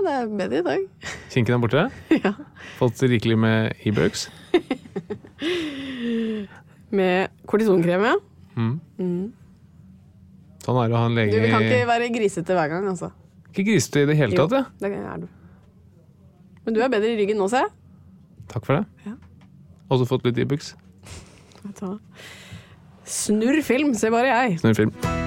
Det 0.00 0.12
er 0.16 0.30
bedre 0.32 0.60
i 0.60 0.64
dag. 0.64 0.86
Kinken 1.32 1.56
er 1.56 1.60
borte? 1.62 1.82
Ja. 2.24 2.32
Fått 2.78 3.02
rikelig 3.04 3.36
med 3.40 3.74
e-bugs? 3.84 4.28
Med 6.90 7.30
kortisonkrem, 7.46 8.02
ja. 8.02 8.16
Sånn 10.60 10.78
er 10.82 10.90
det 10.90 10.96
å 10.96 11.00
ha 11.00 11.06
en 11.06 11.14
Du, 11.14 11.20
lege 11.20 11.42
vi 11.44 11.52
kan 11.52 11.62
ikke 11.64 11.86
være 11.88 12.08
grisete 12.16 12.56
hver 12.56 12.72
gang, 12.72 12.88
altså. 12.90 13.12
Ikke 13.52 13.64
grisete 13.70 14.02
i 14.02 14.08
det 14.10 14.16
hele 14.18 14.36
tatt, 14.38 14.56
ja. 14.58 14.64
det 14.82 14.90
er 14.98 15.22
du. 15.22 15.28
Men 16.66 16.76
du 16.76 16.82
er 16.82 16.92
bedre 16.92 17.14
i 17.14 17.16
ryggen 17.20 17.40
nå, 17.40 17.48
ser 17.52 17.66
jeg. 17.66 17.72
Takk 18.50 18.66
for 18.66 18.80
det. 18.80 19.06
Ja. 19.06 19.14
Også 19.90 20.10
fått 20.10 20.26
litt. 20.28 20.42
Vet 20.42 21.80
du? 21.80 21.96
Snurr 23.10 23.62
film, 23.66 23.94
ser 23.98 24.14
bare 24.14 24.30
jeg. 24.30 24.60
Snurr 24.62 24.82
film. 24.84 25.19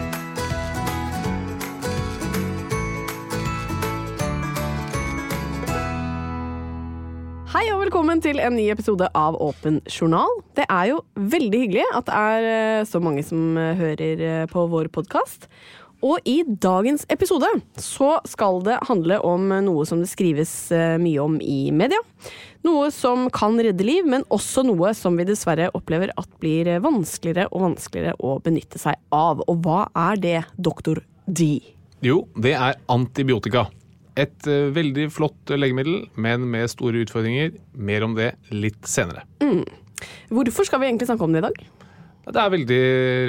Velkommen 8.03 8.19
til 8.19 8.41
en 8.43 8.57
ny 8.59 8.65
episode 8.67 9.07
av 9.15 9.37
Åpen 9.39 9.77
journal. 9.87 10.27
Det 10.59 10.65
er 10.67 10.89
jo 10.89 10.97
veldig 11.15 11.59
hyggelig 11.61 11.83
at 11.95 12.09
det 12.09 12.15
er 12.19 12.45
eh, 12.49 12.79
så 12.83 12.99
mange 12.99 13.21
som 13.23 13.55
eh, 13.55 13.77
hører 13.79 14.23
eh, 14.27 14.39
på 14.51 14.65
vår 14.67 14.89
podkast. 14.91 15.45
Og 16.03 16.19
i 16.27 16.41
dagens 16.43 17.05
episode 17.07 17.47
så 17.79 18.17
skal 18.27 18.59
det 18.65 18.81
handle 18.89 19.21
om 19.23 19.53
noe 19.63 19.85
som 19.87 20.01
det 20.03 20.09
skrives 20.11 20.51
mye 20.99 21.21
om 21.23 21.37
i 21.39 21.71
media. 21.71 22.01
Noe 22.67 22.89
som 22.91 23.29
kan 23.31 23.55
redde 23.55 23.87
liv, 23.87 24.03
men 24.03 24.27
også 24.27 24.65
noe 24.67 24.91
som 24.99 25.15
vi 25.15 25.23
dessverre 25.29 25.69
opplever 25.71 26.11
at 26.19 26.27
blir 26.43 26.73
vanskeligere 26.83 27.47
og 27.53 27.69
vanskeligere 27.69 28.17
å 28.19 28.35
benytte 28.43 28.83
seg 28.83 28.99
av. 29.15 29.45
Og 29.47 29.63
hva 29.63 29.85
er 30.09 30.19
det, 30.19 30.41
doktor 30.59 30.99
D? 31.23 31.53
Jo, 32.03 32.25
det 32.35 32.57
er 32.59 32.75
antibiotika. 32.91 33.69
Et 34.19 34.49
eh, 34.49 34.67
veldig 34.73 35.07
flott 35.13 35.53
legemiddel, 35.55 36.03
men 36.15 36.45
med 36.51 36.71
store 36.71 37.05
utfordringer. 37.05 37.55
Mer 37.73 38.05
om 38.05 38.17
det 38.17 38.33
litt 38.53 38.83
senere. 38.89 39.25
Hvorfor 40.33 40.67
skal 40.67 40.81
vi 40.81 40.91
egentlig 40.91 41.09
snakke 41.09 41.25
om 41.25 41.33
det 41.33 41.43
i 41.43 41.47
dag? 41.47 41.63
Det 42.23 42.39
er 42.39 42.51
veldig 42.53 42.83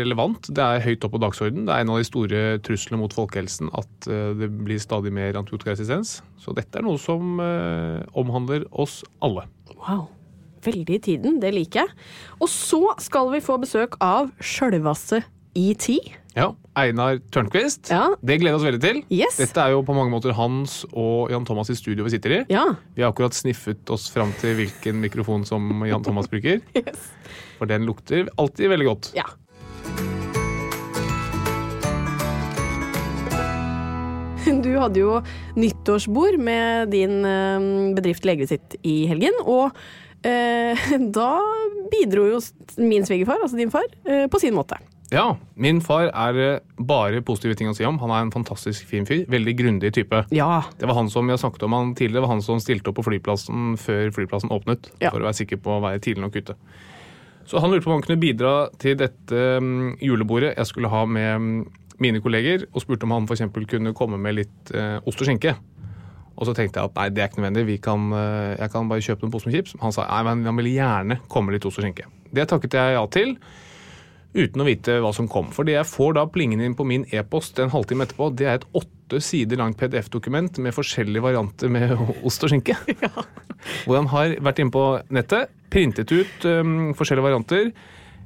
relevant. 0.04 0.48
Det 0.54 0.62
er 0.62 0.84
høyt 0.84 1.04
opp 1.06 1.16
på 1.16 1.20
dagsordenen. 1.24 1.64
Det 1.66 1.74
er 1.74 1.82
en 1.82 1.90
av 1.90 1.98
de 1.98 2.06
store 2.06 2.42
truslene 2.62 3.00
mot 3.00 3.14
folkehelsen 3.14 3.72
at 3.74 4.06
eh, 4.06 4.34
det 4.38 4.50
blir 4.54 4.78
stadig 4.82 5.10
mer 5.14 5.34
antibiotikaresistens. 5.40 6.20
Så 6.38 6.54
dette 6.54 6.78
er 6.78 6.86
noe 6.86 7.00
som 7.02 7.40
eh, 7.42 8.04
omhandler 8.14 8.68
oss 8.70 9.00
alle. 9.24 9.48
Wow. 9.80 10.06
Veldig 10.64 10.96
i 10.96 11.02
tiden, 11.10 11.40
det 11.42 11.50
liker 11.56 11.82
jeg. 11.82 11.96
Og 12.38 12.48
så 12.48 12.94
skal 13.02 13.32
vi 13.34 13.42
få 13.44 13.58
besøk 13.60 13.98
av 14.04 14.30
sjølvaste 14.38 15.24
ET. 15.58 15.88
Ja, 16.34 16.48
Einar 16.74 17.20
Tørnquist. 17.30 17.92
Ja. 17.94 18.08
Det 18.18 18.40
gleder 18.42 18.56
vi 18.56 18.58
oss 18.58 18.66
veldig 18.66 18.80
til. 18.82 18.96
Yes. 19.14 19.36
Dette 19.38 19.62
er 19.62 19.74
jo 19.76 19.84
på 19.86 19.94
mange 19.94 20.10
måter 20.10 20.34
Hans 20.34 20.80
og 20.90 21.30
Jan 21.30 21.46
Thomas 21.46 21.70
i 21.70 21.76
studio 21.78 22.06
vi 22.08 22.10
sitter 22.16 22.40
i. 22.40 22.40
Ja. 22.50 22.64
Vi 22.96 23.04
har 23.04 23.14
akkurat 23.14 23.36
sniffet 23.38 23.90
oss 23.94 24.08
fram 24.10 24.34
til 24.40 24.56
hvilken 24.58 24.98
mikrofon 25.04 25.46
som 25.46 25.86
Jan 25.86 26.02
Thomas 26.06 26.30
bruker. 26.30 26.60
Yes. 26.74 27.06
For 27.60 27.70
den 27.70 27.86
lukter 27.86 28.26
alltid 28.36 28.68
veldig 28.74 28.86
godt. 28.90 29.12
ja. 29.16 29.28
Du 34.64 34.74
hadde 34.76 35.00
jo 35.00 35.20
nyttårsbord 35.56 36.36
med 36.40 36.90
din 36.92 37.24
eh, 37.24 37.66
bedrift 37.96 38.26
Legesitt 38.28 38.76
i 38.84 39.06
helgen, 39.08 39.36
og 39.40 39.72
eh, 40.24 40.84
da 41.16 41.30
bidro 41.92 42.26
jo 42.28 42.42
min 42.80 43.06
svigerfar, 43.08 43.40
altså 43.44 43.60
din 43.60 43.72
far, 43.72 43.86
eh, 44.04 44.26
på 44.28 44.40
sin 44.42 44.56
måte. 44.56 44.76
Ja, 45.14 45.36
min 45.54 45.78
far 45.84 46.08
er 46.08 46.38
eh, 46.42 46.62
bare 46.82 47.20
positive 47.22 47.54
ting 47.58 47.68
å 47.70 47.74
si 47.76 47.84
om. 47.86 48.00
Han 48.02 48.10
er 48.10 48.24
en 48.24 48.32
fantastisk 48.34 48.88
fin 48.90 49.06
fyr. 49.06 49.22
Veldig 49.30 49.52
grundig 49.60 49.92
type. 49.94 50.24
Ja. 50.34 50.64
Det 50.80 50.88
var 50.90 50.98
han 50.98 51.10
som 51.12 51.28
jeg 51.30 51.38
snakket 51.38 51.66
om 51.68 51.76
han 51.76 51.92
tidligere, 51.94 52.18
det 52.18 52.24
var 52.24 52.32
han 52.32 52.42
som 52.42 52.62
stilte 52.62 52.90
opp 52.90 52.98
på 52.98 53.06
flyplassen 53.06 53.76
før 53.78 54.10
flyplassen 54.16 54.50
åpnet. 54.54 54.90
Ja. 54.98 55.12
For 55.12 55.22
å 55.22 55.28
være 55.28 55.38
sikker 55.38 55.60
på 55.62 55.76
å 55.76 55.84
være 55.84 56.02
tidlig 56.02 56.24
nok 56.24 56.40
ute. 56.40 56.56
Så 57.46 57.60
han 57.62 57.70
lurte 57.70 57.84
på 57.84 57.92
om 57.92 58.00
han 58.00 58.06
kunne 58.06 58.22
bidra 58.24 58.54
til 58.80 58.96
dette 58.98 59.42
mm, 59.60 60.00
julebordet 60.02 60.54
jeg 60.56 60.70
skulle 60.70 60.90
ha 60.90 61.04
med 61.06 61.30
mm, 61.44 61.60
mine 62.02 62.22
kolleger, 62.24 62.64
og 62.72 62.82
spurte 62.82 63.06
om 63.06 63.14
han 63.14 63.28
f.eks. 63.28 63.44
kunne 63.70 63.94
komme 63.94 64.18
med 64.18 64.40
litt 64.40 64.72
eh, 64.74 64.96
ost 65.04 65.22
og 65.22 65.28
skinke. 65.28 65.54
Og 66.34 66.48
så 66.48 66.56
tenkte 66.56 66.80
jeg 66.80 66.90
at 66.90 66.96
nei, 66.98 67.06
det 67.14 67.22
er 67.22 67.30
ikke 67.30 67.44
nødvendig, 67.44 67.68
Vi 67.68 67.76
kan, 67.84 68.08
eh, 68.18 68.56
jeg 68.58 68.72
kan 68.72 68.90
bare 68.90 69.04
kjøpe 69.06 69.22
noen 69.22 69.36
poser 69.36 69.52
med 69.52 69.60
chips. 69.60 69.76
Han 69.84 69.94
sa 69.94 70.08
nei, 70.08 70.24
men 70.26 70.48
han 70.50 70.58
ville 70.58 70.74
gjerne 70.74 71.20
komme 71.28 71.52
med 71.52 71.60
litt 71.60 71.68
ost 71.70 71.78
og 71.78 71.86
skinke. 71.86 72.08
Det 72.34 72.48
takket 72.50 72.74
jeg 72.74 72.96
ja 72.96 73.04
til 73.14 73.36
uten 74.34 74.62
å 74.62 74.66
vite 74.66 74.96
hva 75.02 75.12
som 75.14 75.28
kom. 75.30 75.48
For 75.54 75.66
det 75.66 75.76
jeg 75.76 75.86
får 75.86 76.16
da 76.18 76.24
plingen 76.26 76.60
inn 76.64 76.74
på 76.74 76.86
min 76.86 77.04
e-post 77.14 77.58
en 77.62 77.70
halvtime 77.70 78.06
etterpå, 78.06 78.32
det 78.34 78.48
er 78.50 78.58
et 78.60 78.68
åtte 78.74 79.20
sider 79.22 79.60
langt 79.60 79.78
PDF-dokument 79.78 80.58
med 80.64 80.74
forskjellige 80.74 81.22
varianter 81.22 81.70
med 81.70 81.94
ost 82.26 82.42
og 82.46 82.50
skinke. 82.50 82.74
Hvor 83.86 84.00
han 84.00 84.10
har 84.10 84.34
vært 84.44 84.58
inne 84.64 84.74
på 84.74 84.86
nettet, 85.14 85.52
printet 85.70 86.10
ut 86.12 86.44
um, 86.50 86.90
forskjellige 86.98 87.24
varianter, 87.28 87.70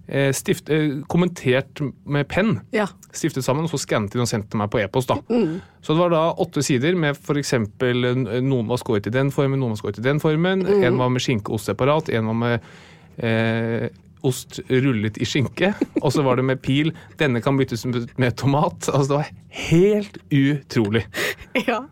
eh, 0.09 0.31
stift, 0.37 0.73
eh, 0.73 0.99
kommentert 1.13 1.85
med 2.09 2.27
penn, 2.33 2.57
Ja. 2.75 2.89
stiftet 3.13 3.45
sammen, 3.45 3.69
og 3.69 3.71
så 3.73 3.79
skannet 3.85 4.17
inn 4.17 4.25
og 4.25 4.29
sendt 4.33 4.49
til 4.51 4.59
meg 4.63 4.73
på 4.73 4.81
e-post. 4.83 5.13
da. 5.13 5.21
Så 5.85 5.93
det 5.95 6.01
var 6.03 6.11
da 6.17 6.25
åtte 6.41 6.65
sider 6.65 6.97
med 6.97 7.17
f.eks. 7.21 7.53
noen 7.85 8.67
var 8.69 8.81
skåret 8.81 9.07
i 9.07 9.15
den 9.15 9.31
formen, 9.31 9.61
noen 9.61 9.77
var 9.77 9.81
skåret 9.85 10.01
i 10.01 10.09
den 10.09 10.21
formen. 10.25 10.65
En 10.83 10.97
var 11.01 11.13
med 11.13 11.21
skinke 11.25 11.53
og 11.53 11.61
ost 11.61 11.69
separat, 11.71 12.09
en 12.17 12.33
var 12.33 12.39
med 12.43 12.61
eh, 13.19 13.89
ost 14.27 14.61
rullet 14.71 15.19
i 15.21 15.27
skinke, 15.29 15.73
og 16.03 16.13
så 16.15 16.25
var 16.27 16.39
det 16.39 16.47
med 16.49 16.63
pil. 16.65 16.93
Denne 17.21 17.43
kan 17.45 17.59
byttes 17.59 17.85
med 17.87 18.37
tomat. 18.39 18.89
Altså, 18.91 19.09
det 19.09 19.19
var 19.19 19.31
helt 19.69 20.19
utrolig. 20.35 21.05
Ja. 21.67 21.85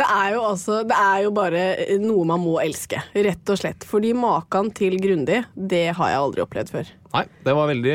Det 0.00 0.06
er 0.08 0.30
jo 0.32 0.44
altså 0.48 0.80
Det 0.88 0.96
er 0.96 1.26
jo 1.26 1.32
bare 1.36 1.64
noe 2.00 2.24
man 2.28 2.40
må 2.40 2.56
elske, 2.62 3.02
rett 3.14 3.52
og 3.52 3.60
slett. 3.60 3.84
Fordi 3.88 4.14
maken 4.16 4.72
til 4.76 4.96
grundig, 5.02 5.42
det 5.54 5.90
har 5.98 6.14
jeg 6.14 6.24
aldri 6.24 6.44
opplevd 6.46 6.72
før. 6.72 6.96
Nei, 7.10 7.24
det 7.42 7.52
var 7.58 7.66
veldig 7.66 7.94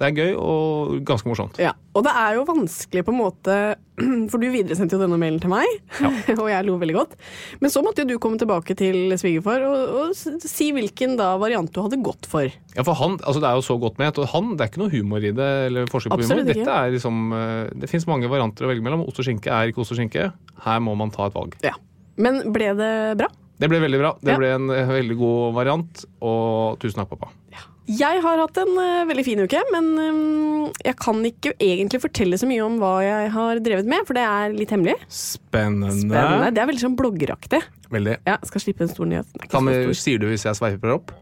Det 0.00 0.06
er 0.06 0.14
gøy 0.16 0.36
og 0.40 0.92
ganske 1.04 1.28
morsomt. 1.28 1.58
Ja, 1.60 1.74
Og 1.92 2.06
det 2.06 2.14
er 2.16 2.38
jo 2.38 2.46
vanskelig 2.48 3.02
på 3.04 3.12
en 3.12 3.18
måte 3.20 3.56
For 4.32 4.40
du 4.40 4.46
videresendte 4.48 4.96
jo 4.96 5.02
denne 5.02 5.18
mailen 5.20 5.36
til 5.42 5.52
meg, 5.52 5.68
og 6.40 6.48
jeg 6.50 6.64
lo 6.66 6.78
veldig 6.80 6.94
godt. 6.96 7.12
Men 7.60 7.70
så 7.70 7.82
måtte 7.84 8.02
jo 8.02 8.08
du 8.08 8.22
komme 8.22 8.40
tilbake 8.40 8.74
til 8.78 9.12
svigerfar 9.20 9.66
og, 9.68 9.92
og 10.00 10.40
si 10.42 10.70
hvilken 10.74 11.14
da 11.20 11.34
variant 11.38 11.68
du 11.70 11.82
hadde 11.84 12.00
gått 12.02 12.26
for. 12.30 12.48
Ja, 12.74 12.82
for 12.86 12.96
han, 12.98 13.18
altså 13.20 13.42
Det 13.44 13.50
er 13.50 13.60
jo 13.60 13.66
så 13.68 13.76
godt 13.84 14.00
ment, 14.00 14.18
og 14.18 14.32
han, 14.32 14.54
det 14.56 14.64
er 14.64 14.72
ikke 14.72 14.82
noe 14.82 14.94
humor 14.96 15.28
i 15.28 15.34
det. 15.36 15.50
eller 15.68 15.92
forsøk 15.92 16.14
på 16.16 16.22
humor. 16.24 16.40
Dette 16.40 16.56
ikke. 16.64 16.80
Er 16.80 16.96
liksom, 16.96 17.20
eh, 17.36 17.68
Det 17.84 17.92
fins 17.92 18.08
mange 18.08 18.32
varianter 18.32 18.64
å 18.64 18.72
velge 18.72 18.82
mellom. 18.88 19.04
Ost 19.04 19.20
og 19.20 19.28
skinke 19.28 19.52
er 19.52 19.68
ikke 19.70 19.84
ost 19.84 19.92
og 19.92 20.00
skinke. 20.00 20.30
Her 20.64 20.80
må 20.80 20.96
man 20.96 21.12
ta 21.12 21.28
et 21.28 21.36
valg. 21.36 21.43
Ja. 21.64 21.74
Men 22.20 22.42
ble 22.54 22.72
det 22.78 22.92
bra? 23.20 23.30
Det 23.54 23.70
ble 23.70 23.78
veldig 23.84 24.00
bra. 24.00 24.10
Det 24.20 24.34
Ja. 24.34 24.38
ble 24.38 24.50
en 24.54 24.70
eh, 24.70 24.86
veldig 24.86 25.16
god 25.18 25.54
variant, 25.54 26.04
og 26.20 26.78
tusen 26.82 27.00
takk, 27.00 27.14
pappa. 27.14 27.30
Ja. 27.52 27.62
Jeg 27.86 28.22
har 28.24 28.38
hatt 28.40 28.56
en 28.56 28.78
uh, 28.80 29.04
veldig 29.04 29.24
fin 29.26 29.40
uke, 29.44 29.60
men 29.70 29.90
um, 30.00 30.72
jeg 30.82 30.96
kan 30.96 31.18
ikke 31.28 31.52
egentlig 31.60 32.00
fortelle 32.00 32.38
så 32.40 32.48
mye 32.48 32.62
om 32.64 32.78
hva 32.80 32.94
jeg 33.04 33.28
har 33.34 33.60
drevet 33.60 33.84
med, 33.84 34.06
for 34.08 34.16
det 34.16 34.24
er 34.24 34.54
litt 34.56 34.72
hemmelig. 34.72 34.96
Spennende. 35.12 35.92
Spennende. 35.92 36.48
Det 36.56 36.62
er 36.62 36.70
veldig 36.70 36.80
sånn 36.80 36.96
bloggeraktig. 36.96 37.60
Veldig. 37.92 38.16
Ja, 38.24 38.38
skal 38.48 38.64
slippe 38.64 38.86
en 38.86 38.88
stor 38.88 39.10
nyhet. 39.10 39.28
Kan 39.52 39.68
stor. 39.68 39.92
sier 40.00 40.18
du 40.18 40.30
hvis 40.32 40.46
jeg 40.48 40.56
sveiper 40.56 40.96
opp? 40.96 41.12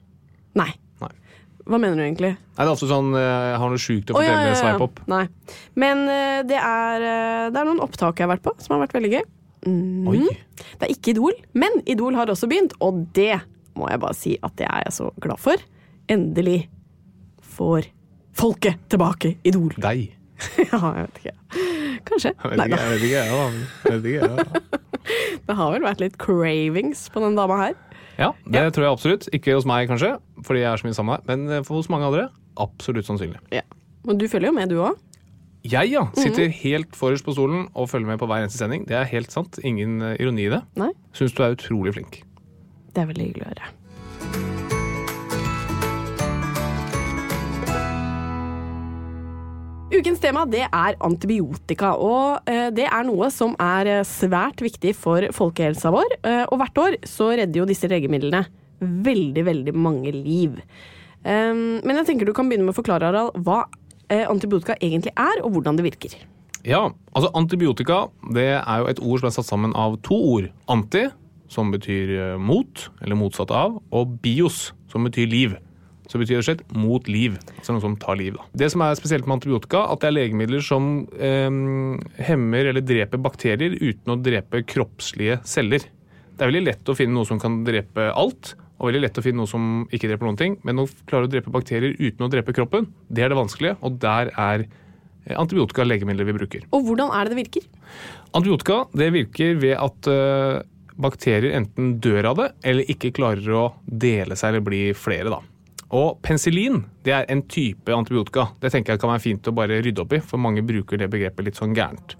Nei. 0.54 0.70
Nei. 1.02 1.10
Hva 1.66 1.82
mener 1.82 1.98
du 1.98 2.06
egentlig? 2.06 2.32
Nei, 2.38 2.62
det 2.62 2.68
er 2.68 2.74
ofte 2.76 2.90
sånn 2.90 3.10
jeg 3.18 3.58
har 3.58 3.74
noe 3.74 3.82
sjukt 3.82 4.14
å 4.14 4.14
ja, 4.14 4.22
fortelle 4.22 4.38
ja, 4.38 4.46
med 4.46 4.54
ja. 4.54 4.62
sveip 4.62 4.86
opp. 4.86 5.02
Nei. 5.10 5.24
Men 5.82 6.06
det 6.46 6.62
er, 6.62 7.06
det 7.50 7.58
er 7.58 7.70
noen 7.72 7.82
opptak 7.82 8.22
jeg 8.22 8.28
har 8.30 8.36
vært 8.36 8.46
på, 8.46 8.54
som 8.62 8.76
har 8.76 8.86
vært 8.86 9.00
veldig 9.00 9.16
gøy. 9.18 9.26
Mm. 9.66 10.08
Oi. 10.10 10.22
Det 10.58 10.86
er 10.86 10.94
ikke 10.94 11.14
Idol, 11.14 11.36
men 11.54 11.82
Idol 11.86 12.16
har 12.18 12.30
også 12.32 12.48
begynt, 12.50 12.74
og 12.82 13.04
det 13.16 13.36
må 13.78 13.88
jeg 13.88 14.02
bare 14.02 14.16
si 14.16 14.36
at 14.42 14.56
det 14.58 14.66
er 14.68 14.86
jeg 14.86 14.96
så 14.98 15.10
glad 15.22 15.40
for. 15.40 15.62
Endelig 16.10 16.66
får 17.54 17.88
folket 18.36 18.82
tilbake 18.92 19.36
Idol. 19.46 19.72
Deg. 19.76 20.10
ja, 20.70 20.80
jeg 20.80 21.06
vet 21.06 21.22
ikke. 21.22 21.36
Kanskje. 22.08 22.32
Jeg 22.32 22.50
vet 22.50 22.64
ikke, 22.66 22.80
jeg 22.80 22.90
vet 22.90 23.06
ikke, 23.06 23.22
jeg, 23.22 23.62
vet 23.86 24.10
ikke, 24.10 24.28
jeg. 24.28 24.80
Det 25.48 25.56
har 25.58 25.72
vel 25.74 25.82
vært 25.82 26.02
litt 26.02 26.18
cravings 26.22 27.08
på 27.10 27.22
den 27.24 27.34
dama 27.38 27.58
her. 27.58 27.72
Ja, 28.20 28.28
det 28.44 28.60
tror 28.76 28.84
jeg 28.84 28.94
absolutt. 28.94 29.24
Ikke 29.34 29.56
hos 29.56 29.66
meg, 29.66 29.88
kanskje, 29.90 30.12
fordi 30.46 30.62
jeg 30.62 30.68
er 30.70 30.78
så 30.78 30.86
mye 30.86 30.96
sammen 30.96 31.16
med 31.16 31.24
deg, 31.24 31.30
men 31.32 31.56
eh, 31.56 31.70
hos 31.74 31.88
mange 31.90 32.06
andre 32.10 32.26
absolutt 32.60 33.08
sannsynlig. 33.08 33.40
Ja. 33.54 33.64
Men 34.06 34.18
du 34.20 34.28
følger 34.30 34.50
jo 34.50 34.54
med, 34.54 34.70
du 34.70 34.82
òg. 34.84 35.00
Jeg 35.62 35.92
ja, 35.92 36.06
sitter 36.18 36.48
Mhm. 36.48 36.52
helt 36.62 36.96
forrest 36.96 37.24
på 37.24 37.32
stolen 37.36 37.68
og 37.74 37.88
følger 37.88 38.06
med 38.06 38.18
på 38.18 38.26
hver 38.26 38.42
eneste 38.42 38.58
sending. 38.58 38.84
Det 38.88 38.96
er 38.96 39.04
helt 39.04 39.30
sant. 39.30 39.58
Ingen 39.62 40.02
eh, 40.02 40.16
ironi 40.18 40.46
i 40.46 40.50
det. 40.50 40.62
Nei? 40.76 40.90
Syns 41.14 41.32
du 41.34 41.42
er 41.44 41.54
utrolig 41.54 41.94
flink. 41.94 42.22
Det 42.94 43.02
er 43.02 43.06
veldig 43.06 43.26
hyggelig 43.30 43.46
å 43.46 43.52
høre. 43.52 44.72
Ukens 49.92 50.22
tema 50.22 50.46
det 50.48 50.62
er 50.64 50.96
antibiotika, 51.04 51.90
og 52.00 52.48
eh, 52.48 52.70
det 52.72 52.86
er 52.88 53.04
noe 53.04 53.28
som 53.30 53.52
er 53.60 53.90
eh, 53.98 54.06
svært 54.08 54.62
viktig 54.64 54.94
for 54.96 55.26
folkehelsa 55.36 55.92
vår. 55.92 56.14
Og 56.48 56.56
hvert 56.62 56.80
år 56.80 56.96
så 57.08 57.28
redder 57.36 57.60
jo 57.60 57.68
disse 57.68 57.90
legemidlene 57.92 58.46
veldig, 58.82 59.44
veldig 59.46 59.74
mange 59.76 60.14
liv. 60.16 60.56
Um, 61.22 61.78
men 61.86 62.00
jeg 62.00 62.08
tenker 62.08 62.26
du 62.26 62.32
kan 62.34 62.48
begynne 62.50 62.64
med 62.66 62.74
å 62.74 62.78
forklare, 62.80 63.06
Harald, 63.12 63.36
hva 63.46 63.60
antibiotika 64.28 64.76
egentlig 64.80 65.14
er, 65.16 65.42
og 65.42 65.56
hvordan 65.56 65.78
det 65.78 65.86
virker. 65.86 66.14
Ja, 66.66 66.84
altså 67.16 67.32
antibiotika 67.34 68.04
det 68.34 68.46
er 68.60 68.82
jo 68.82 68.88
et 68.90 69.02
ord 69.02 69.22
som 69.22 69.28
er 69.28 69.34
satt 69.34 69.48
sammen 69.48 69.74
av 69.78 69.98
to 70.06 70.14
ord. 70.14 70.48
Anti, 70.70 71.08
som 71.52 71.72
betyr 71.74 72.14
eh, 72.16 72.38
mot, 72.40 72.86
eller 73.02 73.18
motsatt 73.18 73.52
av, 73.54 73.80
og 73.92 74.16
bios, 74.22 74.70
som 74.92 75.08
betyr 75.08 75.30
liv. 75.30 75.56
Så 76.10 76.20
betyr 76.20 76.40
det 76.40 76.46
slett 76.46 76.62
mot 76.76 77.06
liv. 77.08 77.38
Altså 77.56 77.74
noe 77.74 77.84
som 77.84 77.96
tar 78.00 78.18
liv. 78.20 78.36
Da. 78.36 78.46
Det 78.64 78.68
som 78.72 78.84
er 78.84 78.96
spesielt 78.98 79.26
med 79.26 79.38
antibiotika, 79.38 79.86
at 79.92 80.02
det 80.02 80.10
er 80.10 80.16
legemidler 80.16 80.64
som 80.64 80.92
eh, 81.16 81.48
hemmer 82.28 82.70
eller 82.72 82.84
dreper 82.84 83.22
bakterier 83.22 83.78
uten 83.80 84.14
å 84.14 84.18
drepe 84.20 84.64
kroppslige 84.68 85.40
celler. 85.48 85.86
Det 86.32 86.44
er 86.44 86.50
veldig 86.50 86.66
lett 86.66 86.90
å 86.90 86.96
finne 86.98 87.16
noe 87.16 87.28
som 87.28 87.40
kan 87.42 87.62
drepe 87.66 88.10
alt, 88.18 88.54
og 88.82 88.88
veldig 88.90 89.04
lett 89.04 89.18
å 89.20 89.22
finne 89.22 89.38
noe 89.38 89.50
som 89.50 89.84
ikke 89.94 90.10
dreper 90.10 90.26
noen 90.26 90.38
ting. 90.40 90.56
Men 90.66 90.82
å 90.82 90.88
klare 91.06 91.28
å 91.28 91.30
drepe 91.30 91.52
bakterier 91.54 91.94
uten 92.00 92.26
å 92.26 92.30
drepe 92.32 92.54
kroppen, 92.56 92.88
det 93.06 93.22
er 93.22 93.30
det 93.30 93.38
vanskelige, 93.38 93.76
og 93.78 94.00
der 94.02 94.32
er 94.34 94.64
eh, 94.66 95.36
antibiotika 95.38 95.86
legemidler 95.86 96.26
vi 96.26 96.34
bruker. 96.40 96.66
Og 96.74 96.88
hvordan 96.88 97.14
er 97.14 97.30
det 97.30 97.36
det 97.36 97.40
virker? 97.44 97.70
Antibiotika 98.34 98.80
det 98.98 99.08
virker 99.14 99.54
ved 99.62 99.78
at 99.78 100.10
eh, 100.10 100.58
bakterier 100.98 101.54
enten 101.60 101.94
dør 102.02 102.32
av 102.32 102.42
det, 102.42 102.50
eller 102.66 102.90
ikke 102.90 103.14
klarer 103.14 103.54
å 103.54 103.64
dele 103.86 104.34
seg 104.36 104.56
eller 104.56 104.66
bli 104.66 104.82
flere. 104.98 105.30
da. 105.30 105.40
Og 105.92 106.18
penicillin 106.24 106.82
det 107.04 107.12
er 107.14 107.26
en 107.30 107.42
type 107.52 107.92
antibiotika. 107.92 108.48
Det 108.60 108.72
tenker 108.72 108.94
jeg 108.96 109.02
kan 109.02 109.12
være 109.12 109.24
fint 109.28 109.48
å 109.48 109.54
bare 109.54 109.80
rydde 109.84 110.02
opp 110.02 110.14
i, 110.16 110.22
for 110.24 110.40
mange 110.40 110.64
bruker 110.64 110.98
det 110.98 111.10
begrepet 111.12 111.44
litt 111.46 111.60
sånn 111.60 111.74
gærent. 111.76 112.16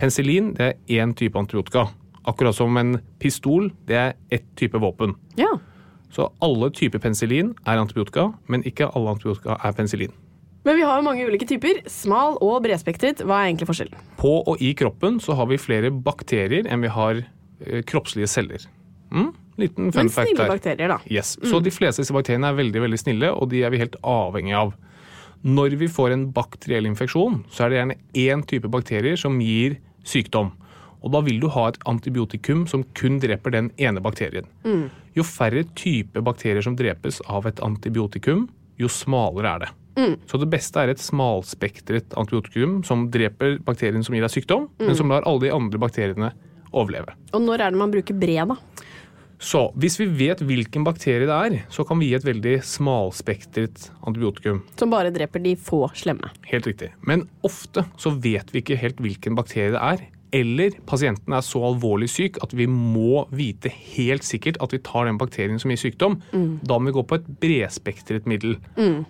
Penicillin 0.00 0.52
det 0.58 0.66
er 0.66 0.98
én 1.04 1.14
type 1.16 1.38
antibiotika. 1.38 1.86
Akkurat 2.26 2.56
som 2.56 2.74
en 2.80 2.96
pistol 3.22 3.70
det 3.86 4.00
er 4.00 4.16
ett 4.34 4.48
type 4.58 4.80
våpen. 4.82 5.14
Ja. 5.38 5.52
Så 6.14 6.28
alle 6.44 6.70
typer 6.74 7.02
penicillin 7.02 7.52
er 7.66 7.80
antibiotika, 7.80 8.28
men 8.46 8.62
ikke 8.68 8.86
alle 8.94 9.16
antibiotika 9.16 9.58
er 9.58 9.74
penicillin. 9.74 10.14
Men 10.64 10.78
vi 10.78 10.84
har 10.86 10.96
jo 10.96 11.04
mange 11.04 11.26
ulike 11.28 11.46
typer. 11.48 11.82
Smal 11.90 12.38
og 12.44 12.62
bredspektret. 12.64 13.20
Hva 13.26 13.42
er 13.42 13.50
egentlig 13.50 13.68
forskjellen? 13.68 14.04
På 14.20 14.38
og 14.48 14.62
i 14.64 14.72
kroppen 14.78 15.18
så 15.20 15.36
har 15.36 15.50
vi 15.50 15.60
flere 15.60 15.90
bakterier 15.92 16.70
enn 16.70 16.84
vi 16.84 16.92
har 16.92 17.20
eh, 17.20 17.82
kroppslige 17.84 18.30
celler. 18.30 18.64
Mm? 19.12 19.34
Liten 19.60 19.92
fun 19.92 20.06
Men 20.06 20.10
fact 20.14 20.30
snille 20.30 20.48
bakterier, 20.50 20.94
da. 20.94 20.98
Yes. 21.10 21.36
Så 21.44 21.60
de 21.62 21.70
fleste 21.74 22.00
av 22.00 22.06
disse 22.06 22.16
bakteriene 22.16 22.48
er 22.50 22.58
veldig 22.58 22.86
veldig 22.86 22.98
snille, 22.98 23.30
og 23.34 23.52
de 23.52 23.60
er 23.66 23.74
vi 23.74 23.82
helt 23.82 23.98
avhengig 24.00 24.56
av. 24.58 24.72
Når 25.44 25.76
vi 25.78 25.90
får 25.92 26.14
en 26.14 26.24
bakteriell 26.32 26.88
infeksjon, 26.88 27.42
så 27.52 27.66
er 27.66 27.70
det 27.70 27.78
gjerne 27.78 27.98
én 28.24 28.46
type 28.48 28.70
bakterier 28.72 29.20
som 29.20 29.36
gir 29.44 29.76
sykdom. 30.08 30.54
Og 31.04 31.12
da 31.12 31.20
vil 31.20 31.36
du 31.42 31.50
ha 31.52 31.66
et 31.68 31.78
antibiotikum 31.90 32.64
som 32.70 32.82
kun 32.96 33.18
dreper 33.20 33.52
den 33.52 33.70
ene 33.76 34.00
bakterien. 34.00 34.48
Jo 35.14 35.24
færre 35.28 35.66
typer 35.76 36.24
bakterier 36.24 36.64
som 36.64 36.76
drepes 36.78 37.20
av 37.28 37.46
et 37.50 37.60
antibiotikum, 37.62 38.46
jo 38.80 38.88
smalere 38.88 39.50
er 39.52 39.66
det. 39.66 39.72
Så 40.26 40.40
det 40.40 40.48
beste 40.50 40.80
er 40.80 40.90
et 40.90 41.02
smalspektret 41.02 42.16
antibiotikum 42.18 42.80
som 42.88 43.06
dreper 43.14 43.60
bakterien 43.62 44.02
som 44.02 44.16
gir 44.16 44.24
deg 44.24 44.32
sykdom, 44.32 44.66
men 44.80 44.96
som 44.98 45.12
lar 45.12 45.28
alle 45.28 45.44
de 45.44 45.52
andre 45.54 45.78
bakteriene 45.78 46.32
overleve. 46.74 47.14
Og 47.36 47.44
når 47.44 47.62
er 47.62 47.76
det 47.76 47.78
man 47.84 47.92
bruker 47.92 48.16
bred, 48.18 48.50
da? 48.50 48.56
Så 49.44 49.60
hvis 49.76 49.98
vi 50.00 50.06
vet 50.08 50.40
hvilken 50.40 50.86
bakterie 50.86 51.28
det 51.28 51.36
er, 51.36 51.54
så 51.68 51.84
kan 51.84 52.00
vi 52.00 52.08
gi 52.08 52.16
et 52.16 52.24
veldig 52.24 52.54
smalspektret 52.64 53.90
antibiotikum. 54.06 54.62
Som 54.80 54.94
bare 54.94 55.12
dreper 55.12 55.42
de 55.44 55.52
få 55.60 55.84
slemme. 55.92 56.30
Helt 56.48 56.66
riktig. 56.70 56.94
Men 57.04 57.26
ofte 57.44 57.84
så 58.00 58.14
vet 58.14 58.54
vi 58.54 58.62
ikke 58.64 58.78
helt 58.80 59.02
hvilken 59.04 59.36
bakterie 59.36 59.74
det 59.74 59.82
er. 59.82 60.06
Eller 60.34 60.74
pasienten 60.88 61.34
er 61.36 61.44
så 61.46 61.60
alvorlig 61.68 62.08
syk 62.10 62.40
at 62.42 62.54
vi 62.56 62.66
må 62.70 63.22
vite 63.34 63.70
helt 63.94 64.26
sikkert 64.26 64.58
at 64.64 64.74
vi 64.74 64.80
tar 64.82 65.06
den 65.06 65.18
bakterien 65.20 65.60
som 65.62 65.70
gir 65.70 65.78
sykdom. 65.78 66.16
Da 66.66 66.78
må 66.78 66.90
vi 66.90 66.96
gå 66.96 67.04
på 67.06 67.18
et 67.20 67.28
bredspektret 67.42 68.26
middel. 68.30 68.56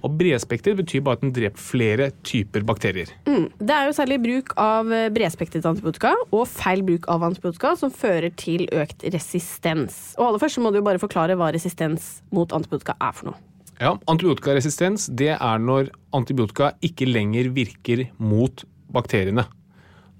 Og 0.05 0.19
bredspektret 0.19 0.76
betyr 0.82 1.05
bare 1.06 1.19
at 1.19 1.25
den 1.25 1.32
dreper 1.37 1.65
flere 1.65 2.11
typer 2.26 2.67
bakterier. 2.69 3.15
Det 3.25 3.73
er 3.79 3.88
jo 3.88 3.97
særlig 3.97 4.21
bruk 4.25 4.53
av 4.61 4.93
bredspektret 5.17 5.65
antibiotika 5.71 6.12
og 6.29 6.44
feil 6.50 6.85
bruk 6.85 7.09
av 7.12 7.25
antibiotika 7.31 7.73
som 7.81 7.93
fører 7.94 8.35
til 8.37 8.69
økt 8.75 9.06
resistens. 9.15 10.12
Og 10.19 10.29
aller 10.29 10.44
først 10.44 10.61
så 10.61 10.65
må 10.65 10.75
du 10.75 10.82
jo 10.82 10.87
bare 10.87 11.03
forklare 11.03 11.38
hva 11.41 11.50
resistens 11.55 12.19
mot 12.35 12.53
antibiotika 12.55 12.99
er 13.00 13.17
for 13.17 13.32
noe. 13.32 13.41
Ja, 13.82 13.97
Antibiotikaresistens 14.06 15.09
det 15.19 15.32
er 15.35 15.59
når 15.59 15.88
antibiotika 16.15 16.73
ikke 16.85 17.09
lenger 17.09 17.49
virker 17.56 18.05
mot 18.23 18.62
bakteriene. 18.94 19.49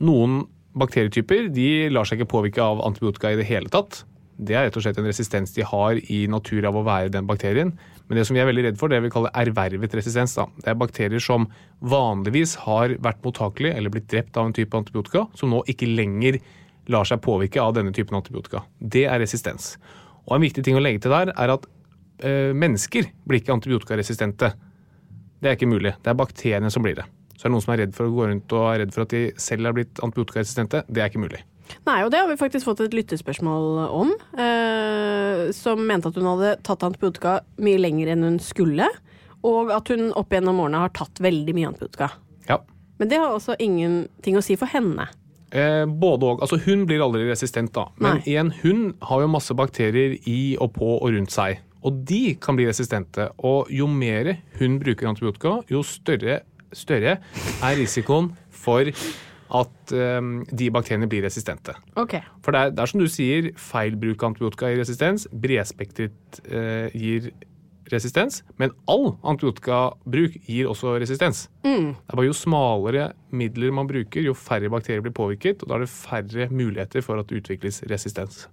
Noen 0.03 0.41
bakterietyper 0.79 1.49
de 1.55 1.69
lar 1.93 2.09
seg 2.09 2.21
ikke 2.21 2.33
påvirke 2.35 2.63
av 2.63 2.83
antibiotika 2.87 3.33
i 3.33 3.39
det 3.39 3.47
hele 3.49 3.71
tatt. 3.73 4.03
Det 4.35 4.57
er 4.59 4.67
rett 4.67 4.77
og 4.79 4.83
slett 4.83 4.99
en 4.99 5.07
resistens 5.07 5.53
de 5.55 5.63
har 5.67 5.99
i 6.11 6.25
natur 6.31 6.65
av 6.67 6.75
å 6.75 6.83
være 6.87 7.13
den 7.15 7.27
bakterien. 7.29 7.71
Men 8.09 8.19
det 8.19 8.25
som 8.27 8.35
vi 8.35 8.43
er 8.43 8.49
veldig 8.49 8.65
redd 8.67 8.81
for, 8.81 8.91
det 8.91 8.99
vi 9.05 9.13
kaller 9.15 9.33
ervervet 9.39 9.95
resistens. 9.95 10.35
Da. 10.37 10.49
Det 10.59 10.73
er 10.73 10.81
bakterier 10.81 11.23
som 11.23 11.47
vanligvis 11.79 12.57
har 12.65 12.97
vært 13.05 13.23
mottakelige 13.25 13.79
eller 13.79 13.95
blitt 13.95 14.11
drept 14.11 14.37
av 14.41 14.51
en 14.51 14.57
type 14.57 14.77
antibiotika, 14.77 15.29
som 15.39 15.55
nå 15.55 15.63
ikke 15.71 15.89
lenger 15.93 16.41
lar 16.91 17.07
seg 17.09 17.23
påvirke 17.25 17.63
av 17.63 17.77
denne 17.79 17.95
typen 17.97 18.19
antibiotika. 18.19 18.65
Det 18.79 19.07
er 19.07 19.23
resistens. 19.23 19.77
Og 20.27 20.37
en 20.37 20.45
viktig 20.45 20.65
ting 20.67 20.77
å 20.77 20.83
legge 20.83 21.05
til 21.05 21.15
der 21.15 21.31
er 21.33 21.55
at 21.55 21.65
ø, 21.65 22.53
mennesker 22.59 23.09
blir 23.25 23.41
ikke 23.41 23.55
antibiotikaresistente. 23.55 24.51
Det 25.41 25.51
er 25.53 25.57
ikke 25.57 25.71
mulig. 25.71 25.95
Det 26.03 26.11
er 26.11 26.19
bakteriene 26.19 26.73
som 26.73 26.85
blir 26.85 26.99
det. 26.99 27.07
Så 27.34 27.44
er 27.44 27.50
det 27.50 27.55
noen 27.56 27.64
som 27.64 27.74
er 27.74 27.82
redd 27.84 27.96
for 27.96 28.08
å 28.08 28.14
gå 28.14 28.29
rundt 28.31 28.55
og 28.55 28.69
er 28.70 28.81
redd 28.84 28.94
for 28.94 29.06
at 29.06 29.14
de 29.14 29.24
selv 29.43 29.70
er 29.70 29.76
blitt 29.76 30.00
antibiotikaresistente. 30.05 30.84
Det 30.88 31.03
er 31.03 31.10
ikke 31.10 31.24
mulig. 31.24 31.43
Nei, 31.88 31.98
og 32.05 32.10
det 32.12 32.20
har 32.20 32.29
vi 32.29 32.38
faktisk 32.41 32.69
fått 32.69 32.82
et 32.84 32.94
lyttespørsmål 32.96 33.81
om. 33.88 34.12
Eh, 34.41 35.50
som 35.56 35.82
mente 35.88 36.10
at 36.10 36.20
hun 36.20 36.29
hadde 36.34 36.55
tatt 36.67 36.84
antibiotika 36.86 37.38
mye 37.64 37.81
lenger 37.81 38.12
enn 38.14 38.26
hun 38.26 38.38
skulle. 38.43 38.88
Og 39.44 39.72
at 39.74 39.91
hun 39.93 40.12
opp 40.17 40.32
gjennom 40.32 40.62
årene 40.64 40.84
har 40.86 40.94
tatt 40.96 41.20
veldig 41.24 41.56
mye 41.56 41.72
antibiotika. 41.72 42.12
Ja. 42.48 42.60
Men 43.00 43.10
det 43.10 43.20
har 43.20 43.34
også 43.34 43.58
ingenting 43.60 44.38
å 44.38 44.44
si 44.44 44.56
for 44.60 44.70
henne. 44.70 45.08
Eh, 45.55 45.84
både 45.86 46.31
og. 46.31 46.41
Altså, 46.44 46.58
hun 46.64 46.86
blir 46.88 47.05
aldri 47.05 47.26
resistent, 47.29 47.74
da. 47.76 47.88
Men 48.00 48.19
Nei. 48.19 48.24
igjen, 48.32 48.50
hun 48.62 48.82
har 49.06 49.22
jo 49.22 49.31
masse 49.31 49.55
bakterier 49.56 50.17
i 50.31 50.56
og 50.62 50.74
på 50.79 50.96
og 50.96 51.14
rundt 51.14 51.34
seg. 51.34 51.60
Og 51.84 52.00
de 52.08 52.34
kan 52.41 52.56
bli 52.56 52.67
resistente. 52.67 53.29
Og 53.44 53.70
jo 53.72 53.86
mer 53.91 54.38
hun 54.58 54.81
bruker 54.81 55.10
antibiotika, 55.10 55.58
jo 55.70 55.84
større, 55.86 56.41
større 56.77 57.19
er 57.19 57.79
risikoen 57.81 58.33
for 58.55 58.91
at 59.55 59.93
um, 59.95 60.37
de 60.51 60.69
bakteriene 60.73 61.09
blir 61.11 61.25
resistente. 61.27 61.75
Okay. 62.01 62.25
For 62.43 62.55
det 62.55 62.61
er, 62.61 62.71
det 62.75 62.85
er 62.85 62.91
som 62.91 63.03
du 63.03 63.09
sier, 63.11 63.51
feil 63.61 63.97
bruk 64.01 64.23
av 64.23 64.33
antibiotika 64.33 64.71
gir 64.73 64.81
resistens. 64.83 65.27
Bredspektret 65.31 66.41
uh, 66.49 66.89
gir 66.97 67.29
resistens. 67.93 68.41
Men 68.59 68.73
all 68.91 69.13
antibiotikabruk 69.23 70.41
gir 70.49 70.71
også 70.71 70.97
resistens. 71.03 71.45
Det 71.63 71.77
er 72.09 72.17
bare 72.17 72.27
Jo 72.27 72.35
smalere 72.37 73.11
midler 73.37 73.75
man 73.77 73.91
bruker, 73.91 74.25
jo 74.25 74.35
færre 74.35 74.73
bakterier 74.73 75.05
blir 75.05 75.15
påvirket. 75.15 75.63
Og 75.63 75.71
da 75.71 75.79
er 75.79 75.87
det 75.87 75.93
færre 75.93 76.49
muligheter 76.51 77.05
for 77.05 77.21
at 77.21 77.31
det 77.31 77.45
utvikles 77.45 77.83
resistens. 77.93 78.47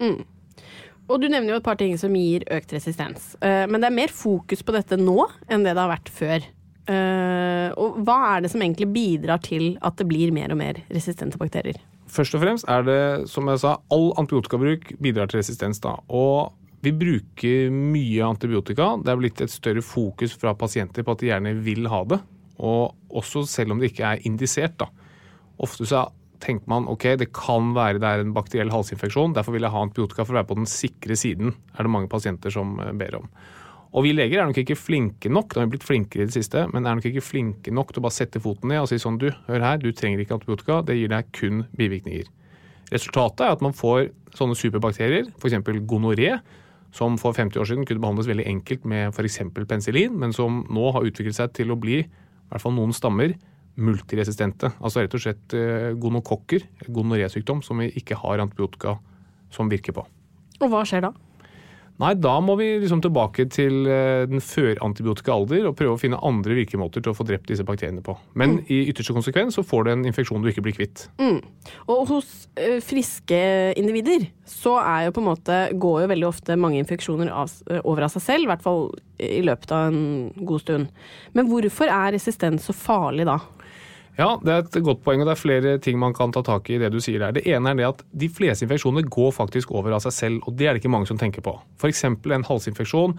Og 1.10 1.20
du 1.20 1.28
nevner 1.32 1.56
jo 1.56 1.62
et 1.62 1.66
par 1.66 1.80
ting 1.80 1.96
som 2.00 2.14
gir 2.16 2.46
økt 2.52 2.76
resistens. 2.76 3.34
Uh, 3.42 3.66
Men 3.72 3.82
det 3.82 3.90
er 3.90 4.00
mer 4.04 4.14
fokus 4.14 4.62
på 4.62 4.76
dette 4.76 5.00
nå 5.00 5.24
enn 5.50 5.66
det 5.66 5.74
det 5.74 5.82
har 5.82 5.96
vært 5.96 6.12
før. 6.14 6.52
Eh, 6.90 7.70
Og 7.78 8.02
hva 8.06 8.18
er 8.36 8.42
det 8.44 8.52
som 8.52 8.62
egentlig 8.62 8.90
bidrar 8.94 9.42
til 9.44 9.78
at 9.82 9.98
det 10.00 10.08
blir 10.10 10.34
mer 10.34 10.52
og 10.52 10.60
mer 10.60 10.82
resistente 10.90 11.38
bakterier? 11.38 11.78
Først 12.12 12.36
og 12.36 12.42
fremst 12.44 12.68
er 12.68 12.84
det, 12.84 13.30
som 13.32 13.48
jeg 13.48 13.62
sa, 13.62 13.78
all 13.94 14.12
antibiotikabruk 14.20 14.90
bidrar 15.00 15.30
til 15.32 15.40
resistens. 15.40 15.80
da. 15.80 15.96
Og 16.10 16.52
vi 16.82 16.92
bruker 16.92 17.70
mye 17.72 18.26
antibiotika. 18.26 18.98
Det 19.00 19.14
er 19.14 19.20
blitt 19.22 19.42
et 19.42 19.54
større 19.54 19.82
fokus 19.86 20.34
fra 20.36 20.54
pasienter 20.58 21.06
på 21.06 21.14
at 21.14 21.22
de 21.22 21.30
gjerne 21.30 21.54
vil 21.64 21.88
ha 21.88 22.04
det. 22.04 22.20
Og 22.60 22.96
også 23.10 23.46
selv 23.48 23.72
om 23.72 23.80
det 23.80 23.94
ikke 23.94 24.10
er 24.16 24.26
indisert. 24.28 24.78
da. 24.78 24.90
Ofte 25.62 25.86
så 25.86 26.10
tenker 26.42 26.68
man 26.68 26.90
ok, 26.90 27.06
det 27.22 27.32
kan 27.38 27.74
være 27.78 28.02
det 28.02 28.10
er 28.10 28.24
en 28.24 28.34
bakteriell 28.34 28.72
halsinfeksjon, 28.74 29.36
derfor 29.38 29.54
vil 29.56 29.62
jeg 29.68 29.74
ha 29.76 29.84
antibiotika 29.86 30.26
for 30.26 30.34
å 30.34 30.40
være 30.42 30.50
på 30.50 30.58
den 30.58 30.70
sikre 30.70 31.18
siden, 31.20 31.54
er 31.78 31.86
det 31.86 31.94
mange 31.94 32.10
pasienter 32.10 32.54
som 32.54 32.80
eh, 32.82 32.92
ber 32.98 33.20
om. 33.20 33.28
Og 33.92 34.06
vi 34.06 34.14
leger 34.16 34.40
er 34.40 34.48
nok 34.48 34.60
ikke 34.62 34.78
flinke 34.80 35.30
nok, 35.32 35.52
da 35.52 35.62
har 35.62 35.68
vi 35.68 35.76
blitt 35.76 35.88
flinkere 35.88 36.24
i 36.24 36.30
det 36.30 36.36
siste, 36.38 36.64
men 36.72 36.86
er 36.88 36.96
nok 36.96 37.08
ikke 37.10 37.24
flinke 37.26 37.74
nok 37.76 37.92
til 37.92 38.00
å 38.00 38.06
bare 38.06 38.16
sette 38.16 38.40
foten 38.40 38.72
ned 38.72 38.86
og 38.86 38.88
si 38.88 39.00
sånn 39.02 39.20
du, 39.20 39.28
hør 39.50 39.66
her, 39.66 39.82
du 39.82 39.90
trenger 39.92 40.24
ikke 40.24 40.38
antibiotika, 40.38 40.80
det 40.88 40.96
gir 40.96 41.12
deg 41.12 41.28
kun 41.36 41.66
bivirkninger. 41.76 42.30
Resultatet 42.92 43.44
er 43.44 43.56
at 43.58 43.64
man 43.64 43.76
får 43.76 44.10
sånne 44.36 44.56
superbakterier, 44.56 45.28
f.eks. 45.36 45.60
gonoré, 45.88 46.38
som 46.96 47.18
for 47.20 47.36
50 47.36 47.60
år 47.60 47.68
siden 47.68 47.88
kunne 47.88 48.04
behandles 48.04 48.28
veldig 48.32 48.48
enkelt 48.52 48.88
med 48.88 49.12
f.eks. 49.12 49.42
penicillin, 49.56 50.16
men 50.24 50.36
som 50.36 50.64
nå 50.72 50.92
har 50.96 51.08
utviklet 51.08 51.36
seg 51.36 51.56
til 51.60 51.72
å 51.72 51.80
bli, 51.80 52.02
i 52.04 52.52
hvert 52.52 52.64
fall 52.64 52.76
noen 52.76 52.96
stammer, 52.96 53.36
multiresistente. 53.80 54.74
Altså 54.84 55.04
rett 55.04 55.16
og 55.16 55.24
slett 55.24 55.56
eh, 55.56 55.92
gonokokker, 56.00 56.68
gonorésykdom, 56.92 57.64
som 57.64 57.80
vi 57.84 57.92
ikke 58.00 58.20
har 58.20 58.44
antibiotika 58.44 58.98
som 59.52 59.72
virker 59.72 59.96
på. 59.96 60.04
Og 60.62 60.72
hva 60.72 60.84
skjer 60.88 61.08
da? 61.08 61.14
Nei, 62.02 62.16
da 62.18 62.34
må 62.42 62.56
vi 62.58 62.68
liksom 62.82 63.04
tilbake 63.04 63.46
til 63.54 63.86
eh, 63.86 64.24
den 64.30 64.42
førantibiotika 64.42 65.36
alder 65.36 65.68
og 65.70 65.76
prøve 65.78 65.94
å 65.94 66.02
finne 66.02 66.20
andre 66.26 66.56
virkemåter 66.58 67.04
til 67.04 67.14
å 67.14 67.18
få 67.18 67.26
drept 67.30 67.52
disse 67.52 67.66
bakteriene 67.68 68.02
på. 68.06 68.16
Men 68.34 68.58
i 68.74 68.80
ytterste 68.90 69.14
konsekvens 69.14 69.60
så 69.60 69.66
får 69.66 69.86
du 69.86 69.92
en 69.94 70.08
infeksjon 70.10 70.42
du 70.42 70.50
ikke 70.50 70.64
blir 70.66 70.78
kvitt. 70.80 71.06
Og 71.86 72.02
hos 72.10 72.32
ø, 72.58 72.80
friske 72.82 73.42
individer 73.78 74.26
så 74.50 74.80
er 74.82 75.06
jo 75.08 75.16
på 75.16 75.22
en 75.22 75.30
måte, 75.30 75.62
går 75.78 76.04
jo 76.04 76.12
veldig 76.12 76.30
ofte 76.32 76.58
mange 76.60 76.82
infeksjoner 76.82 77.30
av, 77.30 77.54
eh, 77.70 77.84
over 77.86 78.08
av 78.08 78.16
seg 78.16 78.26
selv, 78.26 78.48
i 78.48 78.52
hvert 78.52 78.66
fall 78.66 78.88
i 79.22 79.44
løpet 79.46 79.78
av 79.78 79.92
en 79.94 80.32
god 80.42 80.66
stund. 80.66 80.90
Men 81.38 81.54
hvorfor 81.54 81.92
er 81.94 82.16
resistens 82.18 82.66
så 82.66 82.74
farlig 82.74 83.30
da? 83.30 83.38
Ja, 84.22 84.36
det 84.38 84.52
er 84.54 84.66
et 84.68 84.76
godt 84.86 85.00
poeng, 85.02 85.24
og 85.24 85.30
det 85.30 85.34
er 85.34 85.40
flere 85.40 85.78
ting 85.82 85.98
man 85.98 86.14
kan 86.14 86.34
ta 86.36 86.44
tak 86.46 86.68
i 86.70 86.76
i 86.76 86.82
det 86.82 86.92
du 86.94 87.00
sier 87.02 87.24
der. 87.24 87.34
Det 87.34 87.42
ene 87.50 87.72
er 87.72 87.80
det 87.80 87.88
at 87.88 88.04
de 88.24 88.28
fleste 88.30 88.68
infeksjoner 88.68 89.08
går 89.10 89.32
faktisk 89.34 89.72
over 89.74 89.96
av 89.96 90.04
seg 90.04 90.14
selv, 90.14 90.44
og 90.46 90.60
det 90.60 90.68
er 90.68 90.76
det 90.76 90.84
ikke 90.84 90.92
mange 90.94 91.10
som 91.10 91.18
tenker 91.18 91.42
på. 91.46 91.56
F.eks. 91.82 92.04
en 92.06 92.46
halsinfeksjon, 92.46 93.16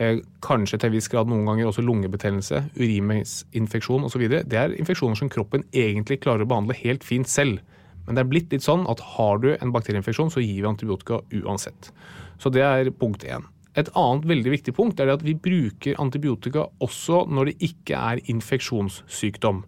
eh, 0.00 0.22
kanskje 0.40 0.78
til 0.78 0.88
en 0.88 0.96
viss 0.96 1.10
grad 1.12 1.28
noen 1.28 1.44
ganger 1.44 1.68
også 1.68 1.84
lungebetennelse, 1.84 2.62
urinveisinfeksjon 2.78 4.08
osv. 4.08 4.24
Det 4.48 4.62
er 4.62 4.78
infeksjoner 4.78 5.20
som 5.20 5.28
kroppen 5.28 5.66
egentlig 5.68 6.22
klarer 6.24 6.46
å 6.46 6.50
behandle 6.54 6.80
helt 6.80 7.04
fint 7.04 7.28
selv. 7.28 7.60
Men 8.06 8.16
det 8.16 8.24
er 8.24 8.32
blitt 8.32 8.52
litt 8.54 8.64
sånn 8.64 8.88
at 8.88 9.04
har 9.18 9.44
du 9.44 9.50
en 9.52 9.74
bakterieinfeksjon, 9.74 10.32
så 10.32 10.40
gir 10.40 10.62
vi 10.62 10.70
antibiotika 10.70 11.20
uansett. 11.42 11.92
Så 12.40 12.48
det 12.48 12.64
er 12.64 12.94
punkt 12.96 13.26
én. 13.28 13.44
Et 13.76 13.90
annet 13.92 14.24
veldig 14.24 14.54
viktig 14.54 14.72
punkt 14.74 15.00
er 15.02 15.12
at 15.12 15.20
vi 15.26 15.36
bruker 15.36 15.98
antibiotika 16.00 16.70
også 16.80 17.26
når 17.28 17.50
det 17.50 17.60
ikke 17.68 18.00
er 18.00 18.30
infeksjonssykdom. 18.32 19.66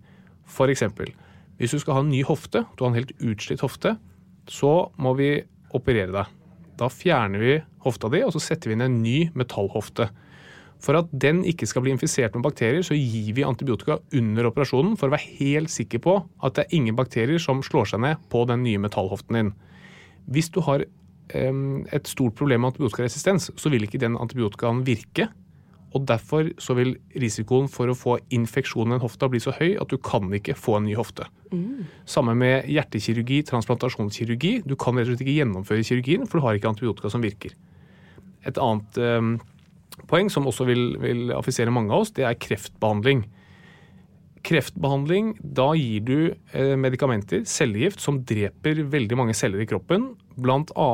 Eksempel, 0.71 1.14
hvis 1.61 1.73
du 1.73 1.80
skal 1.80 1.99
ha 1.99 2.00
en 2.04 2.11
ny 2.12 2.23
hofte, 2.25 2.64
du 2.76 2.85
har 2.85 2.90
en 2.90 2.99
helt 2.99 3.14
utslitt 3.21 3.62
hofte, 3.64 3.95
så 4.50 4.90
må 5.00 5.14
vi 5.19 5.35
operere 5.76 6.12
deg. 6.12 6.37
Da 6.80 6.88
fjerner 6.88 7.42
vi 7.42 7.54
hofta 7.85 8.09
di, 8.12 8.23
og 8.25 8.33
så 8.35 8.40
setter 8.42 8.71
vi 8.71 8.76
inn 8.76 8.85
en 8.87 9.00
ny 9.02 9.19
metallhofte. 9.37 10.09
For 10.80 10.97
at 10.97 11.11
den 11.12 11.42
ikke 11.49 11.69
skal 11.69 11.85
bli 11.85 11.92
infisert 11.92 12.37
med 12.37 12.45
bakterier, 12.47 12.80
så 12.87 12.97
gir 12.97 13.35
vi 13.37 13.45
antibiotika 13.45 13.99
under 14.16 14.49
operasjonen 14.49 14.97
for 14.97 15.11
å 15.11 15.14
være 15.14 15.35
helt 15.42 15.73
sikker 15.73 16.00
på 16.00 16.14
at 16.40 16.57
det 16.57 16.64
er 16.64 16.78
ingen 16.78 16.97
bakterier 16.97 17.42
som 17.42 17.61
slår 17.64 17.92
seg 17.92 18.00
ned 18.07 18.23
på 18.33 18.47
den 18.49 18.64
nye 18.64 18.80
metallhoften 18.80 19.37
din. 19.37 19.52
Hvis 20.33 20.49
du 20.54 20.62
har 20.64 20.87
em, 21.37 21.85
et 21.92 22.09
stort 22.09 22.38
problem 22.38 22.64
med 22.64 22.73
antibiotikaresistens, 22.73 23.50
så 23.61 23.73
vil 23.73 23.85
ikke 23.85 24.00
den 24.00 24.16
antibiotikaen 24.21 24.80
virke. 24.88 25.28
Og 25.90 26.04
derfor 26.06 26.52
så 26.62 26.76
vil 26.78 26.94
risikoen 27.18 27.66
for 27.70 27.90
å 27.90 27.97
få 27.99 28.16
infeksjon 28.35 28.92
i 28.92 28.97
en 28.97 29.02
hofte 29.02 29.26
bli 29.30 29.40
så 29.42 29.54
høy 29.56 29.75
at 29.82 29.90
du 29.90 29.99
kan 29.99 30.28
ikke 30.37 30.54
få 30.59 30.78
en 30.78 30.87
ny 30.87 30.94
hofte. 30.99 31.26
Samme 32.06 32.37
med 32.38 32.68
hjertekirurgi, 32.70 33.40
transplantasjonskirurgi. 33.49 34.61
Du 34.70 34.76
kan 34.78 34.94
rett 34.94 35.09
og 35.09 35.16
slett 35.16 35.25
ikke 35.26 35.38
gjennomføre 35.40 35.87
kirurgien, 35.87 36.28
for 36.28 36.38
du 36.38 36.47
har 36.47 36.59
ikke 36.59 36.70
antibiotika 36.70 37.11
som 37.11 37.25
virker. 37.26 37.56
Et 38.47 38.61
annet 38.62 39.00
em, 39.02 39.35
poeng 40.11 40.30
som 40.32 40.47
også 40.47 40.66
vil, 40.68 40.85
vil 41.02 41.35
affisere 41.35 41.75
mange 41.75 41.92
av 41.92 42.06
oss, 42.06 42.14
det 42.14 42.26
er 42.28 42.38
kreftbehandling. 42.38 43.25
Kreftbehandling, 44.47 45.35
da 45.42 45.73
gir 45.76 46.06
du 46.06 46.18
eh, 46.30 46.76
medikamenter, 46.80 47.42
cellegift, 47.50 48.00
som 48.00 48.23
dreper 48.25 48.85
veldig 48.94 49.18
mange 49.18 49.35
celler 49.37 49.64
i 49.64 49.68
kroppen, 49.68 50.12
bl.a. 50.38 50.90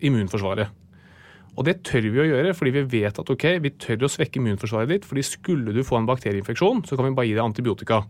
immunforsvaret. 0.00 0.78
Og 1.52 1.66
det 1.68 1.82
tør 1.84 2.06
vi 2.08 2.22
å 2.22 2.28
gjøre, 2.30 2.54
fordi 2.56 2.72
vi 2.78 2.82
vet 3.02 3.18
at 3.20 3.30
ok, 3.32 3.46
vi 3.60 3.74
tør 3.76 4.06
å 4.06 4.10
svekke 4.10 4.40
immunforsvaret 4.40 4.88
ditt, 4.88 5.08
fordi 5.08 5.24
skulle 5.26 5.74
du 5.76 5.82
få 5.84 5.98
en 5.98 6.08
bakterieinfeksjon, 6.08 6.84
så 6.88 6.96
kan 6.96 7.10
vi 7.10 7.16
bare 7.18 7.28
gi 7.28 7.36
deg 7.36 7.44
antibiotika. 7.44 8.02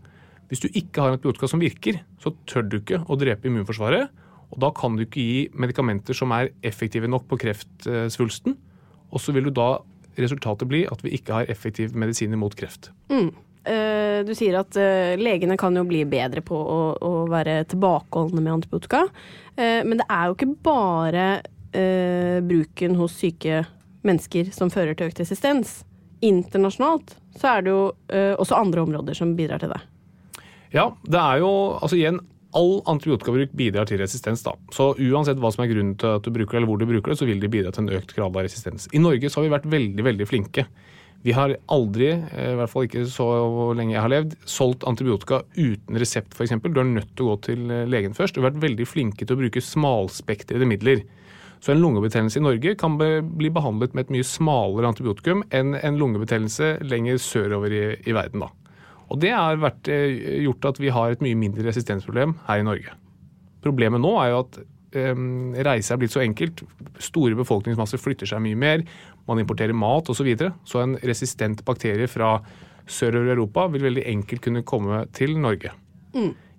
Hvis 0.47 0.63
du 0.63 0.69
ikke 0.71 1.03
har 1.03 1.15
antibiotika 1.15 1.49
som 1.51 1.63
virker, 1.63 1.99
så 2.23 2.31
tør 2.47 2.67
du 2.69 2.77
ikke 2.79 3.01
å 3.03 3.17
drepe 3.19 3.49
immunforsvaret, 3.49 4.11
og 4.53 4.59
da 4.61 4.69
kan 4.77 4.95
du 4.95 5.03
ikke 5.03 5.23
gi 5.23 5.39
medikamenter 5.59 6.15
som 6.15 6.31
er 6.35 6.53
effektive 6.63 7.09
nok 7.09 7.25
på 7.27 7.39
kreftsvulsten, 7.41 8.55
og 9.13 9.21
så 9.21 9.33
vil 9.35 9.49
du 9.49 9.55
da 9.57 9.75
resultatet 10.19 10.69
bli 10.69 10.83
at 10.89 11.01
vi 11.03 11.15
ikke 11.17 11.39
har 11.39 11.49
effektiv 11.51 11.97
medisiner 11.97 12.39
mot 12.39 12.53
kreft. 12.55 12.91
Eh, 13.09 14.21
Du 14.23 14.31
sier 14.35 14.55
at 14.59 14.75
eh, 14.79 15.15
legene 15.19 15.57
kan 15.59 15.75
jo 15.75 15.83
bli 15.87 16.03
bedre 16.07 16.43
på 16.45 16.55
å 16.55 17.11
være 17.31 17.63
tilbakeholdne 17.71 18.43
med 18.43 18.53
antibiotika. 18.59 19.07
Eh, 19.55 19.81
Men 19.83 19.99
det 19.99 20.07
er 20.09 20.27
jo 20.27 20.35
ikke 20.37 20.51
bare 20.63 21.25
eh, 21.77 22.39
bruken 22.45 22.97
hos 22.99 23.15
syke 23.19 23.63
mennesker 24.03 24.51
som 24.55 24.71
fører 24.73 24.97
til 24.97 25.09
økt 25.11 25.23
resistens. 25.23 25.81
Internasjonalt 26.23 27.15
så 27.39 27.55
er 27.55 27.65
det 27.65 27.73
jo 27.73 27.81
eh, 28.13 28.33
også 28.39 28.59
andre 28.59 28.85
områder 28.85 29.17
som 29.17 29.35
bidrar 29.37 29.63
til 29.63 29.73
det. 29.73 29.81
Ja, 30.73 30.89
det 31.05 31.19
er 31.19 31.43
jo 31.43 31.51
altså 31.79 31.99
igjen 31.99 32.21
All 32.53 32.83
antibiotikabruk 32.85 33.49
bidrar 33.57 33.87
til 33.89 33.97
resistens. 33.97 34.43
da. 34.45 34.51
Så 34.69 34.91
uansett 34.93 35.39
hva 35.41 35.49
som 35.49 35.63
er 35.63 35.71
grunnen 35.71 35.95
til 35.97 36.19
at 36.19 36.21
du 36.21 36.29
bruker 36.29 36.53
det, 36.53 36.59
eller 36.59 36.69
hvor 36.69 36.77
du 36.77 36.85
bruker 36.85 37.09
det, 37.09 37.15
så 37.17 37.25
vil 37.25 37.39
det 37.41 37.49
bidra 37.49 37.71
til 37.73 37.87
en 37.87 37.95
økt 37.97 38.13
grad 38.13 38.29
av 38.29 38.45
resistens. 38.45 38.85
I 38.93 39.01
Norge 39.01 39.31
så 39.31 39.39
har 39.39 39.47
vi 39.47 39.53
vært 39.55 39.65
veldig 39.71 40.05
veldig 40.05 40.27
flinke. 40.29 40.67
Vi 41.23 41.33
har 41.33 41.55
aldri, 41.71 42.11
eh, 42.11 42.51
i 42.51 42.55
hvert 42.59 42.69
fall 42.69 42.85
ikke 42.85 43.07
så 43.07 43.25
lenge 43.73 43.95
jeg 43.95 44.03
har 44.03 44.11
levd, 44.11 44.35
solgt 44.45 44.83
antibiotika 44.85 45.41
uten 45.55 45.97
resept 45.97 46.35
f.eks. 46.35 46.53
Du 46.61 46.79
er 46.81 46.89
nødt 46.89 47.13
til 47.15 47.25
å 47.25 47.31
gå 47.31 47.37
til 47.47 47.71
eh, 47.71 47.85
legen 47.89 48.13
først. 48.13 48.35
Du 48.35 48.43
har 48.43 48.51
vært 48.51 48.61
veldig 48.61 48.85
flinke 48.85 49.25
til 49.25 49.33
å 49.37 49.39
bruke 49.39 49.63
smalspektrede 49.63 50.67
midler. 50.67 51.05
Så 51.63 51.71
en 51.71 51.79
lungebetennelse 51.79 52.41
i 52.41 52.43
Norge 52.43 52.73
kan 52.75 52.97
bli 52.99 53.51
behandlet 53.53 53.93
med 53.95 54.05
et 54.05 54.11
mye 54.17 54.27
smalere 54.27 54.89
antibiotikum 54.89 55.45
enn 55.55 55.77
en 55.79 55.99
lungebetennelse 55.99 56.75
lenger 56.83 57.21
sørover 57.23 57.71
i, 57.71 57.85
i 58.03 58.15
verden. 58.15 58.43
da. 58.43 58.51
Og 59.13 59.21
det 59.21 59.31
har 59.31 59.61
vært, 59.61 59.87
eh, 59.87 60.43
gjort 60.43 60.65
at 60.73 60.81
vi 60.81 60.91
har 60.91 61.13
et 61.13 61.23
mye 61.23 61.37
mindre 61.39 61.63
resistensproblem 61.69 62.35
her 62.49 62.59
i 62.59 62.67
Norge. 62.67 62.97
Problemet 63.63 64.01
nå 64.03 64.11
er 64.19 64.33
jo 64.33 64.41
at 64.41 64.59
eh, 64.99 65.23
reise 65.69 65.93
er 65.93 66.01
blitt 66.01 66.15
så 66.15 66.23
enkelt. 66.25 66.65
Store 66.99 67.37
befolkningsmasser 67.39 68.01
flytter 68.01 68.27
seg 68.27 68.43
mye 68.43 68.59
mer. 68.59 68.83
Man 69.29 69.39
importerer 69.39 69.73
mat 69.77 70.09
osv. 70.11 70.19
Så, 70.19 70.27
videre. 70.27 70.53
så 70.67 70.83
en 70.83 70.97
resistent 70.99 71.63
bakterie 71.63 72.09
fra 72.11 72.39
sørover 72.91 73.31
i 73.31 73.35
Europa 73.37 73.69
vil 73.71 73.87
veldig 73.87 74.07
enkelt 74.11 74.43
kunne 74.43 74.67
komme 74.67 75.05
til 75.15 75.37
Norge. 75.39 75.71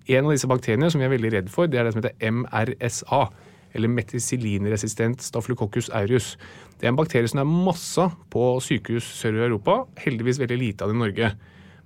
En 0.05 0.25
av 0.25 0.33
disse 0.33 0.49
bakteriene 0.49 0.89
som 0.89 1.01
vi 1.01 1.05
er 1.05 1.13
veldig 1.13 1.31
redd 1.33 1.51
for, 1.53 1.69
det 1.69 1.79
er 1.79 1.85
det 1.85 1.93
som 1.93 2.01
heter 2.01 2.31
MRSA. 2.31 3.21
Eller 3.75 3.91
metisilinresistent 3.91 5.23
staphylococcus 5.25 5.91
aureus. 5.95 6.35
Det 6.79 6.87
er 6.87 6.93
en 6.93 6.99
bakterie 6.99 7.27
som 7.27 7.43
er 7.43 7.49
masse 7.51 8.07
på 8.31 8.47
sykehus 8.63 9.07
sør 9.19 9.41
i 9.41 9.45
Europa. 9.49 9.81
Heldigvis 9.99 10.39
veldig 10.41 10.59
lite 10.61 10.85
av 10.85 10.91
det 10.91 10.97
i 10.97 11.03
Norge. 11.03 11.33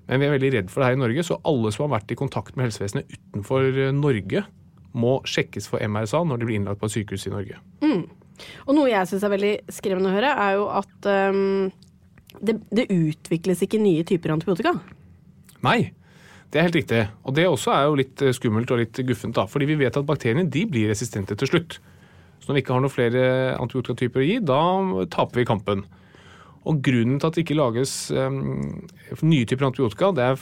Men 0.10 0.22
vi 0.22 0.30
er 0.30 0.36
veldig 0.38 0.54
redd 0.56 0.72
for 0.74 0.82
det 0.82 0.92
her 0.92 0.98
i 0.98 1.02
Norge, 1.04 1.26
så 1.26 1.42
alle 1.50 1.74
som 1.74 1.86
har 1.86 2.00
vært 2.00 2.14
i 2.14 2.18
kontakt 2.18 2.56
med 2.58 2.70
helsevesenet 2.70 3.12
utenfor 3.14 3.68
eh, 3.70 3.92
Norge, 3.94 4.46
må 4.98 5.20
sjekkes 5.30 5.68
for 5.70 5.82
MRSA 5.86 6.24
når 6.26 6.40
de 6.40 6.48
blir 6.50 6.58
innlagt 6.58 6.82
på 6.82 6.90
et 6.90 6.96
sykehus 6.96 7.28
i 7.30 7.34
Norge. 7.34 7.60
Og 8.66 8.76
noe 8.78 8.90
jeg 8.90 9.10
syns 9.10 9.26
er 9.26 9.34
veldig 9.34 9.54
skremmende 9.74 10.12
å 10.12 10.16
høre, 10.16 10.32
er 10.34 10.58
jo 10.58 10.66
at 10.80 11.10
um, 11.30 11.70
det, 12.40 12.56
det 12.74 12.88
utvikles 12.94 13.64
ikke 13.66 13.82
nye 13.82 14.06
typer 14.08 14.34
antibiotika. 14.36 14.76
Nei, 15.66 15.92
det 16.50 16.60
er 16.60 16.66
helt 16.66 16.80
riktig. 16.80 17.04
Og 17.30 17.36
det 17.38 17.46
også 17.46 17.74
er 17.76 17.86
jo 17.86 18.00
litt 18.00 18.26
eh, 18.26 18.34
skummelt 18.34 18.72
og 18.74 18.82
litt 18.82 19.00
guffent, 19.06 19.38
da. 19.38 19.46
Fordi 19.50 19.70
vi 19.70 19.78
vet 19.84 19.98
at 20.00 20.08
bakteriene 20.08 20.50
de 20.50 20.66
blir 20.70 20.90
resistente 20.90 21.38
til 21.38 21.52
slutt. 21.52 21.78
Så 22.40 22.50
når 22.50 22.58
vi 22.58 22.64
ikke 22.64 22.76
har 22.76 22.84
noen 22.84 22.94
flere 22.94 23.24
antibiotikatyper 23.60 24.24
å 24.24 24.28
gi, 24.28 24.38
da 24.42 24.62
taper 25.14 25.42
vi 25.42 25.50
kampen. 25.50 25.84
Og 26.70 26.82
grunnen 26.84 27.20
til 27.20 27.30
at 27.30 27.38
det 27.38 27.44
ikke 27.46 27.58
lages 27.58 27.94
um, 28.12 28.82
nye 29.24 29.48
typer 29.48 29.70
antibiotika, 29.70 30.10
det 30.16 30.26
er, 30.26 30.42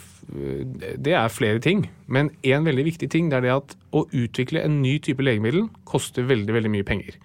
det 0.98 1.14
er 1.16 1.34
flere 1.34 1.62
ting. 1.64 1.86
Men 2.10 2.32
en 2.48 2.66
veldig 2.68 2.88
viktig 2.88 3.10
ting 3.14 3.30
det 3.30 3.40
er 3.40 3.46
det 3.46 3.54
at 3.54 3.76
å 3.96 4.06
utvikle 4.08 4.64
en 4.66 4.80
ny 4.82 4.98
type 5.04 5.24
legemiddel 5.24 5.68
koster 5.88 6.28
veldig, 6.28 6.56
veldig 6.58 6.74
mye 6.74 6.88
penger. 6.88 7.20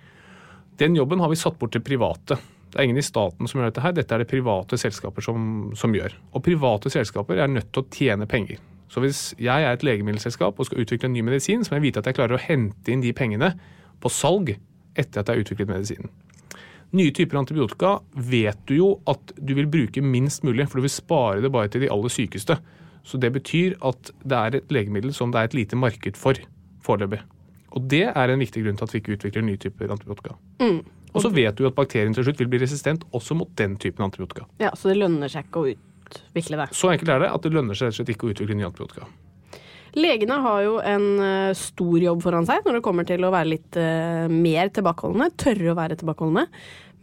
Den 0.82 0.98
jobben 0.98 1.22
har 1.24 1.32
vi 1.32 1.40
satt 1.40 1.58
bort 1.60 1.74
til 1.76 1.84
private. 1.84 2.38
Det 2.72 2.80
er 2.80 2.88
ingen 2.88 3.02
i 3.02 3.04
staten 3.04 3.48
som 3.48 3.60
gjør 3.60 3.68
dette 3.68 3.82
her, 3.84 3.92
dette 3.92 4.16
er 4.16 4.22
det 4.22 4.30
private 4.30 4.78
selskaper 4.80 5.24
som, 5.24 5.72
som 5.76 5.92
gjør. 5.92 6.14
Og 6.32 6.44
private 6.44 6.92
selskaper 6.92 7.42
er 7.42 7.50
nødt 7.52 7.68
til 7.68 7.84
å 7.84 7.90
tjene 7.92 8.28
penger. 8.30 8.62
Så 8.92 9.00
hvis 9.04 9.20
jeg 9.40 9.64
er 9.64 9.76
et 9.76 9.84
legemiddelselskap 9.84 10.56
og 10.56 10.68
skal 10.68 10.82
utvikle 10.84 11.08
en 11.08 11.14
ny 11.16 11.24
medisin, 11.24 11.64
så 11.64 11.72
må 11.72 11.78
jeg 11.78 11.86
vite 11.90 12.00
at 12.00 12.08
jeg 12.08 12.16
klarer 12.16 12.36
å 12.36 12.40
hente 12.40 12.92
inn 12.92 13.04
de 13.04 13.12
pengene 13.16 13.52
på 14.00 14.12
salg 14.12 14.54
etter 14.96 15.20
at 15.20 15.28
jeg 15.28 15.32
har 15.32 15.44
utviklet 15.44 15.72
medisinen. 15.72 16.12
Nye 16.92 17.12
typer 17.16 17.40
antibiotika 17.40 17.94
vet 18.12 18.64
du 18.68 18.74
jo 18.76 18.88
at 19.08 19.32
du 19.36 19.54
vil 19.56 19.68
bruke 19.72 20.04
minst 20.04 20.44
mulig, 20.44 20.66
for 20.68 20.80
du 20.80 20.86
vil 20.86 20.92
spare 20.92 21.44
det 21.44 21.52
bare 21.52 21.70
til 21.72 21.84
de 21.84 21.92
aller 21.92 22.12
sykeste. 22.12 22.58
Så 23.04 23.20
det 23.20 23.32
betyr 23.32 23.78
at 23.84 24.12
det 24.24 24.38
er 24.38 24.58
et 24.58 24.74
legemiddel 24.74 25.14
som 25.16 25.32
det 25.32 25.40
er 25.40 25.48
et 25.48 25.56
lite 25.62 25.78
marked 25.80 26.20
for 26.20 26.36
foreløpig. 26.84 27.22
Og 27.72 27.88
det 27.88 28.04
er 28.12 28.32
en 28.32 28.44
viktig 28.44 28.64
grunn 28.64 28.76
til 28.76 28.84
at 28.84 28.92
vi 28.92 29.00
ikke 29.00 29.16
utvikler 29.16 29.46
nye 29.46 29.60
typer 29.60 29.92
antibiotika. 29.94 30.36
Og 31.12 31.24
så 31.24 31.30
vet 31.32 31.56
du 31.58 31.66
at 31.68 31.76
bakterien 31.76 32.14
til 32.16 32.26
slutt 32.26 32.40
vil 32.40 32.50
bli 32.52 32.62
resistent 32.62 33.04
også 33.12 33.36
mot 33.36 33.50
den 33.60 33.76
typen 33.80 34.06
antibiotika. 34.06 34.46
Ja, 34.62 34.72
Så 34.76 34.92
det 34.92 35.00
lønner 35.00 35.28
seg 35.32 35.48
ikke 35.48 35.64
å 35.64 35.72
utvikle 35.72 36.62
det. 36.62 36.70
Så 36.76 36.92
enkelt 36.92 37.12
er 37.12 37.26
det 37.26 37.32
at 37.32 37.44
det 37.44 37.52
lønner 37.52 37.76
seg 37.76 37.90
rett 37.90 37.96
og 37.96 38.00
slett 38.00 38.14
ikke 38.14 38.30
å 38.30 38.32
utvikle 38.32 38.56
nye 38.56 38.70
antibiotika. 38.70 39.10
Legene 39.92 40.38
har 40.40 40.62
jo 40.64 40.78
en 40.80 41.06
eh, 41.20 41.50
stor 41.58 41.98
jobb 42.00 42.22
foran 42.24 42.46
seg 42.48 42.64
når 42.64 42.78
det 42.78 42.84
kommer 42.86 43.04
til 43.08 43.26
å 43.26 43.32
være 43.34 43.50
litt 43.50 43.76
eh, 43.76 44.24
mer 44.32 44.72
tilbakeholdne. 44.72 45.28
Tørre 45.36 45.74
å 45.74 45.76
være 45.76 45.98
tilbakeholdne 46.00 46.46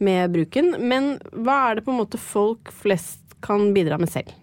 med 0.01 0.33
bruken. 0.33 0.73
Men 0.89 1.11
hva 1.29 1.59
er 1.67 1.77
det 1.77 1.85
på 1.85 1.93
en 1.93 2.01
måte 2.01 2.21
folk 2.21 2.73
flest 2.73 3.21
kan 3.45 3.69
bidra 3.77 3.99
med 4.01 4.09
selv? 4.09 4.33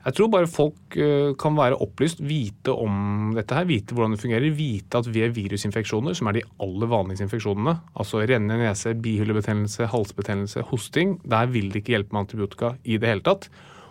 Jeg 0.00 0.16
tror 0.16 0.30
bare 0.32 0.48
folk 0.48 0.96
eh, 0.96 1.34
kan 1.40 1.56
være 1.58 1.76
opplyst, 1.84 2.22
vite 2.24 2.72
om 2.72 3.34
dette 3.36 3.52
her, 3.52 3.66
vite 3.68 3.92
hvordan 3.92 4.14
det 4.14 4.22
fungerer. 4.22 4.54
Vite 4.56 5.02
at 5.02 5.08
ved 5.12 5.34
virusinfeksjoner, 5.36 6.16
som 6.16 6.30
er 6.30 6.38
de 6.38 6.44
aller 6.64 6.88
vanligste 6.88 7.26
infeksjonene, 7.26 7.74
altså 7.92 8.22
rennende 8.24 8.62
nese, 8.62 8.94
bihulebetennelse, 8.96 9.90
halsbetennelse, 9.92 10.64
hosting, 10.72 11.18
der 11.28 11.52
vil 11.52 11.68
det 11.68 11.82
ikke 11.82 11.98
hjelpe 11.98 12.16
med 12.16 12.24
antibiotika 12.24 12.74
i 12.88 12.96
det 12.96 13.12
hele 13.12 13.26
tatt. 13.26 13.50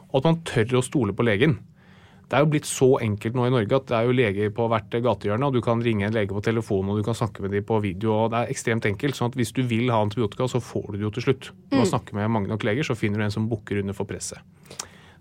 Og 0.09 0.23
at 0.23 0.31
man 0.31 0.41
tør 0.49 0.79
å 0.79 0.85
stole 0.85 1.13
på 1.13 1.27
legen. 1.27 1.59
Det 2.29 2.37
er 2.37 2.43
jo 2.45 2.49
blitt 2.53 2.67
så 2.69 2.87
enkelt 3.01 3.37
nå 3.37 3.45
i 3.45 3.53
Norge 3.53 3.77
at 3.77 3.87
det 3.89 3.95
er 3.97 4.05
jo 4.05 4.17
leger 4.17 4.51
på 4.53 4.67
hvert 4.69 4.97
gatehjørne, 5.05 5.45
og 5.45 5.55
du 5.55 5.63
kan 5.65 5.81
ringe 5.81 6.05
en 6.05 6.13
lege 6.13 6.33
på 6.33 6.43
telefon 6.45 6.89
og 6.89 6.99
du 6.99 7.05
kan 7.05 7.17
snakke 7.17 7.41
med 7.45 7.53
dem 7.53 7.65
på 7.65 7.79
video. 7.85 8.15
og 8.15 8.33
Det 8.33 8.41
er 8.41 8.53
ekstremt 8.53 8.85
enkelt. 8.85 9.17
sånn 9.17 9.29
at 9.29 9.37
hvis 9.37 9.53
du 9.53 9.63
vil 9.65 9.89
ha 9.93 10.01
antibiotika, 10.01 10.49
så 10.49 10.61
får 10.61 10.91
du 10.91 10.97
det 10.97 11.07
jo 11.07 11.13
til 11.17 11.25
slutt. 11.25 11.49
Du 11.69 11.77
må 11.77 11.85
snakke 11.89 12.17
med 12.17 12.29
mange 12.29 12.49
nok 12.49 12.65
leger, 12.65 12.85
så 12.85 12.97
finner 12.97 13.21
du 13.21 13.25
en 13.25 13.33
som 13.33 13.49
bukker 13.49 13.81
under 13.81 13.97
for 13.97 14.09
presset. 14.09 14.41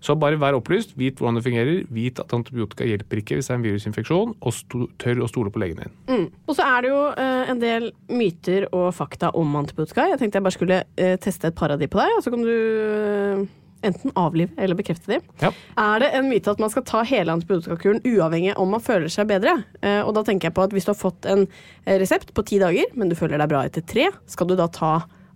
Så 0.03 0.15
bare 0.19 0.39
vær 0.39 0.55
opplyst, 0.55 0.93
vit 0.99 1.19
hvordan 1.19 1.39
det 1.39 1.45
fungerer, 1.45 1.83
vit 1.91 2.19
at 2.21 2.33
antibiotika 2.35 2.87
hjelper 2.87 3.19
ikke 3.19 3.37
hvis 3.37 3.49
det 3.49 3.53
er 3.53 3.59
en 3.59 3.65
virusinfeksjon, 3.67 4.35
og 4.39 4.75
tør 5.01 5.23
å 5.25 5.29
stole 5.31 5.51
på 5.51 5.61
legen 5.61 5.83
din. 5.83 5.95
Mm. 6.07 6.27
Og 6.47 6.55
så 6.55 6.67
er 6.67 6.85
det 6.85 6.93
jo 6.93 7.01
eh, 7.11 7.51
en 7.51 7.63
del 7.63 7.89
myter 8.07 8.69
og 8.71 8.89
fakta 8.95 9.33
om 9.37 9.59
antibiotika. 9.59 10.07
Jeg 10.13 10.21
tenkte 10.21 10.39
jeg 10.39 10.47
bare 10.47 10.57
skulle 10.57 10.83
eh, 10.95 11.15
teste 11.21 11.51
et 11.51 11.59
par 11.59 11.75
av 11.75 11.81
de 11.81 11.89
på 11.91 11.99
deg, 11.99 12.15
og 12.15 12.23
så 12.23 12.31
kan 12.33 12.47
du 12.47 12.53
eh, 12.53 13.43
enten 13.85 14.15
avlive 14.19 14.55
eller 14.57 14.77
bekrefte 14.79 15.13
de. 15.13 15.19
Ja. 15.43 15.51
Er 15.79 16.03
det 16.03 16.11
en 16.17 16.29
myte 16.31 16.51
at 16.51 16.61
man 16.61 16.71
skal 16.71 16.85
ta 16.87 17.03
hele 17.07 17.35
antibiotikakuren 17.35 18.01
uavhengig 18.07 18.55
om 18.59 18.73
man 18.75 18.83
føler 18.83 19.11
seg 19.11 19.29
bedre? 19.31 19.59
Eh, 19.83 20.01
og 20.03 20.13
da 20.17 20.23
tenker 20.27 20.49
jeg 20.49 20.57
på 20.57 20.65
at 20.67 20.75
hvis 20.75 20.87
du 20.87 20.93
har 20.93 20.99
fått 20.99 21.27
en 21.29 21.45
eh, 21.45 21.99
resept 22.01 22.33
på 22.35 22.45
ti 22.47 22.59
dager, 22.61 22.91
men 22.95 23.11
du 23.11 23.17
føler 23.19 23.39
deg 23.39 23.51
bra 23.51 23.65
etter 23.67 23.85
tre, 23.87 24.09
skal 24.31 24.51
du 24.51 24.57
da 24.59 24.69
ta 24.71 24.93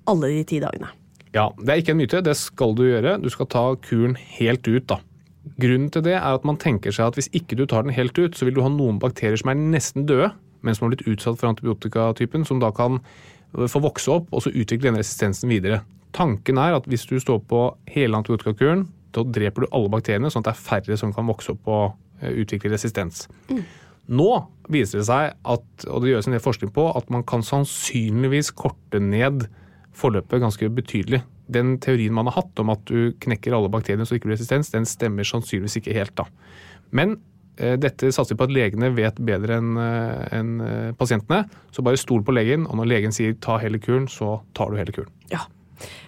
alle 0.09 0.33
de 0.33 0.43
ti 0.47 0.59
dagene? 0.63 0.91
Ja, 1.33 1.47
det 1.57 1.71
er 1.71 1.81
ikke 1.81 1.95
en 1.95 2.01
myte. 2.03 2.21
Det 2.25 2.35
skal 2.37 2.75
du 2.77 2.83
gjøre. 2.85 3.17
Du 3.21 3.29
skal 3.33 3.49
ta 3.49 3.63
kuren 3.81 4.15
helt 4.37 4.67
ut, 4.69 4.85
da. 4.91 4.99
Grunnen 5.59 5.89
til 5.91 6.05
det 6.05 6.15
er 6.15 6.37
at 6.37 6.45
man 6.47 6.59
tenker 6.61 6.93
seg 6.93 7.09
at 7.09 7.17
hvis 7.19 7.31
ikke 7.35 7.57
du 7.59 7.65
tar 7.67 7.83
den 7.83 7.95
helt 7.95 8.17
ut, 8.17 8.37
så 8.37 8.47
vil 8.47 8.55
du 8.55 8.61
ha 8.63 8.71
noen 8.71 8.99
bakterier 9.01 9.39
som 9.41 9.51
er 9.51 9.59
nesten 9.59 10.05
døde, 10.07 10.29
men 10.63 10.75
som 10.75 10.85
har 10.85 10.93
blitt 10.93 11.07
utsatt 11.09 11.39
for 11.41 11.49
antibiotikatypen, 11.49 12.45
som 12.47 12.61
da 12.63 12.69
kan 12.75 13.01
få 13.53 13.81
vokse 13.83 14.09
opp 14.13 14.31
og 14.31 14.45
så 14.45 14.53
utvikle 14.53 14.87
denne 14.87 15.01
resistensen 15.01 15.51
videre. 15.51 15.81
Tanken 16.15 16.61
er 16.61 16.77
at 16.77 16.87
hvis 16.89 17.05
du 17.09 17.17
står 17.21 17.41
på 17.49 17.65
hele 17.91 18.17
antibiotikakuren, 18.17 18.87
da 19.13 19.25
dreper 19.25 19.65
du 19.65 19.73
alle 19.73 19.91
bakteriene, 19.93 20.31
sånn 20.31 20.45
at 20.45 20.51
det 20.51 20.55
er 20.55 20.63
færre 20.63 20.97
som 20.97 21.13
kan 21.13 21.27
vokse 21.29 21.53
opp 21.53 21.69
og 21.69 21.83
eh, 22.21 22.33
utvikle 22.43 22.71
resistens. 22.73 23.27
Nå 24.13 24.29
viser 24.73 25.01
det 25.01 25.07
seg, 25.09 25.35
at, 25.43 25.67
og 25.87 26.03
det 26.03 26.13
gjøres 26.13 26.29
en 26.29 26.37
del 26.37 26.43
forskning 26.43 26.73
på, 26.75 26.87
at 26.97 27.11
man 27.13 27.25
kan 27.27 27.45
sannsynligvis 27.45 28.51
korte 28.57 29.01
ned 29.03 29.47
forløpet 29.97 30.41
ganske 30.43 30.69
betydelig. 30.73 31.21
Den 31.53 31.77
teorien 31.83 32.15
man 32.15 32.29
har 32.29 32.41
hatt 32.41 32.59
om 32.61 32.71
at 32.73 32.85
du 32.89 33.13
knekker 33.23 33.55
alle 33.55 33.71
bakteriene 33.71 34.07
så 34.07 34.15
det 34.15 34.21
ikke 34.21 34.31
blir 34.31 34.39
resistens, 34.39 34.71
den 34.73 34.87
stemmer 34.89 35.27
sannsynligvis 35.27 35.79
ikke 35.81 35.95
helt. 35.97 36.15
da. 36.17 36.27
Men 36.95 37.17
eh, 37.57 37.75
dette 37.81 38.11
satser 38.15 38.37
på 38.39 38.47
at 38.47 38.53
legene 38.53 38.93
vet 38.95 39.19
bedre 39.21 39.59
enn 39.61 39.73
en, 39.77 40.53
eh, 40.61 40.93
pasientene. 40.97 41.43
Så 41.71 41.85
bare 41.85 41.99
stol 42.01 42.23
på 42.25 42.35
legen, 42.35 42.67
og 42.67 42.79
når 42.79 42.91
legen 42.93 43.15
sier 43.15 43.35
ta 43.41 43.59
hele 43.61 43.81
kuren, 43.83 44.07
så 44.09 44.39
tar 44.57 44.71
du 44.71 44.79
hele 44.79 44.95
kuren. 44.95 45.13
Ja. 45.33 45.45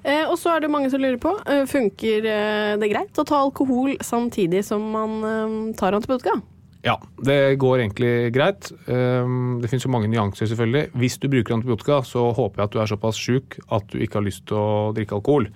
Eh, 0.06 0.24
og 0.30 0.38
så 0.40 0.56
er 0.56 0.64
det 0.64 0.72
mange 0.72 0.90
som 0.94 1.02
lurer 1.02 1.20
på, 1.22 1.34
eh, 1.50 1.66
funker 1.70 2.26
eh, 2.30 2.76
det 2.80 2.92
greit 2.92 3.18
å 3.20 3.26
ta 3.28 3.42
alkohol 3.42 3.96
samtidig 4.06 4.64
som 4.68 4.86
man 4.94 5.16
eh, 5.26 5.56
tar 5.80 5.98
antibiotika? 5.98 6.38
Ja, 6.86 7.00
det 7.26 7.58
går 7.58 7.80
egentlig 7.82 8.32
greit. 8.36 8.68
Um, 8.88 9.60
Det 9.62 9.72
finnes 9.72 9.86
jo 9.88 9.90
mange 9.90 10.08
nyanser, 10.12 10.46
selvfølgelig. 10.52 10.92
Hvis 10.94 11.18
du 11.18 11.28
bruker 11.34 11.56
antibiotika, 11.56 12.02
så 12.06 12.28
håper 12.38 12.62
jeg 12.62 12.70
at 12.70 12.76
du 12.76 12.80
er 12.84 12.92
såpass 12.92 13.18
sjuk 13.18 13.58
at 13.74 13.88
du 13.90 13.98
ikke 13.98 14.20
har 14.20 14.28
lyst 14.28 14.46
til 14.46 14.58
å 14.60 14.94
drikke 14.94 15.18
alkohol. 15.18 15.50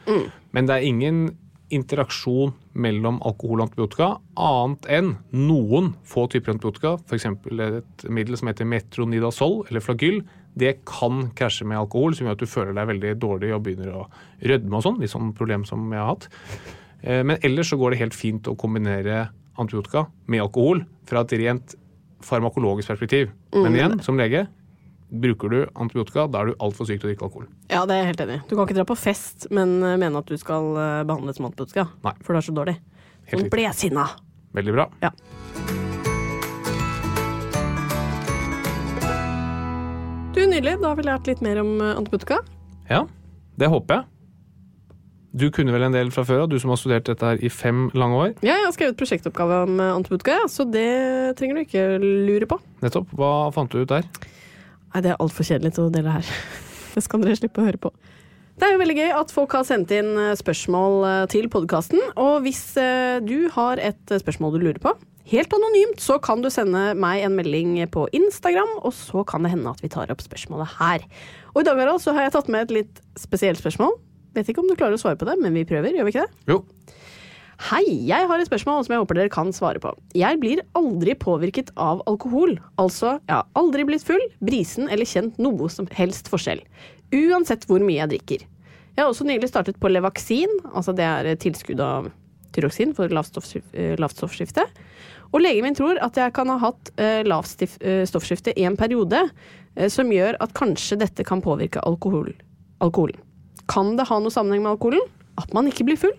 Men 0.51 0.65
det 0.65 0.75
er 0.79 0.87
ingen 0.89 1.37
interaksjon 1.69 2.55
mellom 2.81 3.19
alkohol 3.21 3.61
og 3.61 3.67
antibiotika 3.67 4.07
annet 4.41 4.87
enn 4.89 5.11
noen 5.37 5.91
få 6.07 6.23
typer 6.33 6.55
antibiotika, 6.55 6.95
f.eks. 7.05 7.27
et 7.29 8.05
middel 8.09 8.37
som 8.39 8.49
heter 8.49 8.65
metronidazol 8.65 9.67
eller 9.69 9.85
flagyl. 9.85 10.23
Det 10.57 10.79
kan 10.89 11.27
krasje 11.37 11.67
med 11.69 11.77
alkohol, 11.77 12.15
som 12.17 12.25
gjør 12.25 12.39
at 12.39 12.41
du 12.41 12.49
føler 12.49 12.73
deg 12.73 12.89
veldig 12.89 13.13
dårlig 13.21 13.53
og 13.53 13.63
begynner 13.67 13.93
å 14.01 14.07
rødme 14.49 14.79
og 14.79 14.85
sånn. 14.87 14.97
Litt 15.03 15.13
sånn 15.13 15.29
problem 15.37 15.67
som 15.69 15.85
jeg 15.93 16.01
har 16.01 16.09
hatt. 16.15 16.29
Eh, 17.03 17.21
Men 17.23 17.37
ellers 17.45 17.69
så 17.69 17.77
går 17.77 17.91
det 17.93 17.99
helt 18.01 18.17
fint 18.17 18.49
å 18.49 18.57
kombinere 18.57 19.29
antibiotika 19.59 20.05
med 20.31 20.43
alkohol 20.45 20.83
fra 21.09 21.25
et 21.25 21.35
rent 21.41 21.75
farmakologisk 22.25 22.91
perspektiv. 22.91 23.29
Men 23.55 23.75
igjen, 23.75 23.99
som 24.03 24.17
lege, 24.19 24.45
bruker 25.09 25.49
du 25.49 25.59
antibiotika, 25.73 26.27
da 26.29 26.43
er 26.43 26.51
du 26.51 26.61
altfor 26.61 26.87
syk 26.87 27.01
til 27.01 27.09
å 27.09 27.11
drikke 27.11 27.27
alkohol. 27.27 27.47
Ja, 27.71 27.83
det 27.89 27.95
er 27.95 28.03
jeg 28.03 28.11
helt 28.11 28.23
enig 28.25 28.37
i. 28.37 28.41
Du 28.49 28.55
kan 28.55 28.67
ikke 28.67 28.77
dra 28.77 28.87
på 28.89 28.97
fest, 28.99 29.47
men 29.55 29.79
eh, 29.81 29.97
mene 30.01 30.21
at 30.21 30.29
du 30.29 30.37
skal 30.39 30.69
eh, 30.75 31.01
behandles 31.09 31.39
som 31.39 31.49
antibiotika. 31.49 31.87
Nei. 32.05 32.15
For 32.25 32.35
du 32.35 32.41
er 32.41 32.47
så 32.49 32.55
dårlig. 32.55 32.75
Helt 33.31 33.45
Sånn 33.45 33.53
ble 33.53 33.65
jeg 33.65 33.77
sinna. 33.77 34.05
Veldig 34.57 34.75
bra. 34.75 34.87
Ja. 35.05 35.13
Du, 40.33 40.45
Nydelig. 40.45 40.77
Da 40.79 40.91
har 40.91 40.95
vi 40.99 41.03
lært 41.07 41.27
litt 41.29 41.41
mer 41.45 41.61
om 41.63 41.75
eh, 41.81 41.95
antibiotika. 41.97 42.43
Ja, 42.89 43.03
det 43.59 43.69
håper 43.73 43.99
jeg. 44.01 44.18
Du 45.29 45.45
kunne 45.53 45.73
vel 45.75 45.85
en 45.85 45.93
del 45.93 46.09
fra 46.13 46.23
før 46.25 46.45
av, 46.45 46.49
du 46.49 46.57
som 46.61 46.71
har 46.73 46.79
studert 46.81 47.05
dette 47.05 47.25
her 47.25 47.41
i 47.45 47.51
fem 47.53 47.87
lange 47.93 48.17
år. 48.17 48.31
Ja, 48.41 48.55
jeg 48.55 48.65
har 48.65 48.73
skrevet 48.73 48.97
prosjektoppgave 48.97 49.59
om 49.67 49.75
eh, 49.77 49.91
antibiotika, 49.93 50.39
så 50.49 50.65
det 50.65 51.37
trenger 51.37 51.59
du 51.59 51.65
ikke 51.67 51.83
lure 52.01 52.47
på. 52.49 52.57
Nettopp. 52.81 53.11
Hva 53.17 53.33
fant 53.53 53.69
du 53.69 53.83
ut 53.83 53.91
der? 53.91 54.07
Nei, 54.89 55.03
det 55.05 55.13
er 55.13 55.21
altfor 55.21 55.45
kjedelig 55.45 55.75
til 55.77 55.85
å 55.85 55.93
dele 55.93 56.15
her. 56.17 56.33
Det 56.95 57.03
skal 57.05 57.21
dere 57.21 57.37
slippe 57.37 57.61
å 57.61 57.67
høre 57.67 57.77
på. 57.77 57.91
Det 58.59 58.65
er 58.65 58.73
jo 58.73 58.79
veldig 58.81 58.95
gøy 58.97 59.11
at 59.13 59.29
folk 59.31 59.53
har 59.53 59.67
sendt 59.69 59.93
inn 59.93 60.09
eh, 60.17 60.33
spørsmål 60.39 60.97
eh, 61.05 61.21
til 61.31 61.45
podkasten. 61.53 62.01
Og 62.17 62.41
hvis 62.47 62.63
du 63.29 63.37
har 63.53 63.79
et 63.85 64.17
spørsmål 64.25 64.57
du 64.57 64.63
lurer 64.65 64.81
på, 64.81 64.95
helt 65.29 65.53
anonymt, 65.53 66.01
så 66.01 66.17
kan 66.17 66.41
du 66.41 66.49
sende 66.49 66.95
meg 66.97 67.21
en 67.21 67.37
melding 67.37 67.77
på 67.93 68.09
Instagram, 68.17 68.79
og 68.81 68.97
så 68.97 69.21
kan 69.29 69.45
det 69.45 69.53
hende 69.53 69.69
at 69.69 69.85
vi 69.85 69.93
tar 69.93 70.09
opp 70.09 70.25
spørsmålet 70.25 70.79
her. 70.81 71.05
Og 71.53 71.61
i 71.61 71.69
dag 71.69 71.77
Harald, 71.77 72.01
så 72.01 72.17
har 72.17 72.25
jeg 72.25 72.39
tatt 72.39 72.49
med 72.49 72.65
et 72.65 72.79
litt 72.81 73.03
spesielt 73.21 73.61
spørsmål. 73.61 73.93
Vet 74.37 74.51
ikke 74.51 74.61
om 74.61 74.69
du 74.69 74.77
klarer 74.77 74.97
å 74.97 75.01
svare 75.01 75.17
på 75.19 75.27
det, 75.29 75.37
men 75.41 75.55
vi 75.57 75.65
prøver, 75.67 75.95
gjør 75.95 76.07
vi 76.07 76.13
ikke 76.13 76.25
det? 76.25 76.53
Jo. 76.53 76.59
Hei, 77.69 77.83
jeg 78.07 78.27
har 78.29 78.39
et 78.39 78.47
spørsmål 78.47 78.85
som 78.85 78.93
jeg 78.93 79.01
håper 79.01 79.17
dere 79.19 79.31
kan 79.33 79.49
svare 79.51 79.81
på. 79.83 79.91
Jeg 80.15 80.39
blir 80.39 80.61
aldri 80.79 81.11
påvirket 81.19 81.73
av 81.75 81.99
alkohol. 82.07 82.53
Altså, 82.79 83.17
jeg 83.27 83.35
har 83.35 83.49
aldri 83.59 83.83
blitt 83.89 84.05
full, 84.07 84.23
brisen 84.39 84.87
eller 84.87 85.09
kjent 85.09 85.41
noe 85.43 85.67
som 85.73 85.89
helst 85.97 86.31
forskjell. 86.31 86.61
Uansett 87.11 87.67
hvor 87.67 87.83
mye 87.83 87.99
jeg 87.99 88.13
drikker. 88.13 88.47
Jeg 88.95 89.03
har 89.03 89.11
også 89.11 89.27
nylig 89.27 89.49
startet 89.51 89.79
på 89.81 89.91
Levaksin, 89.91 90.55
altså 90.71 90.95
det 90.95 91.05
er 91.07 91.33
tilskudd 91.39 91.83
av 91.83 92.09
tyroksin 92.55 92.95
for 92.97 93.11
lavt 93.13 93.37
eh, 93.73 94.07
stoffskifte. 94.07 94.65
Og 95.29 95.43
legen 95.43 95.67
min 95.67 95.77
tror 95.77 95.99
at 96.03 96.17
jeg 96.17 96.33
kan 96.35 96.49
ha 96.51 96.57
hatt 96.63 96.91
eh, 96.95 97.21
lavt 97.27 97.63
eh, 97.63 98.05
stoffskifte 98.09 98.55
i 98.55 98.65
en 98.69 98.79
periode, 98.79 99.27
som 99.93 100.09
gjør 100.11 100.35
at 100.43 100.51
kanskje 100.57 100.97
dette 100.99 101.23
kan 101.23 101.43
påvirke 101.45 101.79
alkohol, 101.87 102.33
alkoholen. 102.83 103.19
Kan 103.69 103.95
det 103.99 104.07
ha 104.09 104.17
noe 104.21 104.33
sammenheng 104.33 104.63
med 104.65 104.73
alkoholen? 104.75 105.05
At 105.39 105.53
man 105.55 105.67
ikke 105.69 105.85
blir 105.87 105.99
full? 106.01 106.15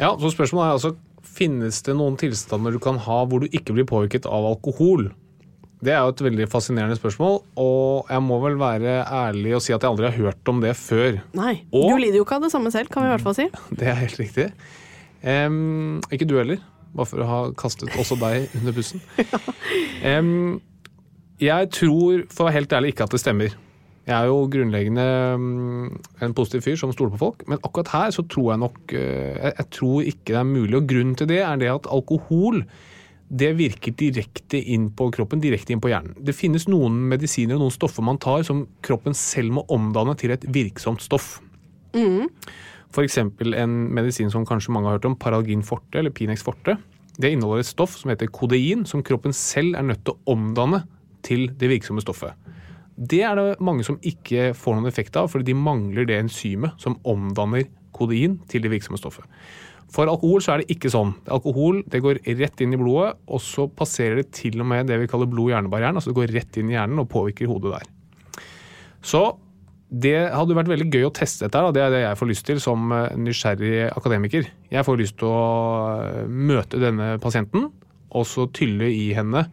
Ja, 0.00 0.14
så 0.18 0.30
spørsmålet 0.34 0.66
er 0.72 0.78
altså 0.78 0.94
Finnes 1.34 1.80
det 1.82 1.94
noen 1.98 2.14
tilstander 2.20 2.74
du 2.74 2.78
kan 2.82 2.98
ha 3.02 3.14
hvor 3.26 3.42
du 3.42 3.46
ikke 3.48 3.74
blir 3.74 3.86
påvirket 3.88 4.26
av 4.30 4.44
alkohol? 4.52 5.08
Det 5.84 5.90
er 5.92 6.04
jo 6.04 6.12
et 6.12 6.20
veldig 6.22 6.46
fascinerende 6.52 6.94
spørsmål, 6.96 7.40
og 7.60 8.06
jeg 8.12 8.22
må 8.24 8.36
vel 8.44 8.54
være 8.60 8.92
ærlig 9.04 9.56
og 9.56 9.62
si 9.64 9.72
at 9.74 9.82
jeg 9.82 9.90
aldri 9.90 10.06
har 10.06 10.14
hørt 10.16 10.48
om 10.52 10.60
det 10.62 10.70
før. 10.78 11.18
Nei. 11.36 11.56
Og- 11.72 11.90
Du 11.90 11.98
lider 11.98 12.20
jo 12.20 12.24
ikke 12.24 12.36
av 12.38 12.42
det 12.46 12.52
samme 12.54 12.70
selv, 12.72 12.88
kan 12.92 13.02
vi 13.02 13.08
i 13.10 13.12
hvert 13.16 13.24
fall 13.24 13.34
si. 13.34 13.48
Det 13.80 13.88
er 13.90 13.98
helt 13.98 14.20
riktig. 14.20 14.46
Um, 15.24 16.00
ikke 16.12 16.28
du 16.28 16.36
heller, 16.38 16.62
bare 16.94 17.06
for 17.10 17.24
å 17.24 17.26
ha 17.32 17.40
kastet 17.58 17.90
også 17.98 18.16
deg 18.20 18.48
under 18.60 18.72
bussen. 18.76 19.02
Um, 20.04 20.60
jeg 21.40 21.70
tror, 21.74 22.24
for 22.30 22.44
å 22.44 22.48
være 22.48 22.58
helt 22.60 22.72
ærlig, 22.76 22.92
ikke 22.94 23.08
at 23.08 23.14
det 23.16 23.20
stemmer. 23.24 23.54
Jeg 24.04 24.14
er 24.18 24.28
jo 24.28 24.48
grunnleggende 24.52 25.04
mm, 25.40 25.84
en 26.26 26.34
positiv 26.36 26.64
fyr 26.66 26.76
som 26.76 26.92
stoler 26.92 27.14
på 27.14 27.22
folk, 27.22 27.44
men 27.48 27.62
akkurat 27.64 27.92
her 27.94 28.10
så 28.12 28.24
tror 28.28 28.50
jeg 28.52 28.60
nok 28.60 28.92
eh, 28.92 29.36
Jeg, 29.38 29.54
jeg 29.56 29.70
tror 29.78 30.10
ikke 30.10 30.32
det 30.32 30.40
er 30.40 30.50
mulig. 30.50 30.76
Og 30.76 30.90
grunnen 30.90 31.14
til 31.16 31.30
det 31.30 31.40
er 31.40 31.56
det 31.60 31.70
at 31.72 31.88
alkohol 31.88 32.60
det 33.34 33.54
virker 33.56 33.94
direkte 33.96 34.60
inn 34.60 34.90
på 34.94 35.08
kroppen, 35.14 35.40
direkte 35.42 35.72
inn 35.72 35.80
på 35.82 35.88
hjernen. 35.90 36.12
Det 36.20 36.36
finnes 36.36 36.68
noen 36.68 37.00
medisiner 37.10 37.56
og 37.56 37.64
noen 37.64 37.74
stoffer 37.74 38.04
man 38.04 38.20
tar 38.20 38.44
som 38.46 38.66
kroppen 38.84 39.16
selv 39.16 39.56
må 39.56 39.64
omdanne 39.72 40.14
til 40.20 40.34
et 40.34 40.44
virksomt 40.52 41.02
stoff. 41.02 41.38
Mm. 41.96 42.28
F.eks. 42.94 43.18
en 43.18 43.78
medisin 43.96 44.30
som 44.30 44.44
kanskje 44.46 44.74
mange 44.74 44.90
har 44.90 44.98
hørt 44.98 45.08
om, 45.08 45.16
Paralgin 45.18 45.64
forte 45.66 45.98
eller 45.98 46.14
Pinex 46.14 46.44
forte. 46.46 46.76
Det 47.16 47.32
inneholder 47.32 47.64
et 47.64 47.70
stoff 47.70 47.96
som 47.98 48.12
heter 48.12 48.30
kodein, 48.34 48.84
som 48.86 49.02
kroppen 49.06 49.34
selv 49.34 49.78
er 49.78 49.86
nødt 49.86 50.04
til 50.04 50.14
å 50.14 50.34
omdanne 50.34 50.84
til 51.26 51.48
det 51.58 51.70
virksomme 51.72 52.04
stoffet. 52.04 52.36
Det 52.94 53.22
er 53.26 53.38
det 53.38 53.60
mange 53.64 53.84
som 53.86 53.98
ikke 54.06 54.52
får 54.56 54.76
noen 54.76 54.90
effekt 54.90 55.16
av, 55.18 55.30
fordi 55.32 55.50
de 55.50 55.58
mangler 55.58 56.06
det 56.08 56.18
enzymet 56.20 56.78
som 56.82 56.96
omdanner 57.08 57.66
kodein 57.94 58.38
til 58.50 58.62
det 58.64 58.70
virksomme 58.72 58.98
stoffet. 59.00 59.26
For 59.94 60.10
alkohol 60.10 60.42
så 60.42 60.54
er 60.54 60.62
det 60.62 60.74
ikke 60.74 60.90
sånn. 60.90 61.12
Alkohol 61.30 61.82
det 61.90 62.00
går 62.02 62.22
rett 62.40 62.62
inn 62.64 62.74
i 62.74 62.80
blodet, 62.80 63.14
og 63.30 63.42
så 63.42 63.66
passerer 63.70 64.22
det 64.22 64.30
til 64.34 64.62
og 64.62 64.68
med 64.70 64.88
det 64.90 64.98
vi 65.02 65.08
kaller 65.10 65.30
blod-hjernebarrieren. 65.30 65.98
Altså 65.98 66.10
det 66.10 66.18
går 66.18 66.34
rett 66.34 66.58
inn 66.58 66.70
i 66.72 66.76
hjernen 66.76 67.02
og 67.02 67.10
påvirker 67.12 67.50
hodet 67.50 67.76
der. 67.76 67.90
Så 69.04 69.24
det 69.94 70.16
hadde 70.32 70.56
vært 70.56 70.70
veldig 70.72 70.88
gøy 70.90 71.06
å 71.06 71.12
teste 71.14 71.46
dette. 71.46 71.62
Det 71.76 71.82
er 71.84 71.92
det 71.92 72.02
jeg 72.02 72.18
får 72.18 72.30
lyst 72.30 72.46
til 72.48 72.62
som 72.62 72.94
eh, 72.94 73.14
nysgjerrig 73.20 73.74
akademiker. 73.92 74.48
Jeg 74.72 74.86
får 74.86 74.98
lyst 74.98 75.18
til 75.20 75.30
å 75.30 75.44
eh, 76.00 76.24
møte 76.26 76.80
denne 76.82 77.14
pasienten, 77.22 77.68
og 78.14 78.26
så 78.30 78.48
tylle 78.54 78.88
i 78.90 79.12
henne 79.14 79.44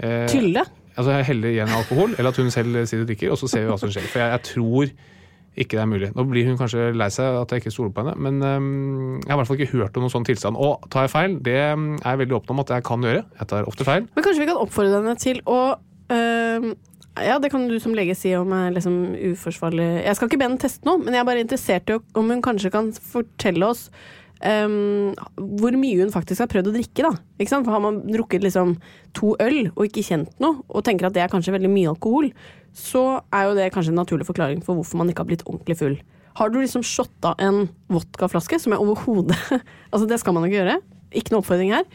eh, 0.00 0.26
Tylle? 0.32 0.66
Altså 0.96 1.14
jeg 1.14 1.30
heller 1.30 1.54
igjen 1.54 1.72
alkohol, 1.76 2.14
eller 2.18 2.32
at 2.32 2.40
hun 2.40 2.50
selv 2.52 2.82
sitter 2.84 3.04
og 3.04 3.08
drikker, 3.10 3.32
og 3.32 3.40
så 3.40 3.48
ser 3.50 3.64
vi 3.64 3.72
hva 3.72 3.78
som 3.80 3.92
skjer. 3.92 4.08
For 4.10 4.22
jeg, 4.22 4.34
jeg, 4.34 4.44
tror 4.50 4.92
ikke 5.60 5.76
det 5.76 5.82
er 5.82 5.90
mulig. 5.90 6.10
Nå 6.16 6.24
blir 6.30 6.46
hun 6.48 6.58
kanskje 6.60 6.90
lei 6.96 7.08
seg 7.12 7.40
at 7.40 7.52
jeg 7.52 7.64
ikke 7.64 7.72
stoler 7.74 7.94
på 7.94 8.04
henne, 8.04 8.14
men 8.22 8.42
um, 8.42 9.16
jeg 9.18 9.30
har 9.30 9.36
i 9.36 9.40
hvert 9.40 9.50
fall 9.50 9.60
ikke 9.60 9.78
hørt 9.78 9.96
om 9.98 10.06
noen 10.06 10.14
sånn 10.14 10.28
tilstand. 10.28 10.60
Og 10.60 10.86
tar 10.92 11.06
jeg 11.06 11.14
feil, 11.14 11.38
det 11.46 11.56
er 11.58 11.74
jeg 11.74 12.22
veldig 12.22 12.38
åpen 12.38 12.54
om 12.54 12.62
at 12.64 12.74
jeg 12.76 12.86
kan 12.86 13.06
gjøre. 13.06 13.24
Jeg 13.40 13.50
tar 13.52 13.70
ofte 13.70 13.86
feil. 13.88 14.06
Men 14.14 14.26
kanskje 14.26 14.44
vi 14.44 14.50
kan 14.52 14.62
oppfordre 14.62 15.00
henne 15.02 15.16
til 15.20 15.42
å 15.50 15.60
øh, 16.14 16.70
ja, 17.18 17.40
det 17.42 17.50
kan 17.52 17.66
du 17.68 17.74
som 17.82 17.94
lege 17.96 18.14
si 18.16 18.32
om 18.38 18.52
er 18.54 18.70
liksom 18.72 19.16
uforsvarlig 19.32 19.88
Jeg 20.04 20.16
skal 20.16 20.30
ikke 20.30 20.38
be 20.40 20.46
henne 20.46 20.62
teste 20.62 20.86
noe, 20.86 21.00
men 21.02 21.14
jeg 21.14 21.22
er 21.22 21.28
bare 21.28 21.42
interessert 21.42 21.90
i 21.90 21.98
om 21.98 22.30
hun 22.30 22.42
kanskje 22.44 22.72
kan 22.72 22.92
fortelle 22.94 23.66
oss 23.66 23.88
um, 24.44 25.10
hvor 25.60 25.76
mye 25.78 26.00
hun 26.00 26.12
faktisk 26.14 26.44
har 26.44 26.50
prøvd 26.52 26.70
å 26.70 26.76
drikke. 26.76 27.04
da. 27.06 27.12
Ikke 27.40 27.52
sant? 27.52 27.66
For 27.66 27.74
Har 27.74 27.84
man 27.84 28.02
drukket 28.08 28.44
liksom 28.44 28.76
to 29.16 29.34
øl 29.42 29.70
og 29.74 29.84
ikke 29.86 30.06
kjent 30.06 30.32
noe, 30.42 30.62
og 30.68 30.84
tenker 30.86 31.08
at 31.08 31.16
det 31.16 31.24
er 31.24 31.32
kanskje 31.32 31.54
veldig 31.56 31.72
mye 31.72 31.92
alkohol, 31.92 32.30
så 32.76 33.20
er 33.34 33.48
jo 33.48 33.58
det 33.58 33.72
kanskje 33.74 33.94
en 33.94 34.00
naturlig 34.02 34.28
forklaring 34.28 34.62
for 34.64 34.78
hvorfor 34.78 35.00
man 35.00 35.10
ikke 35.10 35.24
har 35.24 35.30
blitt 35.32 35.46
ordentlig 35.48 35.78
full. 35.80 35.98
Har 36.38 36.52
du 36.52 36.60
liksom 36.60 36.84
shotta 36.86 37.34
en 37.42 37.66
vodkaflaske, 37.90 38.60
som 38.62 38.72
jeg 38.72 38.80
overhodet 38.80 39.36
Altså, 39.92 40.06
det 40.06 40.20
skal 40.22 40.36
man 40.36 40.46
ikke 40.46 40.60
gjøre. 40.60 40.78
Ikke 41.10 41.34
noe 41.34 41.42
oppfordring 41.42 41.74
her. 41.74 41.88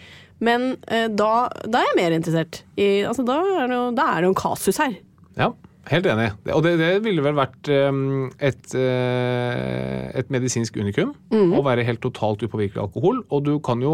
Men 0.44 0.74
eh, 0.92 1.08
da, 1.08 1.48
da, 1.64 1.80
er 1.80 1.88
jeg 1.94 2.00
mer 2.02 2.16
interessert. 2.18 2.64
I, 2.76 3.06
altså, 3.08 3.24
da, 3.28 3.40
er 3.56 3.72
det 3.72 4.28
jo 4.28 4.34
en 4.34 4.38
kasus 4.38 4.82
her. 4.84 4.98
Ja. 5.40 5.54
Helt 5.86 6.08
enig. 6.10 6.32
Og 6.50 6.64
det, 6.66 6.72
det 6.80 6.90
ville 7.06 7.22
vel 7.22 7.36
vært 7.38 7.70
um, 7.70 8.30
et, 8.42 8.72
uh, 8.74 10.08
et, 10.18 10.32
medisinsk 10.34 10.80
unikum 10.82 11.12
mm. 11.30 11.54
å 11.54 11.62
være 11.66 11.86
helt 11.86 12.02
totalt 12.02 12.42
upåvirkelig 12.42 12.82
av 12.82 12.88
alkohol. 12.88 13.22
Og 13.30 13.44
du 13.46 13.52
kan 13.66 13.84
jo 13.84 13.94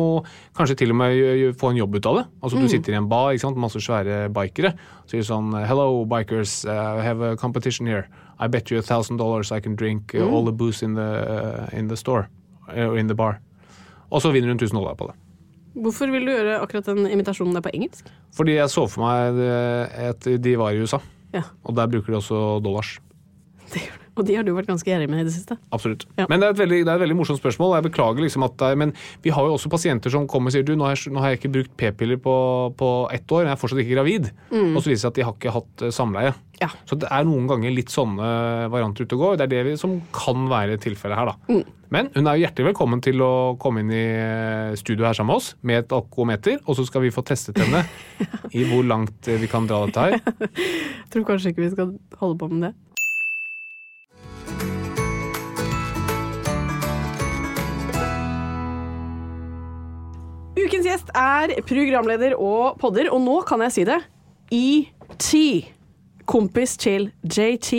kanskje 0.58 0.78
til 0.82 0.96
og 0.96 1.00
med 1.02 1.60
få 1.60 1.74
en 1.74 1.82
jobb 1.82 2.00
ut 2.00 2.08
av 2.08 2.20
det. 2.22 2.26
Altså 2.40 2.60
mm. 2.60 2.64
Du 2.64 2.72
sitter 2.72 2.96
i 2.96 3.00
en 3.02 3.12
bar, 3.12 3.34
ikke 3.36 3.44
sant? 3.44 3.60
masse 3.60 3.84
svære 3.84 4.24
bikere. 4.32 4.74
Sier 5.12 5.28
sånn 5.28 5.52
Hello, 5.68 6.06
bikers. 6.08 6.62
Uh, 6.64 7.02
I 7.02 7.06
have 7.10 7.34
a 7.34 7.36
competition 7.36 7.92
here. 7.92 8.08
I 8.40 8.48
bet 8.48 8.72
you 8.72 8.80
a 8.80 8.86
thousand 8.86 9.20
dollars 9.20 9.52
I 9.52 9.60
can 9.60 9.76
drink 9.76 10.16
uh, 10.16 10.24
mm. 10.24 10.32
all 10.32 10.48
the 10.48 10.56
booze 10.56 10.82
in 10.86 10.96
the, 10.96 11.12
uh, 11.28 11.70
in 11.76 11.92
the 11.92 12.00
store. 12.00 12.30
Or 12.72 12.96
in 12.96 13.12
the 13.12 13.20
bar. 13.20 13.42
Og 14.12 14.24
så 14.24 14.32
vinner 14.32 14.48
hun 14.48 14.60
1000 14.60 14.80
dollar 14.80 14.96
på 14.96 15.12
det. 15.12 15.20
Hvorfor 15.82 16.12
vil 16.12 16.24
du 16.28 16.32
gjøre 16.32 16.60
akkurat 16.60 16.88
den 16.88 17.08
imitasjonen 17.08 17.56
der 17.56 17.64
på 17.64 17.72
engelsk? 17.76 18.08
Fordi 18.36 18.56
jeg 18.58 18.72
så 18.72 18.88
for 18.92 19.04
meg 19.04 19.40
at 20.12 20.28
de 20.44 20.56
var 20.60 20.76
i 20.76 20.84
USA. 20.84 21.00
Ja. 21.34 21.44
Og 21.64 21.76
der 21.76 21.88
bruker 21.88 22.14
de 22.14 22.20
også 22.20 22.60
dollars. 22.64 23.00
Det 23.74 23.82
gjør. 23.86 24.01
Og 24.20 24.28
de 24.28 24.36
har 24.36 24.44
du 24.44 24.52
vært 24.56 24.70
ganske 24.70 24.88
gjerrig 24.88 25.08
med 25.12 25.24
i 25.24 25.28
det 25.28 25.34
siste. 25.36 25.56
Absolutt. 25.72 26.06
Ja. 26.20 26.28
Men 26.30 26.44
det 26.44 26.52
er, 26.52 26.58
veldig, 26.60 26.82
det 26.84 26.92
er, 26.92 27.00
et 27.00 27.04
veldig, 27.06 27.18
morsomt 27.22 27.40
spørsmål. 27.40 27.78
Jeg 27.78 27.88
beklager 27.88 28.26
liksom 28.26 28.46
at 28.48 28.58
det 28.60 28.72
er, 28.74 28.80
Men 28.82 28.94
vi 29.24 29.32
har 29.32 29.48
jo 29.48 29.56
også 29.56 29.72
pasienter 29.72 30.14
som 30.14 30.28
kommer 30.28 30.52
og 30.52 30.56
sier 30.56 30.68
du, 30.68 30.76
nå 30.76 30.88
har 30.88 30.98
jeg, 30.98 31.14
nå 31.14 31.24
har 31.24 31.34
jeg 31.34 31.42
ikke 31.42 31.54
brukt 31.56 31.76
p-piller 31.80 32.20
på, 32.22 32.36
på, 32.78 32.92
ett 33.16 33.32
år, 33.32 33.48
jeg 33.48 33.56
er 33.56 33.62
fortsatt 33.62 33.84
ikke 33.84 33.96
gravid. 33.96 34.32
Mm. 34.52 34.76
Og 34.76 34.82
så 34.82 34.92
viser 34.92 34.98
det 34.98 35.04
seg 35.04 35.12
at 35.14 35.20
de 35.20 35.28
har 35.28 35.38
ikke 35.38 35.56
hatt 35.58 35.86
uh, 35.86 35.94
samleie. 35.96 36.34
Ja. 36.62 36.70
Så 36.86 36.98
det 37.00 37.10
er 37.10 37.26
noen 37.26 37.48
ganger 37.50 37.74
litt 37.74 37.94
sånne 37.94 38.28
varianter 38.72 39.08
ute 39.08 39.18
og 39.18 39.24
går. 39.24 39.40
Det 39.40 39.48
er 39.48 39.54
det 39.56 39.62
vi, 39.70 39.78
som 39.82 39.96
kan 40.14 40.46
være 40.52 40.78
tilfellet 40.84 41.18
her, 41.18 41.32
da. 41.32 41.56
Mm. 41.56 41.80
Men 41.92 42.08
hun 42.14 42.28
er 42.30 42.38
jo 42.38 42.46
hjertelig 42.46 42.70
velkommen 42.70 43.02
til 43.04 43.20
å 43.26 43.32
komme 43.60 43.82
inn 43.84 43.90
i 43.92 44.06
eh, 44.16 44.76
studio 44.80 45.04
her 45.10 45.18
sammen 45.18 45.34
med 45.34 45.42
oss 45.42 45.50
med 45.68 45.82
et 45.82 45.96
alkometer, 45.96 46.62
og 46.64 46.78
så 46.78 46.86
skal 46.88 47.04
vi 47.04 47.12
få 47.12 47.24
testet 47.28 47.60
henne 47.60 47.84
i 48.58 48.64
hvor 48.70 48.86
langt 48.88 49.28
eh, 49.28 49.42
vi 49.42 49.50
kan 49.52 49.68
dra 49.68 49.82
dette 49.88 50.06
her. 50.06 50.16
Jeg 51.02 51.12
tror 51.12 51.28
kanskje 51.34 51.52
ikke 51.52 51.66
vi 51.66 51.74
skal 51.74 51.92
holde 52.22 52.40
på 52.40 52.52
med 52.54 52.70
det. 52.70 52.74
Ukens 60.62 60.86
gjest 60.86 61.08
er 61.18 61.56
programleder 61.66 62.36
og 62.38 62.76
podder, 62.82 63.08
og 63.10 63.22
nå 63.24 63.40
kan 63.50 63.64
jeg 63.66 63.74
si 63.74 63.86
det. 63.88 63.98
ET. 64.54 65.30
Kompis 66.30 66.76
til 66.78 67.08
JT. 67.26 67.72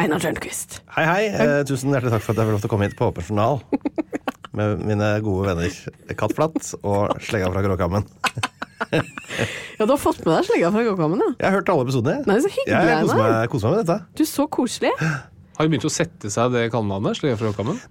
Einar 0.00 0.22
Tørnquist. 0.22 0.78
Hei, 0.94 1.04
hei. 1.04 1.24
Eh, 1.28 1.58
tusen 1.68 1.92
hjertelig 1.92 2.14
takk 2.14 2.24
for 2.24 2.32
at 2.32 2.40
jeg 2.40 2.48
fikk 2.48 2.54
lov 2.56 2.62
til 2.62 2.70
å 2.70 2.72
komme 2.72 2.88
hit 2.88 2.96
på 2.96 3.10
Åpen 3.10 3.26
journal. 3.28 3.60
Med 4.56 4.80
mine 4.80 5.10
gode 5.22 5.50
venner 5.50 6.14
Katt 6.18 6.32
Flatt 6.34 6.72
og 6.80 7.20
Slegga 7.22 7.50
fra 7.52 7.64
Gråkammen. 7.66 8.08
ja, 8.96 9.84
du 9.84 9.92
har 9.92 10.00
fått 10.00 10.24
med 10.24 10.32
deg 10.32 10.48
Slegga 10.48 10.72
fra 10.72 10.86
Gråkammen, 10.88 11.20
ja? 11.20 11.28
Jeg 11.36 11.46
har 11.46 11.58
hørt 11.58 11.74
alle 11.74 11.84
episodene. 11.84 12.24
Nei, 12.26 12.38
så 12.40 12.50
hyggelig, 12.54 12.94
Jeg 12.94 13.04
koser 13.04 13.20
meg, 13.20 13.36
koser 13.52 13.68
meg 13.68 13.76
med 13.76 13.84
dette. 13.84 13.98
Du, 14.16 14.24
så 14.30 14.48
koselig. 14.56 14.94
Har 15.60 15.66
det 15.68 15.74
begynt 15.74 15.84
å 15.84 15.92
sette 15.92 16.30
seg 16.32 16.54
det 16.54 16.60
kallenavnet? 16.72 17.18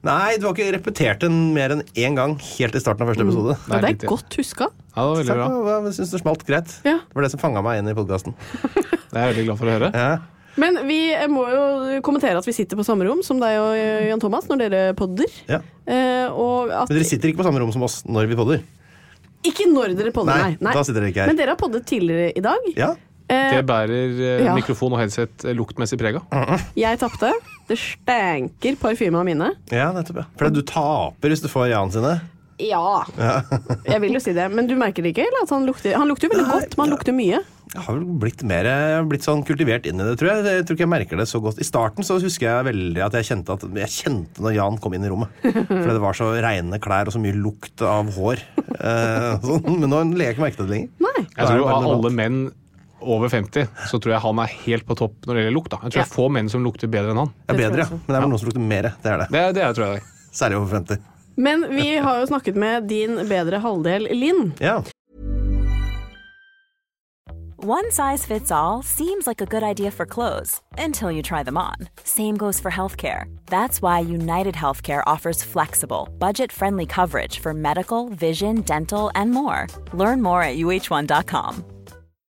Nei, 0.02 0.38
du 0.42 0.48
har 0.48 0.56
ikke 0.56 0.72
repetert 0.74 1.22
den 1.22 1.36
mer 1.54 1.76
enn 1.76 1.84
én 1.94 2.16
gang 2.18 2.32
helt 2.42 2.74
i 2.74 2.82
starten 2.82 3.06
av 3.06 3.12
første 3.12 3.28
episode. 3.28 3.58
Mm. 3.60 3.68
Ja, 3.70 3.82
det 3.84 3.92
er 3.92 4.10
godt 4.10 4.38
huska. 4.40 4.72
Ja, 4.74 5.04
det 5.04 5.04
var 5.04 5.20
veldig 5.20 5.36
bra. 5.38 5.76
Jeg 5.86 5.94
syns 6.00 6.14
det 6.16 6.22
smalt 6.24 6.46
greit. 6.48 6.74
Ja. 6.82 6.96
Det 7.04 7.20
var 7.20 7.28
det 7.28 7.30
som 7.36 7.44
fanga 7.44 7.62
meg 7.62 7.84
inn 7.84 7.92
i 7.92 7.94
podkasten. 7.94 8.34
det 8.74 9.14
er 9.14 9.22
jeg 9.22 9.36
veldig 9.36 9.44
glad 9.52 9.60
for 9.62 9.70
å 9.70 9.76
høre. 9.76 9.92
Ja. 9.94 10.10
Men 10.66 10.80
vi 10.88 10.98
må 11.30 11.44
jo 11.54 12.00
kommentere 12.08 12.42
at 12.42 12.50
vi 12.50 12.56
sitter 12.58 12.80
på 12.80 12.88
samme 12.88 13.06
rom 13.06 13.22
som 13.28 13.38
deg 13.38 13.60
og 13.62 13.78
Jan 14.10 14.26
Thomas 14.26 14.50
når 14.50 14.64
dere 14.64 14.82
podder. 14.98 15.38
Ja. 15.46 15.62
Eh, 15.86 16.26
at... 16.26 16.90
Men 16.90 16.98
dere 16.98 17.06
sitter 17.12 17.30
ikke 17.30 17.44
på 17.44 17.50
samme 17.52 17.62
rom 17.62 17.76
som 17.78 17.86
oss 17.86 18.00
når 18.10 18.34
vi 18.34 18.40
podder? 18.40 18.66
Ikke 19.46 19.70
når 19.70 19.94
dere 19.94 20.16
podder, 20.18 20.42
nei. 20.42 20.58
nei. 20.58 20.74
Da 20.74 20.82
sitter 20.82 21.04
dere 21.06 21.14
ikke 21.14 21.22
her. 21.22 21.30
Men 21.30 21.38
dere 21.38 21.54
har 21.54 21.62
poddet 21.62 21.86
tidligere 21.94 22.34
i 22.34 22.44
dag. 22.50 22.66
Ja. 22.74 22.96
Eh, 23.30 23.52
det 23.54 23.66
bærer 23.70 24.18
eh, 24.18 24.48
ja. 24.48 24.56
mikrofon 24.58 24.96
og 24.96 25.04
headset 25.04 25.46
eh, 25.46 25.54
luktmessig 25.58 26.00
preg 26.02 26.18
av. 26.18 26.66
Jeg 26.78 26.98
tapte. 27.02 27.32
Det 27.70 27.78
stenker 27.78 28.80
parfyme 28.82 29.22
av 29.22 29.28
mine. 29.28 29.52
Ja, 29.70 29.92
nettopp. 29.94 30.24
ja. 30.24 30.28
For 30.40 30.50
du 30.54 30.64
taper 30.66 31.34
hvis 31.34 31.46
du 31.46 31.50
får 31.52 31.70
Jan 31.76 31.94
sine. 31.94 32.18
Ja. 32.60 33.06
ja. 33.16 33.38
jeg 33.94 34.02
vil 34.04 34.18
jo 34.18 34.24
si 34.24 34.34
det. 34.36 34.50
Men 34.52 34.68
du 34.68 34.76
merker 34.80 35.06
det 35.06 35.14
ikke? 35.14 35.30
Eller? 35.30 35.46
At 35.46 35.54
han, 35.54 35.70
lukter, 35.70 35.94
han 35.96 36.10
lukter 36.10 36.28
jo 36.28 36.34
veldig 36.34 36.48
Nei, 36.48 36.58
godt, 36.58 36.76
men 36.76 36.88
han 36.88 36.94
lukter 36.96 37.16
mye. 37.16 37.40
Jeg 37.70 37.84
har 37.86 38.00
vel 38.00 38.06
blitt 38.24 38.42
mer 38.50 38.68
blitt 39.06 39.28
sånn 39.28 39.44
kultivert 39.46 39.86
inn 39.86 40.02
i 40.02 40.06
det, 40.08 40.16
tror 40.18 40.32
jeg. 40.32 40.46
Jeg 40.50 40.66
tror 40.66 40.76
ikke 40.76 40.86
jeg 40.88 40.92
merker 40.96 41.20
det 41.22 41.28
så 41.30 41.38
godt. 41.44 41.62
I 41.62 41.68
starten 41.68 42.08
så 42.08 42.18
husker 42.18 42.48
jeg 42.48 42.66
veldig 42.66 43.04
at 43.06 43.18
jeg 43.20 43.28
kjente 43.30 43.60
at 43.60 43.66
jeg 43.84 43.94
kjente 43.94 44.42
når 44.42 44.56
Jan 44.58 44.80
kom 44.82 44.96
inn 44.98 45.06
i 45.06 45.12
rommet. 45.14 45.36
Fordi 45.70 45.94
det 45.94 46.02
var 46.02 46.18
så 46.18 46.32
rene 46.34 46.82
klær 46.82 47.12
og 47.12 47.14
så 47.14 47.22
mye 47.22 47.38
lukt 47.38 47.86
av 47.86 48.10
hår. 48.18 48.42
Eh, 48.74 49.36
sånn. 49.46 49.78
Men 49.84 49.94
nå 49.94 50.02
leker 50.16 50.26
jeg 50.26 50.36
ikke 50.40 50.48
merke 50.48 50.60
til 50.60 50.66
det 50.66 50.76
lenger. 50.80 50.96
Nei. 51.06 51.28
Jeg 51.30 51.46
tror 51.46 51.70
av 51.70 51.88
alle 51.94 52.12
menn 52.18 52.42
over 53.02 53.30
50, 53.32 53.68
så 53.92 54.00
tror 54.00 54.16
jeg 54.16 54.24
han 54.24 54.42
er 54.44 54.58
helt 54.66 54.88
på 54.88 54.98
topp 55.00 55.28
når 55.28 55.36
det 55.36 55.46
gjelder 55.46 55.58
lukt. 55.58 55.72
Da. 55.74 55.82
Jeg 55.84 55.96
tror 55.96 56.02
ja. 56.02 56.06
jeg 56.06 56.16
får 56.16 56.34
menn 56.38 56.52
som 56.52 56.66
lukter 56.66 56.92
bedre 56.92 57.16
enn 57.16 57.24
han. 57.24 57.34
Er 57.48 57.60
bedre, 57.60 57.86
ja. 57.86 57.90
Men 57.96 58.12
det 58.12 58.18
er 58.18 58.26
vel 58.26 58.34
noen 58.34 58.44
som 58.44 58.52
lukter 58.52 58.68
mer. 58.74 58.92
Det 59.04 59.14
er 59.14 59.24
det. 59.24 59.32
Det, 59.34 59.48
det 59.58 59.66
er, 59.66 59.74
tror 59.78 59.88
jeg 59.88 60.00
det. 60.02 60.30
Særlig 60.40 60.62
over 60.62 60.78
50. 60.78 61.04
Men 61.40 61.68
vi 61.72 61.90
har 61.98 62.20
jo 62.20 62.30
snakket 62.30 62.56
med 62.60 62.90
din 62.92 63.16
bedre 63.30 63.62
halvdel 63.64 64.10
Linn. 64.12 64.54
Ja. 64.60 64.82
One 67.62 67.92
size 67.92 68.26
fits 68.26 68.52
all 68.52 68.82
seems 68.84 69.28
like 69.28 69.42
a 69.42 69.46
good 69.46 69.64
idea 69.64 69.92
for 69.92 70.06
clothes 70.06 70.62
until 70.78 71.12
you 71.12 71.22
try 71.22 71.44
them 71.44 71.58
on. 71.58 71.76
Same 72.06 72.38
goes 72.38 72.58
for 72.60 72.72
healthcare. 72.72 73.26
That's 73.48 73.82
why 73.82 74.00
United 74.00 74.56
Healthcare 74.56 75.04
offers 75.06 75.44
flexible, 75.44 76.08
budget 76.20 76.54
friendly 76.54 76.86
coverage 76.86 77.40
for 77.40 77.54
medical, 77.54 78.08
vision, 78.10 78.62
dental, 78.62 79.12
and 79.14 79.32
more. 79.32 79.68
Learn 79.92 80.22
more 80.22 80.42
at 80.42 80.56
uh1.com. 80.56 81.79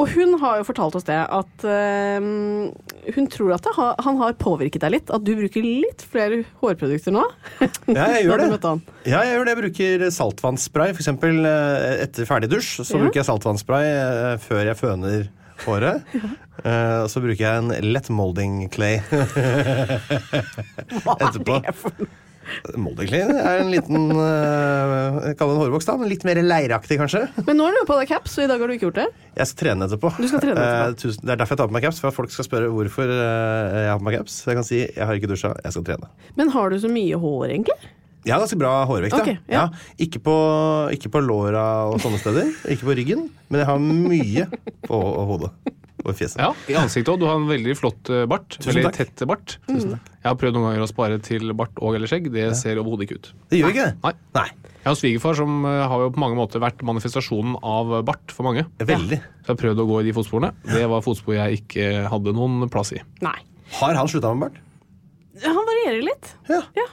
Og 0.00 0.08
hun 0.14 0.38
har 0.40 0.56
jo 0.58 0.64
fortalt 0.66 0.94
oss 0.96 1.04
det, 1.06 1.18
at 1.20 1.64
eh, 1.68 2.24
hun 3.14 3.26
tror 3.32 3.52
at 3.58 3.66
har, 3.76 3.92
han 4.06 4.16
har 4.22 4.32
påvirket 4.40 4.80
deg 4.82 4.94
litt. 4.96 5.10
At 5.12 5.24
du 5.26 5.34
bruker 5.36 5.62
litt 5.62 6.00
flere 6.08 6.40
hårprodukter 6.62 7.12
nå. 7.14 7.24
Ja, 7.92 8.06
jeg 8.16 8.24
gjør 8.26 8.40
det. 8.40 8.48
Ja, 9.06 9.20
jeg 9.22 9.36
gjør 9.36 9.44
det. 9.44 9.52
Jeg 9.52 9.60
bruker 9.62 10.06
saltvannsspray. 10.16 10.94
Eksempel 10.96 11.44
eh, 11.44 12.02
etter 12.06 12.28
ferdig 12.28 12.48
dusj 12.56 12.80
så 12.82 12.96
Ja. 12.96 13.02
bruker 13.04 13.20
jeg 13.20 13.28
saltvannsspray 13.28 13.86
eh, 13.92 14.36
før 14.42 14.62
jeg 14.72 14.80
føner 14.80 15.28
håret. 15.66 15.96
Ja. 16.66 17.02
Og 17.04 17.10
så 17.12 17.20
bruker 17.20 17.36
jeg 17.44 17.60
en 17.60 17.68
lett 17.92 18.08
molding 18.10 18.62
clay 18.72 18.96
Hva 21.04 21.14
er 21.20 21.36
det 21.36 21.74
for 21.76 21.92
noe? 22.00 22.08
Molding 22.78 23.08
clay 23.10 23.24
er 23.26 23.60
en 23.62 23.72
liten 23.72 24.10
uh, 24.14 25.18
Kall 25.38 25.50
det 25.50 25.56
en 25.56 25.62
hårvoks, 25.62 25.88
da, 25.88 25.96
men 26.00 26.10
litt 26.10 26.26
mer 26.26 26.40
leiraktig, 26.44 26.98
kanskje. 27.00 27.24
Men 27.46 27.58
nå 27.58 27.66
har 27.68 27.76
du 27.76 27.82
på 27.88 27.98
deg 27.98 28.10
caps, 28.10 28.36
og 28.38 28.46
i 28.46 28.50
dag 28.50 28.62
har 28.62 28.70
du 28.70 28.76
ikke 28.76 28.88
gjort 28.88 29.00
det. 29.00 29.06
Jeg 29.36 29.50
skal 29.50 29.60
trene 29.62 29.88
etterpå. 29.88 30.12
Du 30.16 30.28
skal 30.30 30.44
trene 30.44 30.64
etterpå. 30.66 31.12
Uh, 31.12 31.20
det 31.26 31.34
er 31.34 31.40
derfor 31.42 31.56
jeg 31.56 31.62
tar 31.62 31.70
på 31.70 31.76
meg 31.76 31.86
caps, 31.86 32.00
for 32.02 32.12
at 32.12 32.18
folk 32.18 32.34
skal 32.34 32.48
spørre 32.48 32.72
hvorfor 32.72 33.12
uh, 33.12 33.76
jeg 33.82 33.92
har 33.92 34.00
på 34.00 34.08
meg 34.08 34.18
caps. 34.18 34.40
Jeg 34.46 34.60
kan 34.60 34.68
si 34.68 34.82
jeg 34.84 35.10
har 35.10 35.20
ikke 35.20 35.30
dusja, 35.32 35.52
jeg 35.64 35.76
skal 35.76 35.86
trene. 35.90 36.10
Men 36.38 36.52
har 36.54 36.72
du 36.72 36.78
så 36.82 36.90
mye 36.92 37.22
hår, 37.22 37.48
egentlig? 37.50 37.78
Jeg 38.26 38.34
har 38.34 38.42
ganske 38.42 38.58
bra 38.58 38.74
hårvekt. 38.90 39.14
Ok, 39.14 39.28
ja. 39.30 39.38
ja. 39.52 39.64
ja. 39.70 39.96
Ikke, 40.02 40.20
på, 40.22 40.36
ikke 40.94 41.12
på 41.14 41.22
låra 41.22 41.66
og 41.92 42.00
sånne 42.02 42.18
steder. 42.22 42.54
Ikke 42.74 42.88
på 42.88 42.96
ryggen, 42.98 43.28
men 43.46 43.62
jeg 43.62 43.70
har 43.70 43.82
mye 43.82 44.48
på 44.86 45.02
hodet 45.30 45.54
og 46.06 46.16
fjeset. 46.18 46.40
Ja, 46.42 46.50
I 46.70 46.76
ansiktet 46.80 47.10
òg. 47.12 47.20
Du 47.22 47.26
har 47.28 47.38
en 47.40 47.48
veldig 47.48 47.74
flott 47.78 48.10
eh, 48.12 48.24
bart. 48.30 48.48
Tusen 48.56 48.72
veldig 48.72 48.84
takk. 48.88 48.98
tett 49.16 49.26
bart. 49.30 49.56
Jeg 49.68 50.26
har 50.26 50.38
prøvd 50.40 50.56
noen 50.56 50.68
ganger 50.70 50.84
å 50.86 50.88
spare 50.90 51.18
til 51.22 51.52
bart 51.58 51.76
og 51.82 51.98
eller 51.98 52.10
skjegg. 52.10 52.30
Det 52.34 52.48
ser 52.58 52.80
overhodet 52.82 53.06
ikke 53.06 53.20
ut. 53.20 53.30
Det 53.52 53.60
gjør 53.60 53.74
ikke 53.74 53.86
det? 53.86 53.94
Nei. 54.06 54.12
Nei. 54.38 54.48
Jeg 54.76 54.88
har 54.92 54.98
svigerfar 55.00 55.38
som 55.38 55.56
eh, 55.66 55.80
har 55.90 56.04
jo 56.06 56.12
på 56.14 56.22
mange 56.22 56.38
måter 56.38 56.62
vært 56.62 56.84
manifestasjonen 56.86 57.56
av 57.66 57.96
bart 58.06 58.34
for 58.34 58.46
mange. 58.48 58.66
Veldig. 58.78 59.18
Så 59.18 59.48
jeg 59.48 59.52
har 59.54 59.62
prøvd 59.64 59.82
å 59.82 59.88
gå 59.90 60.02
i 60.02 60.06
de 60.08 60.14
fotsporene. 60.16 60.52
Det 60.66 60.84
var 60.92 61.02
fotspor 61.06 61.38
jeg 61.38 61.62
ikke 61.62 61.88
hadde 62.12 62.36
noen 62.36 62.70
plass 62.72 62.94
i. 62.96 63.02
Nei. 63.26 63.38
Har 63.80 63.98
han 63.98 64.08
slutta 64.10 64.30
med 64.34 64.46
bart? 64.48 64.62
Han 65.44 65.66
varierer 65.68 66.04
litt. 66.06 66.30
Ja. 66.48 66.62
ja. 66.78 66.86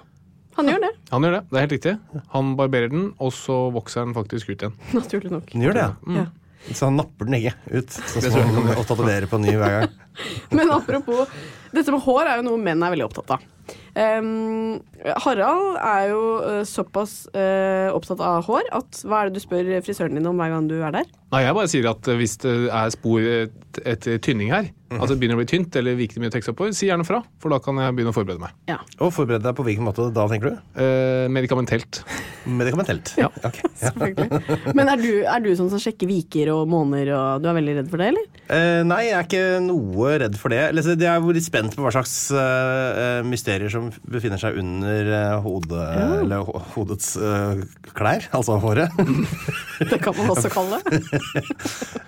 Han 0.58 0.68
gjør 0.70 0.84
det, 0.84 0.90
Han 1.10 1.24
gjør 1.26 1.34
det, 1.34 1.42
det 1.50 1.58
er 1.58 1.64
helt 1.64 1.74
riktig. 1.74 1.94
Han 2.34 2.52
barberer 2.60 2.92
den, 2.92 3.06
og 3.18 3.32
så 3.34 3.56
vokser 3.74 4.06
den 4.06 4.14
faktisk 4.14 4.52
ut 4.52 4.62
igjen. 4.62 4.76
naturlig 4.94 5.32
nok. 5.34 5.48
Han 5.56 5.64
gjør 5.66 5.78
det, 5.78 5.86
ja. 5.88 6.18
Ja. 6.20 6.26
Så 6.72 6.88
han 6.88 6.96
napper 7.00 7.28
den 7.28 7.40
ikke 7.42 7.56
ut. 7.74 7.92
Sånn 7.92 8.30
som 8.32 8.54
han 8.56 8.70
og 8.78 8.86
tatoverer 8.88 9.28
på 9.32 9.40
ny 9.44 9.56
hver 9.60 9.80
gang. 9.82 9.98
Men 10.56 10.72
apropos 10.72 11.28
Dette 11.74 11.92
med 11.92 12.04
hår 12.06 12.30
er 12.30 12.40
jo 12.40 12.46
noe 12.52 12.62
menn 12.62 12.84
er 12.86 12.94
veldig 12.94 13.08
opptatt 13.10 13.34
av. 13.36 13.50
Um, 13.94 14.80
Harald 15.24 15.78
er 15.80 16.08
jo 16.10 16.22
eh, 16.44 16.62
såpass 16.68 17.14
uh, 17.34 17.90
opptatt 17.96 18.22
av 18.26 18.42
hår 18.48 18.68
at 18.76 19.00
hva 19.08 19.22
er 19.22 19.30
det 19.30 19.38
du 19.38 19.44
spør 19.44 19.70
frisøren 19.86 20.18
din 20.18 20.28
om 20.30 20.38
hver 20.42 20.52
gang 20.54 20.68
du 20.70 20.76
er 20.82 20.94
der? 20.96 21.08
Nei, 21.34 21.44
Jeg 21.46 21.58
bare 21.58 21.72
sier 21.72 21.88
at 21.92 22.10
eh, 22.12 22.18
hvis 22.20 22.36
det 22.44 22.54
er 22.70 22.94
spor 22.94 23.22
et- 23.26 23.80
etter 23.96 24.20
tynning 24.22 24.52
her, 24.54 24.68
altså 25.00 25.14
det 25.14 25.22
begynner 25.22 25.38
å 25.38 25.42
bli 25.42 25.50
tynt 25.50 25.76
eller 25.80 25.98
virker 26.00 26.24
mye 26.24 26.34
tekst 26.34 26.52
oppover, 26.52 26.74
si 26.76 26.90
gjerne 26.90 27.06
fra, 27.08 27.22
for 27.42 27.54
da 27.54 27.60
kan 27.64 27.80
jeg 27.82 27.96
begynne 27.98 28.14
å 28.14 28.16
forberede 28.16 28.44
meg. 28.44 28.56
Ja. 28.70 28.80
Og 29.00 29.14
forbered 29.16 29.46
deg 29.46 29.56
på 29.58 29.66
hvilken 29.68 29.88
måte 29.88 30.10
da, 30.14 30.28
tenker 30.32 30.54
du? 30.54 30.62
Eh, 30.80 31.26
medikamentelt. 31.34 32.04
Medikamentelt. 32.50 33.16
Ja. 33.20 33.30
Okay. 33.54 33.68
Selvfølgelig. 33.76 34.72
Men 34.78 34.88
er 34.90 35.02
du, 35.02 35.10
er 35.28 35.42
du 35.44 35.50
sånn 35.58 35.68
som 35.70 35.82
sjekker 35.82 36.08
viker 36.08 36.50
og 36.54 36.70
måneder, 36.72 37.12
og 37.14 37.44
du 37.44 37.50
er 37.52 37.58
veldig 37.58 37.74
redd 37.80 37.90
for 37.92 38.02
det, 38.02 38.08
eller? 38.14 38.40
Eh, 38.56 38.80
nei, 38.88 39.00
jeg 39.10 39.18
er 39.18 39.28
ikke 39.28 39.60
noe 39.66 40.14
redd 40.24 40.38
for 40.40 40.54
det. 40.54 40.62
Eller, 40.70 40.86
så 40.86 40.96
Jeg 40.96 41.10
er 41.12 41.36
litt 41.38 41.46
spent 41.46 41.76
på 41.76 41.84
hva 41.84 41.92
slags 41.94 42.14
uh, 42.34 43.20
mysterier 43.28 43.70
som 43.74 43.90
befinner 44.10 44.42
seg 44.42 44.58
under 44.62 45.12
uh, 45.12 45.44
hodet, 45.44 45.84
eller 46.24 46.48
ho 46.48 46.64
hodets 46.74 47.14
uh, 47.20 47.60
klær, 47.94 48.30
altså 48.34 48.58
håret. 48.64 48.96
Det 49.92 50.00
kan 50.02 50.16
man 50.18 50.32
også 50.34 50.54
kalle 50.54 50.80
det. 50.88 51.02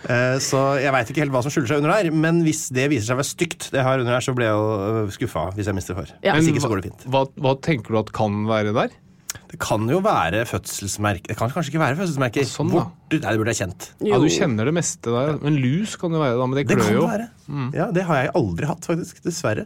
Eh, 0.05 0.35
så 0.37 0.59
jeg 0.77 0.93
veit 0.93 1.09
ikke 1.09 1.23
helt 1.23 1.33
hva 1.33 1.39
som 1.41 1.49
skjuler 1.49 1.69
seg 1.71 1.79
under 1.81 1.95
der. 1.95 2.11
Men 2.13 2.43
hvis 2.45 2.67
det 2.75 2.89
viser 2.91 3.07
seg 3.09 3.15
å 3.17 3.21
være 3.23 3.29
stygt, 3.31 3.69
det 3.73 3.79
jeg 3.81 3.87
har 3.87 4.03
under 4.03 4.15
her, 4.17 4.23
så 4.25 4.35
blir 4.37 4.49
jeg 4.51 4.59
jo 4.59 5.07
skuffa 5.15 5.47
hvis 5.55 5.69
jeg 5.71 5.77
mister 5.77 5.97
hår. 5.97 6.11
Ja. 6.25 6.35
Hvis 6.37 6.51
ikke 6.51 6.61
så 6.65 6.69
går 6.71 6.81
det 6.83 6.91
fint. 6.91 7.07
Hva, 7.15 7.23
hva 7.41 7.55
tenker 7.65 7.95
du 7.95 7.99
at 8.03 8.11
kan 8.15 8.43
være 8.49 8.75
der? 8.75 8.93
Det 9.51 9.57
kan 9.61 9.83
jo 9.91 9.97
være 10.03 10.45
fødselsmerker 10.47 11.27
Det 11.33 11.35
kan 11.37 11.49
kanskje 11.51 11.73
ikke 11.73 11.81
være 11.81 11.97
fødselsmerker. 11.99 12.45
Sånn, 12.47 12.69
da. 12.71 12.85
Vorter, 12.87 13.19
nei, 13.23 13.31
det 13.35 13.39
burde 13.41 13.51
jeg 13.53 13.59
kjent. 13.61 13.87
Ja, 14.07 14.19
Du 14.23 14.27
kjenner 14.31 14.67
det 14.69 14.73
meste 14.77 15.11
der. 15.11 15.35
Men 15.43 15.57
lus 15.59 15.95
kan 15.99 16.15
det 16.15 16.21
være, 16.23 16.37
da. 16.39 16.45
Men 16.51 16.55
det 16.59 16.63
klør 16.69 16.79
Det 16.79 16.85
kan 16.87 16.95
jo. 16.95 17.07
være. 17.09 17.27
Ja, 17.75 17.87
Det 17.97 18.05
har 18.07 18.21
jeg 18.23 18.31
aldri 18.39 18.69
hatt, 18.71 18.87
faktisk. 18.87 19.19
Dessverre. 19.27 19.65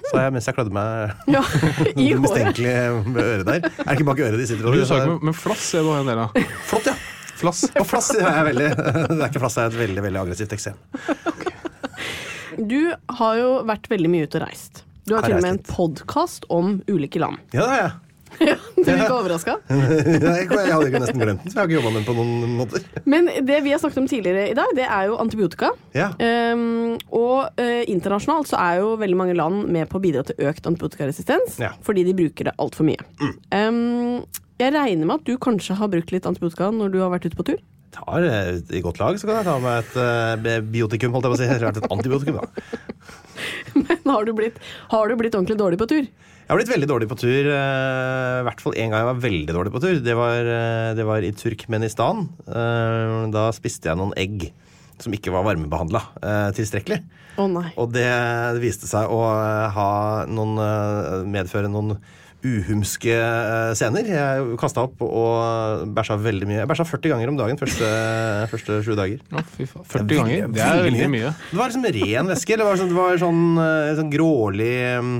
Så 0.00 0.14
jeg, 0.16 0.32
mens 0.32 0.46
jeg 0.48 0.56
klødde 0.56 0.72
meg 0.72 1.28
Ja, 1.28 1.42
i 2.00 2.06
håret. 2.08 2.22
mistenkelig 2.24 2.74
med 3.12 3.20
øret 3.22 3.46
der. 3.50 3.68
Er 3.68 3.90
det 3.90 3.96
ikke 3.98 4.08
bak 4.08 4.22
øret 4.24 4.40
de 4.40 4.46
sitter 4.48 4.70
og 4.70 4.78
Du 4.80 4.86
sa 4.88 5.02
ikke, 5.04 5.18
men 5.28 5.36
flass 5.36 5.66
er 5.76 5.84
det 5.84 5.98
en 6.00 6.08
del 6.14 6.22
av. 6.24 6.40
Flott, 6.72 6.88
ja. 6.88 6.96
Flass. 7.40 7.60
Og 7.76 7.86
flass 7.88 8.08
er 8.16 8.24
jeg 8.24 8.46
veldig 8.50 8.70
Det 9.12 9.20
er 9.20 9.28
ikke 9.28 9.40
flass, 9.44 9.54
det 9.60 9.66
er 9.66 9.70
et 9.74 9.78
veldig 9.84 10.02
veldig 10.08 10.22
aggressivt 10.24 10.56
eksem. 10.56 10.80
Du 12.58 12.92
har 13.20 13.40
jo 13.40 13.50
vært 13.68 13.90
veldig 13.90 14.10
mye 14.10 14.26
ute 14.28 14.40
og 14.40 14.46
reist. 14.48 14.84
Du 15.06 15.14
har 15.16 15.22
Har 15.24 15.30
til 15.30 15.38
og 15.38 15.44
med 15.44 15.56
en 15.56 15.64
podkast 15.66 16.46
om 16.52 16.78
ulike 16.90 17.20
land. 17.22 17.40
Ja, 17.54 17.64
det 17.64 17.68
har 17.70 17.82
jeg. 17.82 17.98
Du 18.80 18.84
blir 18.86 19.00
ikke 19.02 19.16
overraska? 19.16 19.56
Jeg, 19.70 20.44
hadde 20.54 20.86
ikke 20.86 21.00
nesten 21.02 21.18
glemt 21.20 21.42
den, 21.42 21.50
så 21.50 21.56
jeg 21.56 21.58
har 21.58 21.66
ikke 21.66 21.74
jobba 21.74 21.90
med 21.90 21.98
den 21.98 22.06
på 22.06 22.14
noen 22.14 22.52
måter. 22.60 22.84
Men 23.10 23.26
det 23.46 23.58
vi 23.66 23.72
har 23.74 23.80
snakket 23.82 23.98
om 24.00 24.06
tidligere 24.08 24.44
i 24.52 24.54
dag, 24.56 24.70
det 24.78 24.86
er 24.86 25.08
jo 25.10 25.18
antibiotika. 25.20 25.72
Ja. 25.98 26.12
Um, 26.54 26.94
og 27.10 27.58
uh, 27.60 27.82
internasjonalt 27.90 28.48
så 28.52 28.60
er 28.62 28.78
jo 28.80 28.94
veldig 29.02 29.18
mange 29.18 29.34
land 29.36 29.66
med 29.74 29.90
på 29.90 29.98
å 29.98 30.04
bidra 30.04 30.22
til 30.30 30.38
økt 30.46 30.70
antibiotikaresistens 30.70 31.58
Ja. 31.60 31.72
fordi 31.84 32.06
de 32.06 32.14
bruker 32.22 32.48
det 32.48 32.54
altfor 32.62 32.86
mye. 32.88 33.02
Um, 33.50 34.22
jeg 34.62 34.74
regner 34.78 35.10
med 35.10 35.18
at 35.18 35.26
du 35.26 35.34
kanskje 35.42 35.76
har 35.82 35.90
brukt 35.92 36.14
litt 36.14 36.30
antibiotika 36.30 36.70
når 36.72 36.94
du 36.94 37.00
har 37.02 37.12
vært 37.12 37.28
ute 37.28 37.38
på 37.38 37.50
tur? 37.50 37.60
Tar 37.90 38.22
eh, 38.22 38.58
I 38.76 38.82
godt 38.84 39.00
lag 39.02 39.16
så 39.18 39.26
kan 39.26 39.40
jeg 39.40 39.48
ta 39.48 39.56
med 39.62 39.80
et 39.82 39.94
uh, 39.98 40.60
biotikum, 40.70 41.14
holdt 41.16 41.26
jeg 41.26 41.32
på 41.32 41.38
å 41.38 41.40
si. 41.40 41.48
Rart 41.64 41.80
et 41.80 41.88
antibiotikum, 41.90 42.38
da. 42.38 42.46
Men 43.82 44.12
har 44.14 44.26
du, 44.28 44.32
blitt, 44.36 44.58
har 44.92 45.10
du 45.10 45.16
blitt 45.18 45.34
ordentlig 45.34 45.58
dårlig 45.58 45.78
på 45.80 45.88
tur? 45.90 46.04
Jeg 46.06 46.50
har 46.54 46.58
blitt 46.58 46.70
veldig 46.72 46.88
dårlig 46.90 47.08
på 47.10 47.18
tur. 47.20 47.46
eh, 47.50 48.38
I 48.40 48.46
hvert 48.46 48.62
fall 48.62 48.74
én 48.78 48.90
gang 48.90 49.02
jeg 49.04 49.08
var 49.10 49.20
veldig 49.22 49.54
dårlig 49.54 49.72
på 49.74 49.82
tur. 49.84 50.00
Det 50.06 50.16
var, 50.18 50.50
eh, 50.54 50.90
det 50.98 51.06
var 51.06 51.26
i 51.26 51.30
Turkmenistan. 51.38 52.24
Eh, 52.46 53.16
Da 53.34 53.48
spiste 53.54 53.90
jeg 53.90 53.98
noen 54.00 54.14
egg 54.18 54.50
som 55.00 55.14
ikke 55.16 55.32
var 55.32 55.46
varmebehandla 55.46 56.00
tilstrekkelig. 56.52 56.98
Å 57.40 57.46
nei. 57.48 57.70
Og 57.80 57.92
det 57.94 58.08
viste 58.60 58.88
seg 58.90 59.08
å 59.08 59.20
eh, 59.32 59.70
ha 59.72 59.90
noen, 60.28 60.58
eh, 60.60 61.22
medføre 61.30 61.70
noen 61.72 61.94
uhumske 62.44 63.12
eh, 63.12 63.72
scener. 63.76 64.06
Jeg 64.08 64.56
kasta 64.60 64.84
opp 64.86 65.02
og 65.04 65.86
bæsja 65.96 66.16
veldig 66.20 66.48
mye. 66.48 66.58
Jeg 66.62 66.70
bæsja 66.70 66.86
40 66.88 67.12
ganger 67.14 67.32
om 67.32 67.38
dagen 67.40 67.58
første, 67.60 67.90
første 68.52 68.78
sju 68.86 68.94
dager. 68.98 69.20
Å, 69.32 69.42
fy 69.56 69.66
faen. 69.68 69.84
40 69.92 70.20
ganger. 70.20 70.46
Det 70.56 70.62
er 70.64 70.82
veldig 70.88 71.10
mye. 71.12 71.32
Det 71.50 71.58
var 71.60 71.72
liksom 71.74 71.88
ren 72.00 72.30
væske. 72.32 72.58
Det 72.60 72.66
var 72.70 72.80
sånn, 72.80 72.92
det 72.94 72.98
var 73.00 73.20
sånn, 73.24 73.42
eh, 73.66 73.92
sånn 74.00 74.12
grålig 74.14 74.70
eh, 74.86 75.12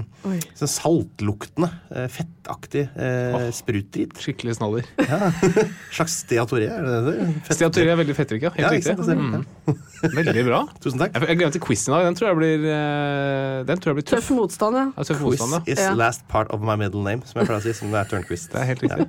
Sånn 0.61 0.69
saltluktende, 0.69 1.71
eh, 1.97 2.05
fettaktig 2.13 2.83
eh, 2.93 3.47
sprutdrit. 3.57 4.13
Skikkelig 4.21 4.59
snaller. 4.59 4.85
Slags 5.97 6.19
steatoré, 6.27 6.69
er 6.69 6.85
det 6.85 6.99
det? 7.07 7.15
Fett- 7.47 7.57
Steatoré 7.57 7.95
er 7.95 7.99
veldig 8.03 8.17
fettrik, 8.19 8.45
ja. 8.45 8.53
Helt 8.57 8.67
Ja, 8.67 8.73
riktig. 8.77 8.97
sant, 8.97 9.09
ser- 9.09 9.17
Mm. 9.21 9.45
Veldig 10.17 10.43
bra. 10.47 10.59
Tusen 10.81 10.97
takk. 11.01 11.13
Jeg, 11.13 11.27
jeg 11.29 11.39
glemte 11.43 11.61
quizen 11.61 11.91
i 11.93 11.97
dag. 11.97 12.05
Den 12.09 12.15
tror 12.17 12.29
jeg 12.31 12.37
blir, 12.39 12.63
den 13.69 13.81
tror 13.83 13.91
jeg 13.93 13.97
blir 13.99 14.07
tøff. 14.09 14.23
Tøff 14.23 14.31
motstand, 14.37 14.79
ja. 14.79 14.85
Ja, 14.97 15.05
tøff 15.05 15.19
Quiz 15.21 15.41
motstand, 15.43 15.53
ja. 15.69 15.73
is 15.75 15.83
Ja. 15.83 15.91
last 15.99 16.25
part 16.33 16.49
of 16.55 16.63
my 16.65 16.77
middle 16.81 17.03
name. 17.05 17.10
Name, 17.11 17.27
som 17.29 17.41
jeg 17.43 17.51
pleier 17.51 17.61
å 17.61 17.65
si. 17.67 17.75
Som 17.77 17.93
det 17.95 18.01
er 18.05 18.11
Tørnquist. 18.15 18.51
Det 18.55 18.63
er 18.63 18.69
helt 18.71 18.83
riktig. 18.87 19.07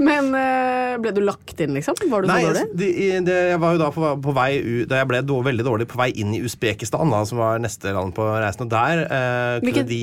Men 0.00 0.30
men, 0.30 1.00
ble 1.02 1.12
du 1.16 1.20
lagt 1.24 1.60
inn, 1.62 1.74
liksom? 1.76 1.98
Var 2.10 2.24
du 2.24 2.30
Nei, 2.30 2.40
så 2.42 2.50
dårlig? 2.52 2.64
de, 2.80 2.88
det, 3.26 3.36
jeg 3.52 3.60
var 3.62 3.74
jo 3.76 3.80
da 3.82 3.90
på, 3.94 4.12
på 4.24 4.34
vei 4.36 4.50
ut 4.58 4.88
Da 4.90 5.00
jeg 5.00 5.08
ble 5.10 5.20
då, 5.26 5.36
veldig 5.46 5.66
dårlig 5.66 5.86
på 5.90 6.00
vei 6.00 6.08
inn 6.20 6.32
i 6.36 6.40
Usbekistan, 6.46 7.10
da, 7.12 7.22
som 7.28 7.40
var 7.40 7.60
neste 7.62 7.92
land 7.96 8.14
på 8.16 8.26
reisen, 8.40 8.66
og 8.66 8.72
der 8.72 9.04
eh, 9.04 9.60
kunne 9.60 9.66
Hvilket- 9.68 9.90
de 9.90 10.00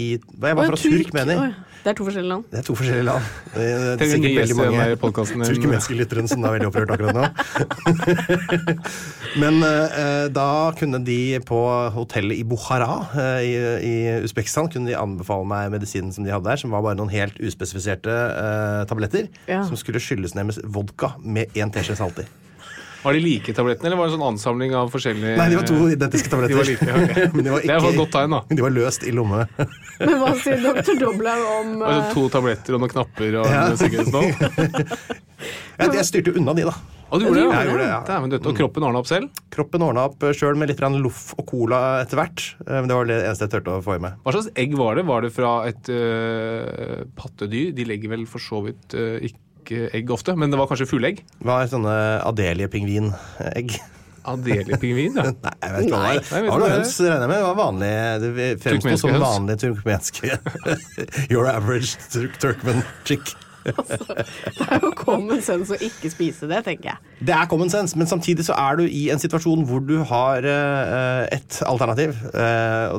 Jeg 0.48 0.60
var 0.60 0.72
fra 0.72 0.82
Turk. 0.84 1.14
Det 1.88 1.94
er 1.94 1.98
to 2.02 2.04
forskjellige 2.04 2.28
land. 2.34 2.44
Det 2.52 2.58
er 2.60 2.66
to 2.68 2.74
forskjellige 2.76 3.06
land. 3.08 3.28
Det 3.54 3.64
er, 3.64 3.84
det 3.96 4.04
er 4.04 4.10
sikkert 4.12 4.34
veldig 4.42 4.58
mange 4.60 5.46
turkmenske 5.48 5.96
lyttere 5.96 6.24
som 6.28 6.44
er 6.44 6.56
veldig 6.58 6.68
opprørt 6.68 6.92
akkurat 6.98 7.16
nå. 7.16 7.24
Men 9.42 9.62
eh, 9.64 10.26
da 10.36 10.48
kunne 10.76 11.00
de 11.08 11.20
på 11.48 11.60
hotellet 11.96 12.42
i 12.42 12.44
Bukhara 12.48 12.90
eh, 13.16 13.40
i, 13.48 13.54
i 13.88 13.94
Usbekistan 14.28 14.68
kunne 14.74 14.92
de 14.92 14.98
anbefale 15.00 15.48
meg 15.48 15.72
medisinen 15.78 16.12
som 16.12 16.28
de 16.28 16.34
hadde 16.36 16.50
der, 16.50 16.60
som 16.60 16.76
var 16.76 16.84
bare 16.84 17.00
noen 17.00 17.14
helt 17.14 17.40
uspesifiserte 17.40 18.12
eh, 18.12 18.82
tabletter 18.92 19.32
Ja. 19.48 19.64
som 19.68 19.80
skulle 19.80 20.04
skylles 20.04 20.36
ned 20.36 20.50
med 20.52 20.60
vodka 20.76 21.14
med 21.24 21.56
én 21.56 21.72
teskje 21.72 21.96
salt 22.00 22.20
i. 22.20 22.28
Var 23.04 23.14
de 23.18 23.22
like 23.24 23.54
tablettene, 23.54 23.90
eller 23.90 24.00
var 24.00 24.08
det 24.08 24.14
en 24.14 24.18
sånn 24.18 24.28
ansamling 24.28 24.76
av 24.78 24.90
forskjellige 24.94 25.38
Nei, 25.40 25.48
de 25.52 25.60
var 25.60 25.68
to 25.70 25.80
identiske 25.94 26.32
tabletter. 26.34 26.54
De 26.54 26.60
var 26.60 26.70
like, 26.72 26.90
okay. 26.98 27.30
Men 27.36 27.46
de 27.48 27.54
var 27.54 27.66
Det 27.68 27.80
var 27.84 27.90
et 27.92 28.02
godt 28.02 28.14
tegn, 28.18 28.36
da. 28.36 28.42
De 28.50 28.66
var 28.66 28.76
løst 28.76 29.08
i 29.08 29.14
lomme. 29.16 29.46
Men 30.02 30.20
hva 30.24 30.34
sier 30.42 30.62
dr. 30.66 30.94
Doblaug 31.00 31.48
om 31.54 31.74
Altså 31.80 32.02
eh, 32.02 32.12
to 32.18 32.28
tabletter 32.34 32.78
og 32.78 32.84
noen 32.84 32.94
knapper 32.96 33.42
og 33.42 33.50
Ja. 33.52 33.64
en 33.72 33.80
sikkerhetsnål. 33.80 34.30
Jeg, 35.78 35.98
jeg 36.00 36.08
styrte 36.10 36.38
unna 36.38 36.56
de, 36.58 36.68
da. 36.72 36.76
Og 37.08 37.22
du 37.22 37.28
gjorde 37.28 37.40
det? 37.40 37.46
Ja, 37.48 37.60
jeg 37.62 37.70
gjorde 37.72 37.84
det, 37.86 37.92
ja. 37.94 38.40
Og 38.52 38.58
kroppen 38.58 38.86
ordna 38.88 39.00
opp 39.00 39.08
selv? 39.08 39.42
Kroppen 39.54 39.84
ordna 39.86 40.04
opp 40.10 40.26
sjøl 40.36 40.58
med 40.60 40.72
litt 40.72 40.82
loff 41.00 41.30
og 41.38 41.46
cola 41.48 41.82
etter 42.02 42.20
hvert. 42.20 42.44
Eh, 42.66 42.80
Men 42.82 42.90
det 42.90 42.98
var 42.98 43.08
det 43.08 43.20
eneste 43.24 43.48
jeg 43.48 43.54
turte 43.56 43.78
å 43.78 43.84
få 43.86 43.96
i 43.96 44.04
meg. 44.04 44.18
Hva 44.26 44.36
slags 44.36 44.52
egg 44.60 44.76
var 44.80 45.00
det? 45.00 45.06
Var 45.08 45.24
det 45.24 45.32
fra 45.36 45.54
et 45.70 45.92
uh, 45.94 47.06
pattedyr? 47.16 47.72
De 47.78 47.88
legger 47.88 48.12
vel 48.12 48.26
for 48.28 48.44
så 48.44 48.60
vidt 48.66 48.98
uh, 48.98 49.22
ikke 49.24 49.40
egg 49.72 50.12
ofte, 50.16 50.36
men 50.40 50.54
det 50.54 50.60
var 50.60 50.70
kanskje 50.70 50.88
fugleegg? 50.90 51.22
Det 51.38 51.48
var 51.48 51.68
sånne 51.72 51.94
Adelie-pingvinegg. 52.28 53.78
Adelie-pingvin, 54.28 55.16
ja. 55.18 55.32
Nei, 55.46 55.56
jeg 55.64 55.74
vet 55.74 55.88
ikke 55.88 55.98
hva 55.98 56.12
det 56.12 56.20
var. 56.20 56.24
Det 56.28 56.52
var 56.52 56.64
noe 56.64 56.72
høns, 56.76 56.96
regner 57.00 57.24
jeg 57.24 57.32
med. 57.32 57.38
Det 57.38 57.48
var 57.48 57.60
vanlig. 57.62 57.92
Det 58.22 58.48
fremsto 58.64 58.96
som 59.04 59.20
vanlig 59.24 59.58
turkmenske 59.64 60.40
Your 61.32 61.48
average 61.52 61.96
turk 62.12 62.40
Turkmen 62.44 62.84
chick. 63.08 63.36
Det 64.58 64.68
er 64.68 64.84
jo 64.84 64.92
common 64.98 65.42
sense 65.44 65.76
å 65.76 65.80
ikke 65.84 66.12
spise 66.14 66.48
det, 66.50 66.62
tenker 66.66 66.92
jeg. 66.92 67.14
Det 67.28 67.34
er 67.36 67.50
common 67.52 67.72
sense, 67.74 67.98
men 68.00 68.10
samtidig 68.10 68.46
så 68.48 68.56
er 68.58 68.80
du 68.80 68.86
i 68.86 69.08
en 69.14 69.22
situasjon 69.22 69.66
hvor 69.70 69.84
du 69.86 69.96
har 70.10 70.46
uh, 70.48 71.24
et 71.34 71.60
alternativ, 71.68 72.16
uh, 72.34 72.98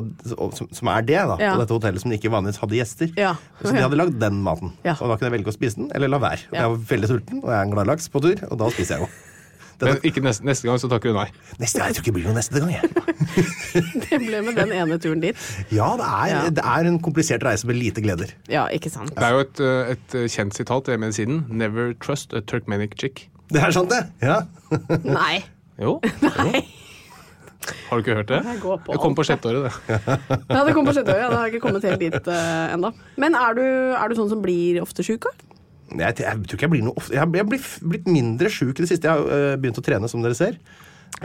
som, 0.55 0.69
som 0.75 0.91
er 0.93 1.07
det, 1.07 1.19
da, 1.19 1.37
Ja. 1.39 1.53
på 1.55 1.63
dette 1.63 1.77
hotellet 1.77 2.03
som 2.03 2.13
ikke 2.15 2.31
vanligvis 2.33 2.61
hadde 2.61 2.79
gjester. 2.79 3.13
Ja. 3.19 3.33
Så 3.61 3.73
de 3.75 3.83
hadde 3.83 3.99
lagd 3.99 4.19
den 4.21 4.41
maten. 4.45 4.75
Og 4.83 5.05
da 5.07 5.15
kunne 5.17 5.29
jeg 5.31 5.37
velge 5.39 5.53
å 5.53 5.57
spise 5.57 5.81
den, 5.81 5.91
eller 5.95 6.11
la 6.11 6.21
være. 6.21 6.45
Og. 6.51 6.59
Jeg 6.59 6.73
var 6.75 6.85
veldig 6.93 7.11
sulten, 7.13 7.41
og 7.43 7.49
jeg 7.53 7.57
er 7.59 7.67
en 7.67 7.75
glad 7.75 7.91
laks 7.93 8.11
på 8.11 8.23
tur, 8.25 8.45
og 8.49 8.61
da 8.61 8.71
spiser 8.75 8.97
jeg 8.97 9.07
jo. 9.07 9.11
Men 9.87 9.99
ikke 10.03 10.21
neste, 10.25 10.43
neste 10.47 10.67
gang 10.67 10.79
så 10.81 10.89
takker 10.91 11.13
du 11.13 11.17
nei. 11.19 11.27
Neste, 11.61 11.79
gang, 11.79 11.87
jeg 11.91 11.95
tror 11.97 12.03
ikke 12.03 12.11
det 12.11 12.15
blir 12.17 12.27
noe 12.27 12.35
neste 12.39 12.59
gang. 12.59 12.71
Jeg. 12.73 12.89
Det 14.09 14.17
ble 14.23 14.41
med 14.43 14.57
den 14.57 14.71
ene 14.75 14.97
turen 15.01 15.21
dit. 15.23 15.37
Ja, 15.71 15.91
det 15.99 16.07
er, 16.07 16.27
Ja. 16.31 16.41
det 16.49 16.63
er 16.65 16.89
en 16.89 16.97
komplisert 17.05 17.43
reise 17.45 17.67
med 17.69 17.77
lite 17.77 18.01
gleder. 18.01 18.33
Ja, 18.51 18.65
ikke 18.73 18.89
sant. 18.91 19.13
Det 19.15 19.23
er 19.23 19.35
jo 19.37 19.43
et, 19.45 19.59
øh, 19.63 19.91
et 19.93 20.15
øh, 20.17 20.27
kjent 20.29 20.57
sitat 20.57 20.89
i 20.89 20.97
medisinen. 20.97 21.45
Never 21.49 21.93
trust 22.01 22.33
a 22.33 22.41
Turkmenic 22.41 22.97
chick. 22.99 23.27
Det 23.53 23.61
er 23.63 23.71
sant, 23.71 23.93
det. 23.93 24.03
Ja. 24.25 24.41
Nei. 25.19 25.43
Jo. 25.79 25.99
Nei. 26.25 26.65
Har 27.89 27.99
du 27.99 28.03
ikke 28.03 28.15
hørt 28.17 28.29
det? 28.31 28.39
Jeg 28.45 28.61
på 28.63 28.77
Jeg 28.89 28.99
kom 29.03 29.15
på 29.15 29.23
sjette 29.27 29.49
året, 29.51 29.67
det. 29.87 29.99
Ja, 30.49 30.63
det 30.65 30.73
kom 30.73 30.87
på 30.87 30.93
sjette 30.95 31.13
året. 31.13 31.21
ja. 31.21 31.29
Det 31.29 31.37
har 31.37 31.45
jeg 31.45 31.53
ikke 31.53 31.65
kommet 31.67 31.85
helt 31.85 32.01
dit 32.01 32.27
uh, 32.31 32.73
ennå. 32.73 32.91
Men 33.19 33.35
er 33.37 33.57
du, 33.57 33.63
er 33.93 34.09
du 34.09 34.15
sånn 34.17 34.31
som 34.31 34.41
blir 34.41 34.79
ofte 34.81 35.05
sjuk? 35.05 35.27
da? 35.27 35.48
Jeg, 35.89 36.19
jeg 36.21 36.43
tror 36.45 36.57
ikke 36.57 36.67
jeg 36.67 36.73
blir 36.75 36.83
noe 36.85 36.99
ofte 36.99 37.15
Jeg 37.15 37.21
har 37.23 37.31
blitt, 37.49 37.65
mindre 38.09 38.51
sjuk 38.53 38.77
i 38.77 38.83
det 38.85 38.91
siste. 38.91 39.09
Jeg 39.09 39.15
har 39.15 39.25
øh, 39.25 39.55
begynt 39.57 39.81
å 39.81 39.85
trene, 39.85 40.09
som 40.11 40.21
dere 40.25 40.37
ser. 40.37 40.59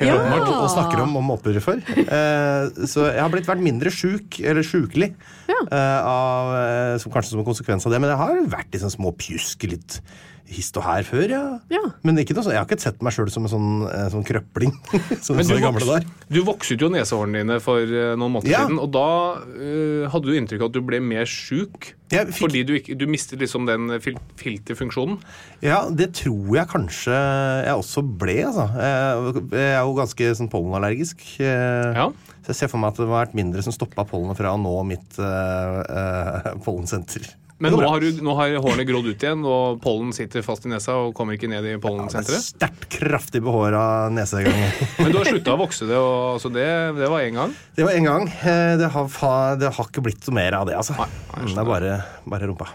Ja. 0.00 0.16
Og, 0.16 0.48
og 0.64 0.70
snakker 0.72 1.03
om, 1.05 1.12
om 1.20 1.27
måper 1.29 1.55
for. 1.62 1.79
Eh, 1.79 2.87
så 2.90 3.09
jeg 3.12 3.20
har 3.20 3.31
blitt 3.31 3.46
vært 3.46 3.62
mindre 3.62 3.92
sjuk, 3.94 4.40
eller 4.42 4.66
sjukelig, 4.66 5.12
Ja. 5.50 5.61
eh, 5.68 5.98
av, 6.00 6.55
eh, 6.59 6.94
som, 7.03 7.12
kanskje 7.14 7.35
som 7.35 7.42
en 7.44 7.46
konsekvens 7.46 7.87
av 7.87 7.94
det. 7.94 8.00
Men 8.03 8.11
jeg 8.14 8.22
har 8.22 8.40
vært 8.57 8.79
små 8.96 9.12
pjusk 9.20 9.68
litt 9.70 10.00
hist 10.46 10.76
og 10.76 10.85
her 10.85 11.02
før, 11.09 11.24
ja. 11.33 11.42
Ja. 11.72 11.80
Men 12.04 12.18
ikke 12.20 12.35
noe, 12.37 12.44
sånn- 12.44 12.52
jeg 12.52 12.61
har 12.61 12.66
ikke 12.68 12.80
sett 12.85 13.00
meg 13.02 13.14
sjøl 13.16 13.30
som 13.33 13.46
en 13.46 13.50
sånn, 13.52 13.68
eh, 13.88 14.09
sånn 14.12 14.24
krøpling. 14.28 14.74
som 15.24 15.37
Men 15.40 15.46
du, 15.48 15.54
gamle 15.59 15.80
voks, 15.80 15.88
dager. 15.88 16.28
du 16.30 16.40
vokset 16.44 16.80
jo 16.85 16.90
nesehårene 16.92 17.40
dine 17.42 17.57
for 17.64 17.80
øh, 17.80 18.12
noen 18.20 18.35
måneder 18.37 18.50
Ja. 18.52 18.61
siden, 18.66 18.78
og 18.78 18.90
da 18.92 19.07
uh, 19.40 20.09
hadde 20.12 20.28
du 20.28 20.35
inntrykk 20.37 20.61
av 20.61 20.68
at 20.68 20.76
du 20.76 20.80
ble 20.85 21.00
mer 21.00 21.24
sjuk. 21.24 21.94
Fikk- 22.14 22.35
Fordi 22.37 22.61
du, 22.68 22.74
ikke, 22.78 22.94
du 23.00 23.07
mistet 23.11 23.40
liksom 23.40 23.64
den 23.66 23.88
fil 24.04 24.14
filterfunksjonen. 24.38 25.16
Ja, 25.64 25.80
det 25.90 26.12
tror 26.20 26.52
jeg 26.61 26.68
kanskje 26.70 27.16
jeg 27.64 27.74
også 27.80 28.04
ble, 28.20 28.37
altså. 28.44 28.68
Jeg 28.78 29.48
jeg 29.57 29.72
er 29.72 29.80
jo 29.80 29.96
ganske 29.96 30.28
sånn 30.38 30.50
pollenallergisk. 30.52 31.24
eh, 31.40 31.94
Ja. 31.96 32.11
Så 32.44 32.52
jeg 32.52 32.57
ser 32.61 32.68
for 32.68 32.76
meg 32.78 32.92
at 32.92 32.98
det 33.00 33.07
må 33.09 33.16
ha 33.16 33.24
vært 33.24 33.35
mindre 33.35 33.62
som 33.64 33.72
stoppa 33.72 34.04
pollenet 34.04 34.37
fra 34.37 34.52
å 34.52 34.61
nå 34.61 34.74
mitt 34.85 35.16
uh, 35.18 35.80
uh, 35.88 36.52
pollensenter. 36.62 37.24
Men 37.62 37.70
nå 37.70 37.86
har, 37.86 38.02
du, 38.02 38.18
nå 38.24 38.32
har 38.34 38.56
hårene 38.64 38.84
grodd 38.88 39.06
ut 39.12 39.22
igjen, 39.22 39.44
og 39.46 39.76
pollen 39.82 40.10
sitter 40.16 40.42
fast 40.42 40.64
i 40.66 40.70
nesa 40.72 40.96
og 41.04 41.12
kommer 41.14 41.36
ikke 41.36 41.46
ned 41.50 41.66
i 41.70 41.76
Det 41.78 42.18
er 42.18 42.42
sterkt 42.42 42.88
kraftig 42.90 43.44
behåra 43.46 44.10
gang 44.10 44.64
Men 44.98 45.12
du 45.14 45.20
har 45.20 45.28
slutta 45.30 45.54
å 45.54 45.60
vokse 45.60 45.86
det, 45.86 45.94
og 45.94 46.34
altså 46.34 46.50
det, 46.50 46.66
det 46.98 47.10
var 47.12 47.22
én 47.22 47.38
gang. 47.38 47.54
Det 47.78 47.86
var 47.86 47.94
én 47.94 48.08
gang. 48.08 48.26
Eh, 48.42 48.74
Det 48.80 48.88
har, 48.90 49.60
det 49.60 49.70
har 49.76 49.86
ikke 49.86 50.02
blitt 50.02 50.26
noe 50.26 50.34
mer 50.40 50.58
av 50.58 50.66
det, 50.66 50.74
altså. 50.80 50.96
Nei, 50.98 51.06
det 51.52 51.62
er 51.62 51.70
bare, 51.70 51.94
bare 52.26 52.50
rumpa. 52.50 52.72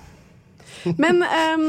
Men 0.95 1.19
ehm, 1.27 1.65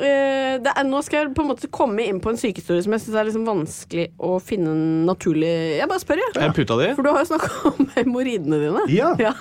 eh, 0.00 0.54
det 0.64 0.72
er, 0.72 0.86
nå 0.88 1.02
skal 1.04 1.26
jeg 1.26 1.34
på 1.36 1.44
en 1.44 1.50
måte 1.50 1.68
komme 1.68 2.06
inn 2.08 2.22
på 2.24 2.32
en 2.32 2.40
sykehistorie 2.40 2.80
som 2.86 2.96
jeg 2.96 3.04
syns 3.04 3.18
er 3.20 3.28
liksom 3.28 3.44
vanskelig 3.48 4.06
å 4.16 4.38
finne 4.40 4.72
en 4.72 4.86
naturlig 5.10 5.52
Jeg 5.76 5.90
bare 5.92 6.00
spør, 6.00 6.24
jeg. 6.24 6.32
Ja. 6.40 6.94
For 6.96 7.04
du 7.04 7.12
har 7.12 7.20
jo 7.20 7.30
snakka 7.34 7.74
om 7.74 7.92
hemoroidene 7.98 8.62
dine. 8.64 8.88
Ja. 8.96 9.34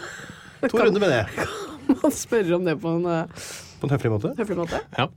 To 0.68 0.84
runder 0.84 1.00
med 1.00 1.16
det. 1.16 1.48
man 2.04 2.14
spørre 2.16 2.56
om 2.60 2.68
det 2.68 2.78
på 2.82 2.94
en 3.00 3.06
eh, 3.10 3.48
På 3.82 3.88
en 3.90 3.94
høflig 3.96 4.12
måte. 4.14 4.36
høflig 4.38 4.58
måte? 4.62 4.84
Ja. 4.98 5.08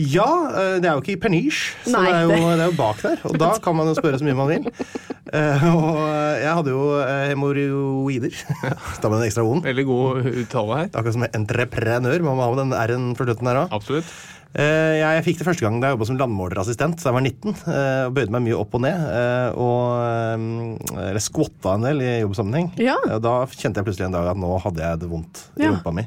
Ja, 0.00 0.26
eh, 0.56 0.76
det 0.80 0.88
er 0.88 0.94
jo 0.96 1.02
ikke 1.02 1.12
i 1.12 1.20
Perniche, 1.20 1.74
så 1.84 1.92
Nei, 1.98 2.06
det, 2.08 2.14
er 2.16 2.22
jo, 2.24 2.30
det- 2.56 2.62
er 2.64 2.70
jo 2.70 2.76
bak 2.78 3.02
der. 3.04 3.18
Og 3.28 3.34
da 3.42 3.50
kan 3.60 3.76
man 3.76 3.90
jo 3.90 3.96
spørre 3.98 4.20
så 4.20 4.24
mye 4.24 4.36
man 4.38 4.48
vil. 4.48 4.68
Eh, 5.36 5.64
og 5.76 5.98
jeg 6.40 6.54
hadde 6.56 6.72
jo 6.72 6.84
hemoroider. 7.28 8.38
Da 9.02 9.10
med 9.12 9.18
en 9.20 9.26
ekstra 9.28 9.44
vond. 9.44 9.62
Veldig 9.66 9.84
god 9.90 10.30
uttale 10.44 10.78
her. 10.80 10.88
Akkurat 10.94 11.16
som 11.18 11.26
entreprenør. 11.28 12.24
Man 12.24 12.38
må 12.38 12.46
ha 12.46 12.50
med 12.54 12.62
den 12.64 12.72
R-en 12.80 13.10
for 13.18 13.28
slutten 13.28 13.50
der 13.50 13.60
òg. 13.66 13.74
Absolutt. 13.76 14.08
Eh, 14.50 14.98
Jeg 14.98 15.22
fikk 15.24 15.38
det 15.38 15.46
første 15.46 15.62
gang 15.62 15.76
da 15.80 15.88
jeg 15.90 15.94
jobba 15.96 16.06
som 16.08 16.16
landmålerassistent 16.18 16.98
da 16.98 17.10
jeg 17.10 17.14
var 17.14 17.22
19. 17.22 17.52
eh, 17.70 18.06
Og 18.08 18.14
bøyde 18.16 18.32
meg 18.34 18.42
mye 18.48 18.58
opp 18.58 18.74
og 18.74 18.80
ned. 18.82 18.98
eh, 18.98 19.50
Og 19.54 20.96
eller 20.98 21.22
skvotta 21.22 21.74
en 21.76 21.82
del 21.86 22.00
i 22.02 22.20
jobbsammenheng. 22.24 22.72
Ja. 22.82 22.96
Da 23.22 23.44
kjente 23.46 23.78
jeg 23.78 23.86
plutselig 23.86 24.06
en 24.08 24.16
dag 24.18 24.26
at 24.32 24.36
nå 24.40 24.50
hadde 24.64 24.82
jeg 24.82 24.98
det 25.04 25.08
vondt 25.10 25.44
i 25.58 25.62
Ja. 25.64 25.70
rumpa 25.76 25.92
mi. 25.94 26.06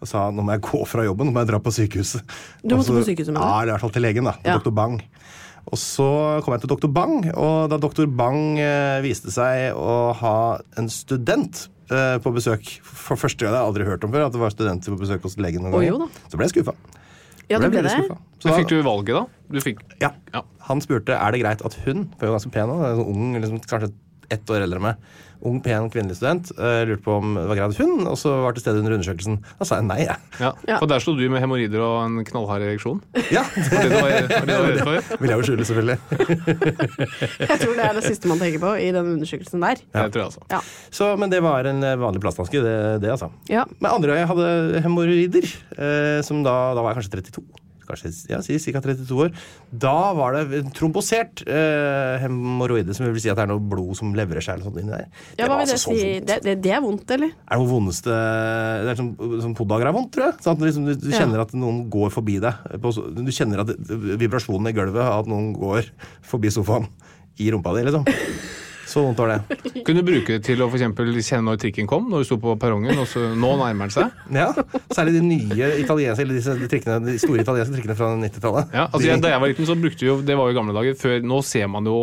Og 0.00 0.08
sa 0.08 0.30
nå 0.30 0.42
må 0.44 0.52
jeg 0.52 0.62
gå 0.62 0.86
fra 0.86 1.04
jobben, 1.04 1.26
nå 1.28 1.32
må 1.32 1.40
jeg 1.44 1.48
dra 1.48 1.58
på 1.60 1.72
sykehuset. 1.72 2.22
Du 2.66 2.74
måtte 2.76 2.88
så- 2.88 3.00
på 3.00 3.04
sykehuset 3.04 3.32
med 3.32 3.40
det? 3.42 3.48
Ja, 3.48 3.60
eller 3.60 3.72
i 3.72 3.76
hvert 3.76 3.80
fall 3.80 3.90
til 3.90 4.02
legen. 4.02 4.24
da, 4.24 4.32
til 4.32 4.40
Ja. 4.52 4.58
doktor 4.58 4.70
Bang. 4.74 5.02
Og 5.72 5.78
så 5.78 6.42
kom 6.42 6.52
jeg 6.52 6.60
til 6.60 6.68
doktor 6.68 6.88
Bang, 6.92 7.30
og 7.36 7.70
da 7.70 7.76
doktor 7.78 8.06
Bang 8.06 8.56
viste 9.02 9.30
seg 9.30 9.74
å 9.74 10.14
ha 10.14 10.58
en 10.76 10.88
student 10.88 11.68
på 11.88 12.32
besøk 12.32 12.80
for 12.82 13.16
første 13.16 13.38
gang, 13.44 13.52
det 13.52 13.58
har 13.60 13.64
jeg 13.64 13.74
aldri 13.74 13.84
hørt 13.86 14.04
om 14.04 14.10
før, 14.12 14.26
at 14.26 14.32
det 14.32 14.40
var 14.40 14.50
studenter 14.50 14.92
på 14.92 14.98
besøk 15.00 15.22
hos 15.22 15.36
legen 15.36 15.62
noen 15.62 15.72
jo 15.84 15.98
ganger. 15.98 16.08
Så 16.30 16.36
ble 16.36 16.46
jeg 16.48 16.52
skuffa. 16.64 16.74
Ja, 17.54 17.60
det 17.62 17.70
ble 17.72 17.82
det. 17.86 17.94
Så 18.42 18.50
da- 18.50 18.56
fikk 18.58 18.68
du 18.72 18.82
valget, 18.84 19.14
da? 19.16 19.24
Du 19.54 19.60
fikk 19.64 19.80
ja. 20.02 20.10
Ja. 20.34 20.42
Han 20.68 20.80
spurte 20.84 21.14
er 21.16 21.34
det 21.34 21.40
greit 21.44 21.62
at 21.64 21.76
hun, 21.84 22.06
for 22.18 22.26
hun 22.26 22.32
er 22.32 22.38
ganske 22.38 22.52
pen 22.54 22.68
nå, 22.70 22.78
er 22.84 22.98
sånn 22.98 23.12
ung, 23.14 23.34
liksom, 23.40 23.60
kanskje 23.70 23.92
ett 24.34 24.50
år 24.50 24.64
eldre 24.64 24.80
enn 24.80 24.86
meg, 24.88 24.96
ung, 25.44 25.60
pen 25.64 25.88
kvinnelig 25.92 26.16
student, 26.18 26.50
eh, 26.58 26.82
lurte 26.88 27.04
på 27.04 27.16
om 27.20 27.34
det 27.36 27.44
var 27.50 27.58
greit 27.58 27.74
at 27.74 27.80
hun 27.82 28.06
også 28.10 28.32
var 28.44 28.56
til 28.56 28.64
stede 28.64 28.80
under 28.82 28.96
undersøkelsen. 28.96 29.38
Da 29.58 29.68
sa 29.68 29.78
jeg 29.80 29.86
nei, 29.88 29.98
jeg. 30.04 30.16
Ja. 30.40 30.50
Ja. 30.68 30.78
For 30.80 30.90
der 30.90 31.02
sto 31.04 31.14
du 31.16 31.24
med 31.32 31.42
hemoroider 31.44 31.82
og 31.84 31.96
en 32.04 32.24
knallhard 32.26 32.64
ereksjon. 32.66 33.02
Ja, 33.34 33.44
det 33.54 33.90
var, 33.92 34.08
var 34.08 34.48
det 34.48 34.48
du 34.48 34.54
var 34.54 34.70
redd 34.70 34.84
for? 34.88 35.18
vil 35.22 35.34
jeg 35.34 35.40
jo 35.40 35.48
skjule, 35.48 35.68
selvfølgelig. 35.70 35.98
Jeg 37.54 37.58
tror 37.60 37.74
det 37.76 37.84
er 37.84 37.98
det 37.98 38.04
siste 38.06 38.30
man 38.30 38.40
tenker 38.40 38.62
på 38.62 38.70
i 38.80 38.88
den 38.94 39.10
undersøkelsen 39.16 39.62
der. 39.64 39.80
Det 39.80 40.06
tror 40.14 40.22
jeg 40.22 40.30
altså. 40.30 40.44
Ja. 40.52 40.60
Så, 40.94 41.10
men 41.20 41.32
det 41.32 41.42
var 41.44 41.68
en 41.70 41.82
eh, 41.84 41.98
vanlig 42.00 42.22
plasthanske, 42.24 42.62
det, 42.64 42.76
det 43.04 43.12
altså. 43.12 43.30
Ja. 43.50 43.66
Men 43.78 43.90
andre 43.92 44.18
jeg 44.20 44.30
hadde 44.30 44.48
hemoroider, 44.84 45.50
eh, 45.76 46.18
som 46.26 46.42
da, 46.46 46.56
da 46.76 46.84
var 46.84 46.94
jeg 46.94 47.02
kanskje 47.02 47.20
32. 47.20 47.63
Kanskje, 47.88 48.10
ja, 48.32 48.38
ca. 48.40 48.80
32 48.84 49.18
år. 49.26 49.32
Da 49.84 49.94
var 50.16 50.36
det 50.38 50.62
trombosert 50.76 51.42
eh, 51.46 52.16
hemoroide, 52.22 52.94
som 52.96 53.06
vil 53.06 53.20
si 53.20 53.30
at 53.32 53.36
det 53.38 53.44
er 53.46 53.50
noe 53.52 53.60
blod 53.60 53.94
som 53.98 54.14
levrer 54.16 54.40
seg 54.44 54.56
eller 54.56 54.70
sånt 54.70 54.80
inni 54.82 54.94
der. 54.94 55.06
Ja, 55.38 55.46
hva 55.46 55.58
var 55.58 55.62
vil 55.64 55.70
det 55.72 55.76
altså 55.78 55.92
så 55.92 55.96
si? 55.98 56.12
Det, 56.24 56.38
det, 56.46 56.56
det 56.64 56.72
er 56.76 56.82
vondt, 56.84 57.14
eller? 57.16 57.34
er 57.34 57.54
det 57.54 57.60
noe 57.62 57.70
vondeste 57.74 58.18
Det 58.84 58.92
er 58.94 59.00
som, 59.00 59.12
som 59.44 59.54
podagra 59.58 59.92
vondt, 59.94 60.12
tror 60.16 60.30
jeg. 60.30 60.38
Sånn 60.46 60.64
liksom, 60.64 60.88
du, 60.88 60.94
du 60.98 61.10
Ja. 61.12 61.20
kjenner 61.22 61.44
at 61.44 61.54
noen 61.58 61.84
går 61.92 62.12
forbi 62.14 62.38
deg. 62.42 62.64
Du 62.80 63.32
kjenner 63.34 63.64
at 63.64 63.74
vibrasjonen 64.24 64.72
i 64.72 64.76
gulvet 64.76 65.04
at 65.04 65.28
noen 65.30 65.52
går 65.56 65.88
forbi 66.26 66.50
sofaen 66.54 66.88
i 67.42 67.48
rumpa 67.50 67.72
di, 67.76 67.82
liksom. 67.88 68.04
Så 68.94 69.02
vondt 69.02 69.18
var 69.18 69.32
det. 69.32 69.58
Kunne 69.82 70.02
du 70.04 70.06
bruke 70.06 70.36
det 70.36 70.44
til 70.46 70.60
å 70.62 70.68
for 70.70 70.78
kjenne 70.78 71.42
når 71.48 71.58
trikken 71.64 71.88
kom, 71.90 72.06
når 72.12 72.22
du 72.22 72.28
sto 72.28 72.36
på 72.38 72.54
perrongen, 72.62 72.94
og 73.02 73.08
så 73.10 73.32
nå 73.34 73.50
nærmer 73.58 73.90
den 73.90 73.94
seg? 73.96 74.20
Ja, 74.38 74.52
Særlig 74.94 75.16
de 75.16 75.22
nye 75.26 75.70
italienske 75.82 76.22
eller 76.22 76.38
disse 76.38 76.54
trikkene, 76.70 77.00
de 77.08 77.16
store 77.18 77.42
italienske 77.42 77.74
trikkene 77.74 77.96
fra 77.98 78.12
90-tallet. 78.20 78.70
Ja, 78.76 78.86
altså 78.86 79.18
Da 79.24 79.32
jeg 79.32 79.42
var 79.42 79.50
liten, 79.50 79.66
så 79.66 79.76
brukte 79.78 80.06
vi 80.06 80.12
jo 80.12 80.20
Det 80.22 80.38
var 80.38 80.46
jo 80.46 80.54
i 80.54 80.58
gamle 80.60 80.76
dager. 80.76 80.94
Før, 81.00 81.18
nå 81.26 81.40
ser 81.46 81.66
man 81.72 81.90
jo 81.90 81.98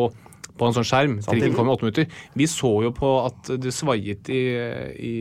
på 0.62 0.70
en 0.70 0.78
sånn 0.78 0.88
skjerm. 0.88 1.18
Trikken 1.26 1.58
kom 1.58 1.70
i 1.70 1.76
åtte 1.76 1.88
minutter. 1.88 2.22
Vi 2.38 2.50
så 2.50 2.76
jo 2.86 2.94
på 2.96 3.16
at 3.26 3.54
det 3.62 3.74
svaiet 3.76 4.30
i, 4.32 4.42
i 5.02 5.14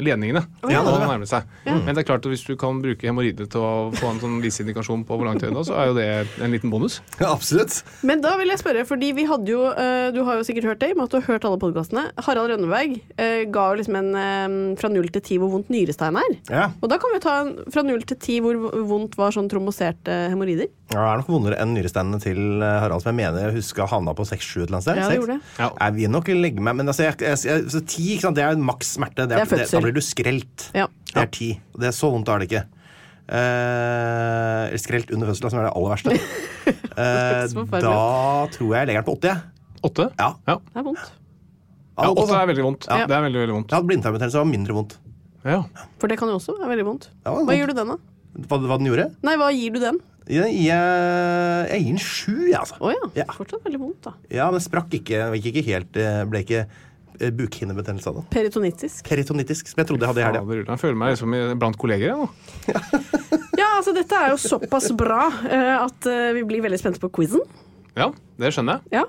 ledningene 0.00 0.18
ledningene 0.18 0.72
ja. 0.72 0.82
når 0.84 0.98
det 0.98 1.08
nærmet 1.08 1.30
seg. 1.30 1.48
Men 1.66 1.94
det 1.94 2.02
er 2.02 2.08
klart 2.08 2.26
at 2.26 2.32
hvis 2.32 2.44
du 2.46 2.54
kan 2.60 2.80
bruke 2.82 3.08
hemoroidene 3.08 3.48
til 3.50 3.64
å 3.64 3.72
få 3.96 4.12
en 4.12 4.20
sånn 4.22 4.38
viss 4.42 4.60
indikasjon 4.62 5.04
på 5.08 5.18
hvor 5.18 5.28
langt 5.28 5.42
det 5.42 5.50
er, 5.50 5.60
så 5.66 5.76
er 5.78 5.90
jo 5.90 5.96
det 5.98 6.08
en 6.44 6.54
liten 6.54 6.72
bonus. 6.72 7.00
Ja, 7.20 7.30
absolutt. 7.32 7.80
Men 8.06 8.22
da 8.24 8.34
vil 8.40 8.52
jeg 8.52 8.60
spørre, 8.62 8.84
fordi 8.88 9.12
vi 9.16 9.26
hadde 9.28 9.52
jo 9.52 9.64
eh, 9.70 10.08
Du 10.14 10.22
har 10.26 10.38
jo 10.38 10.46
sikkert 10.46 10.68
hørt 10.70 10.82
det, 10.82 10.90
i 10.90 10.96
og 10.96 11.00
med 11.00 11.08
at 11.08 11.14
du 11.14 11.18
har 11.18 11.26
hørt 11.32 11.46
alle 11.48 11.60
podkastene. 11.62 12.04
Harald 12.26 12.52
Rønneberg 12.52 12.98
eh, 13.16 13.44
ga 13.52 13.66
jo 13.70 13.80
liksom 13.80 13.98
en 14.00 14.10
eh, 14.18 14.56
fra 14.80 14.92
null 14.92 15.10
til 15.14 15.24
ti 15.24 15.38
hvor 15.40 15.52
vondt 15.52 15.72
nyrestein 15.72 16.18
er. 16.20 16.36
Ja. 16.50 16.66
Og 16.82 16.90
da 16.92 17.00
kan 17.00 17.14
vi 17.14 17.22
ta 17.24 17.38
en 17.44 17.54
fra 17.72 17.84
null 17.86 18.04
til 18.08 18.20
ti 18.22 18.38
hvor 18.44 18.58
vondt 18.88 19.18
var 19.18 19.34
sånn 19.34 19.50
tromboserte 19.50 20.18
hemoroider. 20.32 20.70
Ja, 20.88 21.02
det 21.02 21.08
er 21.08 21.22
nok 21.22 21.32
vondere 21.32 21.58
enn 21.60 21.74
nyresteinene 21.76 22.20
til 22.22 22.62
Harald, 22.62 23.04
som 23.04 23.12
jeg 23.12 23.20
mener 23.20 23.48
jeg 23.48 23.58
husker 23.58 23.90
havna 23.90 24.14
på 24.16 24.24
6-7 24.28 24.64
et 24.64 24.72
annet 24.78 24.86
sted. 24.86 24.96
Ja, 24.96 25.02
det 25.02 25.10
Seks? 25.10 25.20
gjorde 25.20 25.34
det. 25.36 25.58
Ja. 25.58 25.68
Jeg 25.82 25.96
vil 25.98 26.10
nok 26.14 26.30
legge 26.38 26.64
meg 26.64 26.76
Men 26.78 26.88
altså, 26.92 27.04
jeg, 27.08 27.18
jeg, 27.26 27.38
jeg, 27.50 27.66
så 27.74 27.82
ti, 27.84 28.06
ikke 28.14 28.24
sant? 28.28 28.38
det 28.38 28.44
er 28.46 28.56
jo 28.56 28.64
maks 28.70 28.94
smerte. 28.96 29.26
Det 29.26 29.28
Det 29.34 29.38
er, 29.38 29.44
er 29.44 29.52
fødsel. 29.52 29.76
da 29.78 29.84
blir 29.86 29.96
du 29.98 30.02
skrelt. 30.06 30.66
Ja. 30.78 30.86
Det 31.12 31.22
er 31.26 31.30
ti. 31.34 31.50
Det 31.78 31.90
er 31.90 31.96
så 31.96 32.10
vondt 32.14 32.30
er 32.32 32.42
det 32.44 32.48
ikke. 32.52 32.64
Uh, 33.28 34.72
skrelt 34.80 35.10
under 35.14 35.28
fødsel, 35.30 35.50
som 35.52 35.60
er 35.60 35.68
det 35.68 35.72
aller 35.76 35.92
verste. 35.92 36.14
uh, 36.98 37.78
da 37.78 37.94
tror 38.54 38.70
jeg 38.72 38.80
jeg 38.80 38.90
legger 38.90 39.02
den 39.02 39.08
på 39.08 39.16
åtte. 39.18 39.34
Åtte? 39.88 40.08
Ja. 40.18 40.30
Ja, 40.48 40.56
Det 40.58 40.80
er 40.82 40.86
vondt. 40.88 41.04
ja 41.98 42.08
åtte 42.12 42.38
er 42.40 42.48
veldig 42.52 42.64
vondt. 42.66 42.88
Ja. 42.90 43.04
Det 43.06 43.16
er 43.18 43.24
veldig, 43.26 43.42
veldig 43.44 43.56
vondt. 43.58 43.70
Jeg 43.72 43.78
hadde 43.78 43.90
blindtarmbetennelse, 43.92 44.38
det 44.38 44.44
var 44.44 44.52
mindre 44.52 44.78
vondt. 44.78 44.96
Ja. 45.48 45.60
For 46.02 46.10
det 46.10 46.18
kan 46.20 46.30
jo 46.32 46.38
også 46.40 46.56
være 46.58 46.72
veldig 46.74 46.86
vondt. 46.88 47.10
Ja, 47.12 47.30
det 47.30 47.34
Hva 47.34 47.42
vondt. 47.44 47.58
gir 47.60 47.70
du 47.70 47.76
den, 47.78 47.92
da? 47.94 47.98
Hva, 48.48 48.58
hva 48.70 48.78
den 48.80 48.88
gjorde? 48.90 49.06
Nei, 49.26 49.36
hva 49.40 49.50
gir 49.54 49.76
du 49.76 49.80
den? 49.82 50.00
Jeg, 50.28 50.58
jeg, 50.60 51.80
gir 51.80 51.88
den 51.88 52.02
sju, 52.02 52.34
jeg, 52.50 52.58
altså. 52.58 52.76
Å 52.84 52.92
ja. 52.92 53.06
Ja. 53.22 53.26
Fortsatt 53.32 53.64
veldig 53.64 53.80
vondt, 53.80 54.00
da. 54.04 54.12
Ja, 54.32 54.50
men 54.52 54.62
sprakk 54.62 54.92
ikke. 54.98 55.22
Gikk 55.38 55.48
ikke 55.54 55.64
helt 55.70 55.98
eh, 56.00 56.18
Ble 56.28 56.42
ikke 56.44 56.64
eh, 56.66 57.30
bukhinnebetennelse 57.38 58.10
av 58.12 58.18
det. 58.20 58.24
Peritonittisk. 58.34 59.00
Peritonitisk, 59.08 59.70
som 59.72 59.80
jeg 59.80 59.88
trodde 59.88 60.04
jeg 60.04 60.12
hadde 60.12 60.24
i 60.24 60.26
helga. 60.26 60.58
Jeg 60.74 60.82
føler 60.84 60.98
meg 61.00 61.16
som 61.20 61.38
blant 61.60 61.80
kolleger. 61.80 62.12
jeg, 62.12 62.18
nå. 62.18 62.28
Ja, 63.58 63.72
altså 63.80 63.90
dette 63.90 64.14
er 64.14 64.30
jo 64.30 64.36
såpass 64.38 64.92
bra 64.94 65.24
eh, 65.48 65.72
at 65.80 66.06
vi 66.36 66.44
blir 66.46 66.62
veldig 66.62 66.78
spente 66.78 67.02
på 67.02 67.10
quizen. 67.16 67.42
Ja, 67.98 68.12
det 68.38 68.52
skjønner 68.54 68.78
jeg. 68.78 69.00
Ja. 69.00 69.06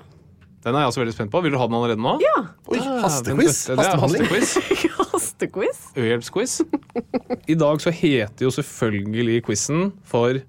Den 0.60 0.76
er 0.76 0.82
jeg 0.82 0.90
også 0.90 1.00
veldig 1.00 1.14
spent 1.14 1.32
på. 1.32 1.40
Vil 1.44 1.54
du 1.54 1.58
ha 1.60 1.66
den 1.68 1.76
allerede 1.78 2.02
nå? 2.02 2.16
ja. 2.20 2.40
Oi, 2.68 2.80
hastequiz! 3.00 3.62
er 3.70 3.78
Hastebehandling. 3.80 4.26
hastequiz. 4.28 4.96
Hastequiz. 5.12 5.78
Øhjelpsquiz. 5.96 6.56
I 7.52 7.56
dag 7.58 7.80
så 7.80 7.92
heter 7.94 8.44
jo 8.44 8.50
selvfølgelig 8.52 9.38
quizen 9.46 9.90
for 10.06 10.42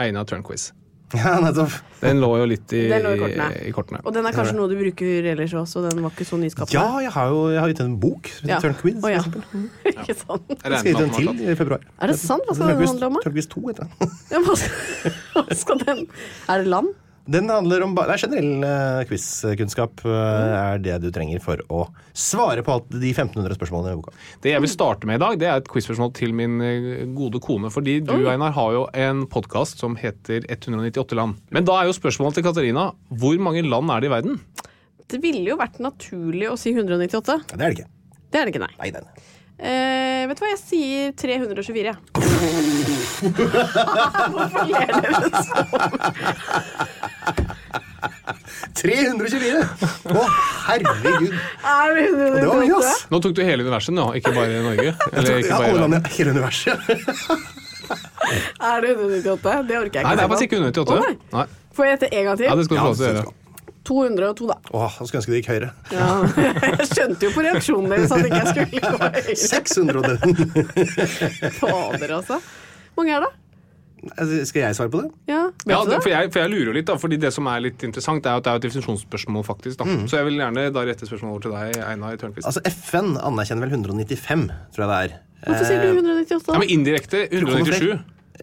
Einar 0.00 0.24
Tørnquiz. 0.30 0.72
Ja, 1.14 1.36
nettopp. 1.38 1.70
Den 2.00 2.18
lå 2.18 2.28
jo 2.40 2.46
litt 2.50 2.72
i, 2.74 2.80
lå 2.90 3.12
i 3.14 3.18
kortene. 3.20 3.44
i 3.68 3.72
kortene. 3.76 4.00
Og 4.02 4.14
den 4.16 4.26
er 4.26 4.34
kanskje 4.34 4.56
noe 4.56 4.66
du 4.66 4.74
bruker 4.80 5.28
ellers 5.30 5.52
også, 5.54 5.84
den 5.84 6.00
var 6.02 6.10
ikke 6.10 6.26
så 6.26 6.38
nyskapende. 6.40 6.74
Ja, 6.74 7.04
jeg 7.04 7.12
har 7.14 7.28
jo 7.30 7.44
jeg 7.52 7.60
har 7.62 7.70
gitt 7.70 7.82
en 7.84 7.94
bok 8.02 8.30
som 8.32 8.48
heter 8.48 8.54
Ja. 8.56 8.58
Tørnquiz. 8.64 8.98
Oh, 8.98 9.12
ja. 9.12 9.22
ikke 9.92 10.16
sant? 10.18 10.48
Jeg 10.50 10.58
Jeg 10.72 10.80
skal 10.80 10.90
gi 10.90 10.96
den 10.98 11.14
til 11.14 11.44
i 11.52 11.54
februar. 11.60 11.86
Er 12.02 12.10
det 12.10 12.18
sant? 12.18 12.42
Hva 12.48 12.56
skal 12.58 12.72
den 12.72 12.82
handle 12.88 13.12
om? 13.12 13.20
Turnquiz 13.22 13.46
Tørnquiz 13.46 13.48
2 13.54 13.62
heter 13.68 13.86
den. 13.86 14.42
Hva 15.36 15.58
skal 15.62 15.84
den 15.84 16.02
Er 16.48 16.64
det 16.64 16.72
land? 16.74 16.90
Den 17.24 17.48
handler 17.48 17.80
om 17.86 17.94
nei, 17.96 18.04
er 18.12 18.20
generell 18.20 18.64
uh, 18.66 19.02
quizkunnskap. 19.08 20.02
Uh, 20.04 20.74
er 20.74 20.82
det 20.84 20.98
du 21.00 21.08
trenger 21.14 21.40
for 21.40 21.60
å 21.72 21.86
svare 22.12 22.60
på 22.64 22.74
alt 22.74 22.90
de 22.92 23.12
1500 23.14 23.56
spørsmålene 23.56 23.94
i 23.94 24.00
boka. 24.00 24.12
Det 24.44 24.52
jeg 24.52 24.60
vil 24.64 24.72
starte 24.72 25.08
med 25.08 25.16
i 25.16 25.22
dag, 25.22 25.38
det 25.40 25.48
er 25.48 25.62
et 25.62 25.70
quizspørsmål 25.72 26.12
til 26.18 26.34
min 26.36 26.60
eh, 26.60 27.04
gode 27.16 27.40
kone. 27.44 27.72
Fordi 27.72 27.96
du, 28.04 28.28
Einar, 28.28 28.52
har 28.56 28.76
jo 28.76 28.84
en 29.06 29.24
podkast 29.32 29.80
som 29.80 29.96
heter 29.96 30.44
198 30.52 31.16
land. 31.16 31.40
Men 31.54 31.64
da 31.64 31.78
er 31.80 31.88
jo 31.88 31.96
spørsmålet 31.96 32.38
til 32.38 32.46
Katarina 32.46 32.90
hvor 33.08 33.40
mange 33.40 33.64
land 33.64 33.88
er 33.94 34.04
det 34.04 34.10
i 34.10 34.14
verden? 34.18 34.34
Det 35.08 35.18
ville 35.22 35.48
jo 35.48 35.56
vært 35.60 35.80
naturlig 35.84 36.50
å 36.52 36.58
si 36.60 36.74
198. 36.76 37.40
Ja, 37.40 37.56
det 37.56 37.64
er 37.64 37.64
det 37.64 37.76
ikke. 37.78 37.90
Det 38.28 38.40
er 38.40 38.44
det 38.44 38.52
ikke, 38.52 38.66
nei. 38.66 38.74
Nei, 38.82 38.90
nei. 39.00 39.30
Uh, 39.54 40.26
vet 40.28 40.36
du 40.36 40.42
hva, 40.42 40.50
jeg 40.50 40.60
sier 40.60 41.12
324. 41.14 41.94
Hvorfor 44.34 44.62
ler 44.68 44.90
dere 44.92 45.12
sånn? 45.46 45.70
324! 48.80 49.64
Å, 50.14 50.24
herregud! 50.68 51.34
Er 51.64 51.94
det 51.98 52.06
Det 52.14 52.48
var 52.48 52.62
mye, 52.62 52.78
ass! 52.80 53.04
Nå 53.12 53.20
tok 53.24 53.34
du 53.36 53.42
hele 53.46 53.66
universet 53.66 53.94
nå, 53.96 54.06
ikke 54.18 54.32
bare 54.36 54.62
Norge. 54.64 54.94
Eller 55.12 55.42
ikke 55.42 55.58
bare 55.60 55.68
ja, 55.98 56.00
hele 56.16 56.34
universet. 56.38 56.78
Er 58.64 58.80
det 58.80 58.94
198? 58.96 59.62
Det 59.68 59.76
orker 59.76 60.00
jeg 60.00 60.00
ikke. 60.00 60.02
Nei, 60.08 60.14
det 60.16 60.22
er 60.24 60.28
faktisk 60.32 60.46
ikke 60.48 60.56
Å, 60.56 60.68
198. 60.70 61.00
nei. 61.04 61.14
Nei. 61.34 61.46
Får 61.76 61.84
jeg 61.84 61.92
gjette 61.98 62.08
en 62.16 62.24
gang 62.28 62.38
til? 62.40 62.46
Ja, 62.48 62.54
det 62.56 62.64
skal 62.64 62.76
du 62.76 62.80
få 62.80 62.86
lov 62.86 62.96
til 62.96 63.04
å 63.04 63.10
gjøre. 63.10 63.24
202, 63.84 64.46
da. 64.48 64.54
Åh, 64.72 64.94
jeg 64.96 65.08
skulle 65.10 65.20
ønske 65.20 65.32
det 65.34 65.40
gikk 65.42 65.50
høyere. 65.52 65.68
Ja. 65.92 66.06
Jeg 66.80 66.86
skjønte 66.88 67.26
jo 67.26 67.32
på 67.34 67.42
reaksjonen 67.44 67.92
deres 67.92 68.14
at 68.16 68.24
ikke 68.24 68.38
jeg 68.40 68.48
skulle 68.48 68.80
gå 68.80 68.92
høyere. 69.04 69.34
600 69.42 70.00
og 70.00 70.04
den. 70.08 70.20
Fader, 71.58 72.14
altså. 72.16 72.38
Hvor 72.94 73.02
mange 73.04 73.12
er 73.18 73.26
det? 73.26 73.32
Skal 74.48 74.60
jeg 74.64 74.76
svare 74.78 74.90
på 74.92 75.02
det? 75.04 75.10
Ja, 75.30 75.42
Ja, 75.68 75.78
det, 75.88 75.98
for, 76.02 76.10
jeg, 76.12 76.30
for 76.34 76.42
jeg 76.44 76.52
lurer 76.52 76.76
litt, 76.76 76.86
da, 76.90 76.96
fordi 77.00 77.18
det 77.20 77.32
som 77.34 77.46
er 77.50 77.60
litt 77.64 77.82
interessant, 77.86 78.26
er 78.26 78.38
at 78.40 78.46
det 78.46 78.52
er 78.52 78.60
et 78.60 78.66
definisjonsspørsmål, 78.68 79.44
faktisk. 79.46 79.78
da. 79.80 79.84
Så 80.10 80.18
jeg 80.20 80.28
vil 80.28 80.40
gjerne 80.42 80.66
da 80.74 80.86
rette 80.88 81.08
spørsmålet 81.08 81.34
over 81.34 81.44
til 81.46 81.54
deg, 81.56 81.84
Einar 81.88 82.16
Tørnquist. 82.20 82.48
Altså, 82.48 82.62
FN 82.70 83.14
anerkjenner 83.20 83.68
vel 83.68 83.78
195, 83.80 84.48
tror 84.74 84.84
jeg 84.86 84.90
det 84.92 84.98
er. 85.04 85.16
Hvorfor 85.44 85.68
sier 85.68 85.82
du 85.82 85.88
198? 85.92 86.52
ja, 86.54 86.58
men 86.58 86.70
indirekte 86.72 87.24
197. 87.30 87.94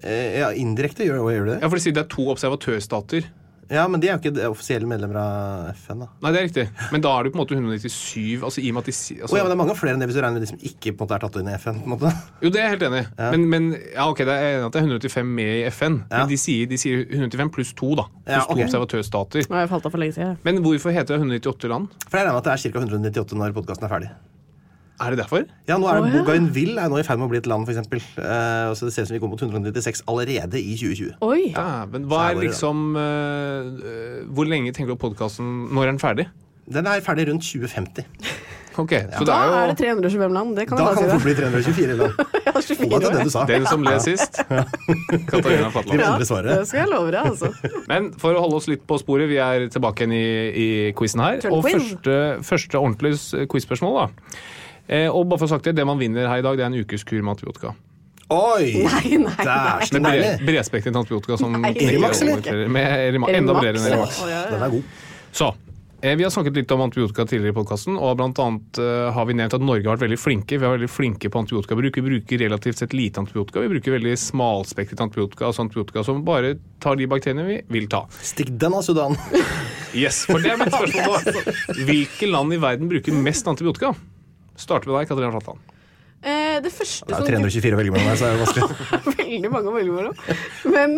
Eh, 0.01 0.39
ja, 0.39 0.49
indirekte 0.55 1.05
gjør, 1.05 1.23
gjør 1.33 1.45
du 1.47 1.51
det? 1.51 1.59
Ja, 1.61 1.67
for 1.67 1.77
de 1.79 1.83
sier 1.83 1.95
det 1.97 2.03
er 2.05 2.11
to 2.13 2.27
observatørstater. 2.31 3.27
Ja, 3.71 3.85
men 3.87 4.01
de 4.03 4.09
er 4.09 4.17
jo 4.17 4.19
ikke 4.19 4.49
offisielle 4.51 4.87
medlemmer 4.89 5.15
av 5.21 5.69
FN, 5.79 6.01
da. 6.03 6.07
Nei, 6.25 6.31
det 6.35 6.39
er 6.41 6.45
riktig. 6.49 6.65
Men 6.91 7.03
da 7.05 7.13
er 7.15 7.23
det 7.23 7.31
på 7.31 7.37
en 7.39 7.41
måte 7.45 7.55
197, 7.55 8.43
altså 8.43 8.59
i 8.59 8.67
og 8.71 8.75
med 8.75 8.83
at 8.83 8.89
de 8.89 8.93
altså... 8.95 9.15
Altså, 9.21 9.37
ja, 9.39 9.43
men 9.45 9.51
det 9.51 9.55
er 9.55 9.61
mange 9.61 9.75
flere 9.79 9.95
enn 9.95 10.03
det 10.03 10.09
hvis 10.11 10.17
du 10.17 10.21
regner 10.25 10.37
med 10.39 10.43
de 10.43 10.49
som 10.51 10.65
ikke 10.71 10.91
på 10.91 10.97
en 10.97 11.05
måte 11.05 11.15
er 11.15 11.23
tatt 11.23 11.37
inn 11.39 11.47
i 11.51 11.55
FN. 11.55 11.79
på 11.79 11.87
en 11.87 11.93
måte. 11.95 12.11
Jo, 12.43 12.51
det 12.51 12.59
er 12.59 12.67
jeg 12.67 12.73
helt 12.75 12.85
enig 12.89 13.01
i. 13.01 13.05
Men, 13.35 13.45
men 13.53 13.69
ja, 13.79 14.07
ok, 14.11 14.23
det 14.27 14.35
er 14.35 14.47
enig 14.57 14.67
at 14.67 14.75
det 14.75 14.81
er 14.81 14.89
185 14.89 15.31
med 15.39 15.53
i 15.53 15.63
FN. 15.71 15.97
Ja. 16.11 16.17
Men 16.19 16.33
de 16.33 16.39
sier, 16.43 16.67
de 16.71 16.81
sier 16.83 17.05
185 17.07 17.53
pluss 17.55 17.71
to, 17.79 17.93
da. 18.01 18.07
Pluss 18.11 18.35
Ja, 18.35 18.43
to 18.49 18.59
observatørstater. 18.67 19.47
Jeg 19.47 19.71
falt 19.71 19.87
av 19.87 19.95
for 19.95 20.03
lenge 20.03 20.17
siden. 20.19 20.35
Men 20.43 20.59
hvorfor 20.67 20.91
heter 20.91 21.15
det 21.15 21.21
198 21.23 21.71
land? 21.71 21.95
For 22.09 22.19
jeg 22.19 22.27
regner 22.27 22.35
med 22.35 22.43
at 22.43 22.51
det 22.51 22.57
er 22.57 22.75
ca. 22.75 22.83
198 22.83 23.39
når 23.39 23.55
podkasten 23.55 23.87
er 23.87 23.95
ferdig. 23.95 24.11
Er 25.01 25.15
det 25.15 25.19
derfor? 25.23 25.45
Ja, 25.67 25.77
nå 25.81 25.87
er 25.89 26.01
det 26.01 26.11
ja. 26.11 26.21
Bougainville 26.21 26.83
er 26.83 26.91
nå 26.91 26.99
i 27.01 27.05
ferd 27.07 27.21
med 27.21 27.29
å 27.29 27.31
bli 27.33 27.41
et 27.41 27.49
land, 27.49 27.65
f.eks. 27.67 27.89
Uh, 28.17 28.71
så 28.77 28.87
det 28.87 28.93
ser 28.93 29.07
ut 29.07 29.11
som 29.11 29.17
vi 29.17 29.21
går 29.23 29.31
mot 29.33 29.41
196 29.41 30.03
allerede 30.11 30.61
i 30.61 30.75
2020. 30.77 31.17
Oi! 31.25 31.41
Ja, 31.55 31.85
men 31.89 32.05
Hva 32.11 32.27
er 32.29 32.37
er 32.37 32.45
liksom 32.45 32.95
øh, 32.95 34.29
Hvor 34.31 34.47
lenge 34.49 34.73
tenker 34.75 34.93
du 34.93 34.97
på 34.99 35.09
podkasten 35.09 35.69
Når 35.73 35.83
er 35.83 35.91
den 35.93 36.01
ferdig? 36.01 36.27
Den 36.71 36.87
er 36.87 37.01
ferdig 37.03 37.27
rundt 37.27 37.43
2050. 37.43 38.05
Ok, 38.79 38.91
så 38.91 39.25
det 39.25 39.27
Da 39.27 39.33
er 39.33 39.49
er 39.51 39.61
jo 39.61 39.71
det 39.71 39.77
325 39.77 40.33
land. 40.33 40.55
Det 40.57 40.67
kan 40.67 40.77
Da 40.77 40.83
jeg 40.83 40.95
kan 40.95 41.03
det 41.03 41.11
fort 41.11 41.23
bli 41.23 41.33
324 41.35 41.97
land. 41.99 42.13
Ja, 42.45 42.53
24 42.61 42.89
Hold 42.91 43.01
deg 43.01 43.09
til 43.09 43.17
det 43.17 43.25
du 43.25 43.31
sa. 43.31 43.43
den 43.47 43.65
som 43.67 43.83
ble 43.83 43.95
sist. 43.99 44.39
Katarina 45.31 45.69
Fatland. 45.71 46.01
Ja. 46.01 46.15
Det 46.19 46.67
skal 46.67 46.79
jeg 46.79 46.89
love 46.91 47.11
deg, 47.11 47.27
altså. 47.33 47.51
Men 47.89 48.11
for 48.19 48.35
å 48.35 48.45
holde 48.45 48.61
oss 48.61 48.67
litt 48.71 48.83
på 48.87 48.97
sporet, 49.01 49.29
vi 49.31 49.37
er 49.43 49.67
tilbake 49.71 50.05
igjen 50.05 50.15
i, 50.15 50.25
i 50.51 50.67
quizen 50.97 51.23
her. 51.23 51.39
Og 51.51 51.65
quiz. 51.65 51.75
første, 51.75 52.17
første 52.47 52.79
ordentlige 52.81 53.45
quizspørsmål, 53.51 53.99
da. 53.99 54.39
Eh, 54.87 55.07
og 55.09 55.27
bare 55.29 55.39
for 55.39 55.47
å 55.47 55.53
sagt 55.55 55.65
det, 55.69 55.75
det 55.77 55.85
man 55.87 55.99
vinner 56.01 56.27
her 56.27 56.41
i 56.41 56.45
dag, 56.45 56.57
det 56.59 56.65
er 56.65 56.71
en 56.73 56.79
ukes 56.81 57.03
kur 57.07 57.21
med 57.21 57.35
antibiotika. 57.37 57.73
Oi! 58.31 58.85
Nei, 58.87 59.17
nei, 59.19 59.33
nei. 59.43 59.87
Med 59.91 60.05
deilig! 60.05 60.27
bre- 60.39 60.45
bredspektret 60.53 60.95
antibiotika 60.95 61.35
som 61.39 61.51
Nei, 61.59 61.73
Erimax, 61.83 62.21
eller? 62.23 62.67
Med 62.71 62.93
Erimax. 63.09 63.33
Enda 63.41 63.57
bredere 63.59 63.81
enn 63.81 63.89
Erimax. 63.91 64.21
Den 64.23 64.63
er 64.63 64.71
god. 64.71 64.93
Så, 65.35 65.49
eh, 66.01 66.15
Vi 66.15 66.23
har 66.23 66.31
snakket 66.31 66.55
litt 66.61 66.71
om 66.71 66.81
antibiotika 66.85 67.25
tidligere 67.27 67.51
i 67.51 67.57
podkasten, 67.59 67.97
og 67.99 68.15
blant 68.21 68.39
annet 68.39 68.79
eh, 68.79 69.09
har 69.11 69.25
vi 69.27 69.35
nevnt 69.35 69.53
at 69.57 69.65
Norge 69.67 69.83
har 69.83 69.97
vært 69.97 70.05
veldig 70.07 70.19
flinke. 70.19 70.55
Vi 70.59 70.63
er 70.67 70.77
veldig 70.77 70.89
flinke 70.91 71.27
på 71.31 71.41
antibiotikabruk. 71.43 71.99
Vi 71.99 72.05
bruker 72.07 72.39
relativt 72.45 72.79
sett 72.79 72.95
lite 72.95 73.19
antibiotika. 73.19 73.59
Vi 73.65 73.71
bruker 73.75 73.97
veldig 73.97 74.15
smalspektret 74.23 75.03
antibiotika, 75.03 75.49
altså 75.51 75.65
antibiotika 75.67 76.03
som 76.07 76.23
bare 76.23 76.55
tar 76.79 76.95
de 76.99 77.09
bakteriene 77.11 77.45
vi 77.47 77.59
vil 77.79 77.89
ta. 77.91 78.05
Stikk 78.23 78.55
den 78.63 78.73
av 78.79 78.87
Sudan. 78.87 79.19
Yes, 79.93 80.23
for 80.23 80.39
det 80.39 80.53
er 80.55 80.61
mitt 80.63 80.71
spørsmål 80.71 81.19
nå. 81.35 81.55
Hvilke 81.91 82.31
land 82.31 82.55
i 82.55 82.61
verden 82.63 82.87
bruker 82.91 83.11
mest 83.27 83.51
antibiotika? 83.51 83.91
Starter 84.61 84.91
med 84.91 84.99
deg, 85.01 85.11
Katarina 85.11 85.33
Flatland. 85.35 85.77
Eh, 86.21 86.59
det 86.61 86.69
første 86.69 87.07
Det 87.09 87.17
er 87.17 87.25
324 87.25 87.73
å 87.73 87.77
velge 87.79 87.93
mellom 87.95 88.09
her, 88.11 88.17
så 88.19 88.27
er 88.27 88.33
det 88.35 88.41
vanskelig. 88.43 89.15
Veldig 89.17 89.49
mange 89.53 89.71
å 89.71 89.73
velge 89.73 89.95
mellom. 89.95 90.19
Men 90.69 90.93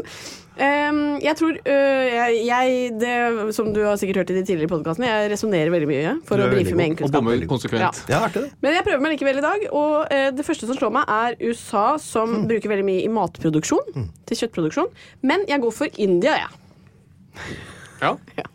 ehm, 0.59 0.99
jeg 1.23 1.37
tror 1.39 1.59
øh, 1.61 2.07
jeg, 2.11 2.41
jeg 2.49 2.89
det, 2.99 3.13
Som 3.55 3.71
du 3.75 3.79
har 3.87 3.95
sikkert 4.01 4.19
hørt 4.23 4.33
i 4.33 4.37
de 4.37 4.43
tidligere 4.43 4.71
podkastene, 4.73 5.07
jeg 5.07 5.31
resonnerer 5.31 5.71
veldig 5.71 5.89
mye 5.89 6.15
for 6.27 6.43
å 6.43 6.49
brife 6.51 6.75
med 6.75 6.97
god. 6.99 7.15
Og 7.21 7.47
konsekvent. 7.53 8.03
Ja. 8.11 8.19
Men 8.65 8.75
jeg 8.75 8.87
prøver 8.89 9.05
meg 9.05 9.15
likevel 9.15 9.39
i 9.39 9.45
dag, 9.47 9.67
og 9.71 10.11
eh, 10.11 10.27
det 10.35 10.47
første 10.47 10.67
som 10.67 10.79
slår 10.79 10.91
meg, 10.99 11.07
er 11.07 11.39
USA, 11.47 11.85
som 12.03 12.41
bruker 12.49 12.73
veldig 12.75 12.87
mye 12.91 13.05
i 13.05 13.11
matproduksjon. 13.19 14.09
Til 14.27 14.43
kjøttproduksjon. 14.43 14.91
Men 15.23 15.47
jeg 15.47 15.63
går 15.63 15.77
for 15.79 16.03
India, 16.03 16.35
jeg. 16.43 17.55
Ja. 18.03 18.17
Ja. 18.35 18.49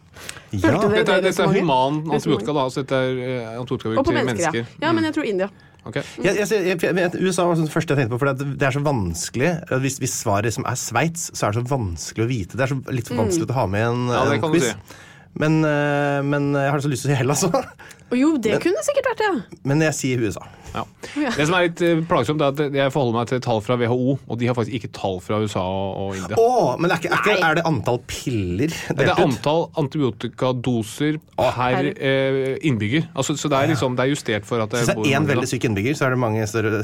Dere 0.52 0.78
Dette 0.80 1.12
er, 1.12 1.22
det 1.22 1.30
dette 1.30 1.42
er 1.44 1.54
human 1.58 1.98
antibiotika, 2.08 2.52
da. 2.56 2.62
Altså 2.68 2.82
dette 2.84 2.98
er 3.04 3.18
eh, 3.24 3.48
antibiotikabruk 3.60 4.06
til 4.08 4.14
mennesker, 4.16 4.52
mennesker. 4.52 4.76
ja. 4.80 4.86
Ja, 4.88 4.92
men 4.96 5.04
jeg 5.08 5.14
tror 5.18 5.26
India. 5.28 5.48
Ok. 5.88 5.98
Jeg, 6.24 6.36
jeg, 6.36 6.48
jeg, 6.68 6.80
jeg 6.82 7.20
USA 7.24 7.44
var 7.48 7.54
det 7.56 7.68
første 7.72 7.94
jeg 7.94 8.00
tenkte 8.02 8.14
på, 8.16 8.18
for 8.20 8.32
det 8.34 8.66
er 8.66 8.74
så 8.76 8.80
vanskelig. 8.84 9.50
Hvis, 9.84 9.98
hvis 10.02 10.16
svaret 10.22 10.52
som 10.56 10.66
er 10.68 10.76
Sveits, 10.80 11.28
så 11.36 11.46
er 11.48 11.52
det 11.56 11.62
så 11.62 11.70
vanskelig 11.76 12.24
å 12.24 12.28
vite. 12.28 12.58
Det 12.58 12.66
er 12.66 12.72
så 12.74 12.80
litt 12.92 13.08
for 13.08 13.20
vanskelig 13.22 13.48
å 13.52 13.56
ha 13.60 13.66
med 13.70 13.84
i 13.84 13.88
en, 13.92 14.02
Ja, 14.12 14.24
en 14.34 14.42
quiz. 14.48 14.66
si. 14.72 15.04
Men, 15.38 15.60
eh, 15.64 16.18
men 16.26 16.50
jeg 16.56 16.72
har 16.74 16.80
så 16.82 16.90
lyst 16.90 17.04
til 17.06 17.12
å 17.12 17.14
si 17.14 17.20
Hellas 17.20 17.44
òg. 17.46 17.56
Og 18.10 18.16
jo, 18.16 18.36
det 18.40 18.60
kunne 18.62 18.80
sikkert 18.86 19.10
vært 19.12 19.20
det. 19.24 19.32
Ja. 19.52 19.58
Men 19.68 19.82
jeg 19.84 19.94
sier 19.98 20.22
USA. 20.24 20.44
Ja. 20.74 20.82
Det 21.16 21.46
som 21.48 21.54
er 21.56 21.62
litt 21.64 21.80
eh, 21.84 22.00
plagsomt, 22.04 22.42
er 22.44 22.52
at 22.52 22.74
jeg 22.76 22.92
forholder 22.92 23.14
meg 23.16 23.28
til 23.30 23.40
tall 23.40 23.62
fra 23.64 23.76
WHO, 23.80 24.18
og 24.28 24.38
de 24.40 24.48
har 24.50 24.56
faktisk 24.56 24.76
ikke 24.76 24.90
tall 24.96 25.16
fra 25.24 25.38
USA 25.40 25.62
og, 25.64 26.12
India. 26.18 26.36
Oh, 26.40 26.74
men 26.80 26.92
er, 26.92 27.00
ikke, 27.00 27.08
er, 27.32 27.40
er 27.48 27.56
det 27.56 27.64
antall 27.68 28.00
piller 28.10 28.68
Det 28.68 28.92
er 28.92 29.08
delt 29.08 29.14
ut? 29.16 29.22
antall 29.24 29.64
antibiotikadoser 29.80 31.18
per 31.38 31.88
eh, 31.94 32.56
innbygger. 32.68 33.08
Altså, 33.16 33.36
så 33.40 33.48
det 33.48 33.58
er, 33.62 33.72
liksom, 33.72 33.96
det 33.96 34.04
er 34.06 34.12
justert 34.12 34.46
for 34.48 34.60
at 34.62 34.70
det 34.72 34.82
Hvis 34.84 34.92
det 34.92 35.12
er 35.12 35.18
én 35.20 35.28
veldig 35.28 35.48
syk 35.50 35.64
innbygger, 35.68 35.96
så 35.98 36.06
er 36.08 36.14
det 36.16 36.20
mange 36.20 36.46
større, 36.50 36.82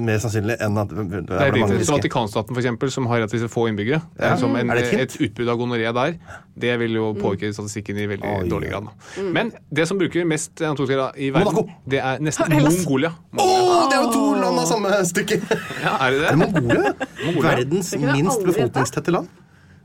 mer 0.00 0.20
sannsynlig 0.24 0.58
enn 0.64 0.80
at 0.80 0.92
det 0.92 1.06
Det 1.28 1.38
er 1.38 1.52
mange 1.60 1.78
riktig. 1.78 1.90
Vatikanstaten, 1.92 2.54
for 2.56 2.62
eksempel, 2.64 2.92
som 2.94 3.08
har 3.12 3.22
relativt 3.22 3.48
få 3.52 3.68
innbyggere, 3.72 4.00
det 4.16 4.24
er 4.24 4.34
Ja. 4.34 4.36
som 4.40 4.56
en, 4.56 4.70
Er 4.70 4.74
det 4.80 4.92
et 4.92 5.00
et, 5.08 5.20
utbrudd 5.28 5.48
av 5.48 5.58
gonoré 5.60 5.92
der, 5.94 6.16
det 6.58 6.78
vil 6.80 6.96
jo 6.96 7.12
påvirke 7.14 7.52
statistikken 7.54 7.96
i 7.98 8.06
veldig 8.10 8.32
Oi. 8.42 8.48
dårlig 8.48 8.70
grad. 8.72 8.88
Men 9.32 9.52
det 9.70 9.86
som 9.88 9.98
bruker 9.98 10.24
mest 10.26 10.57
antibiotika 10.66 11.12
i 11.16 11.30
verden, 11.30 11.54
Monaco. 11.54 11.76
det 11.86 12.00
er 12.02 12.18
nesten. 12.24 12.50
Mongolia. 12.64 13.10
Å, 13.38 13.46
det 13.90 13.96
er 13.98 14.02
jo 14.02 14.10
to 14.14 14.24
land 14.40 14.58
av 14.58 14.66
samme 14.66 14.90
stykke! 15.06 15.38
Ja, 15.84 15.92
er 16.06 16.10
det 16.10 16.18
Er 16.18 16.24
det 16.24 16.24
det? 16.24 16.36
Mongolia? 16.62 16.94
Mongolia. 17.26 17.50
Verdens 17.52 17.90
Det 17.94 18.00
minst 18.16 18.42
befolkningstette 18.48 19.14
land. 19.14 19.28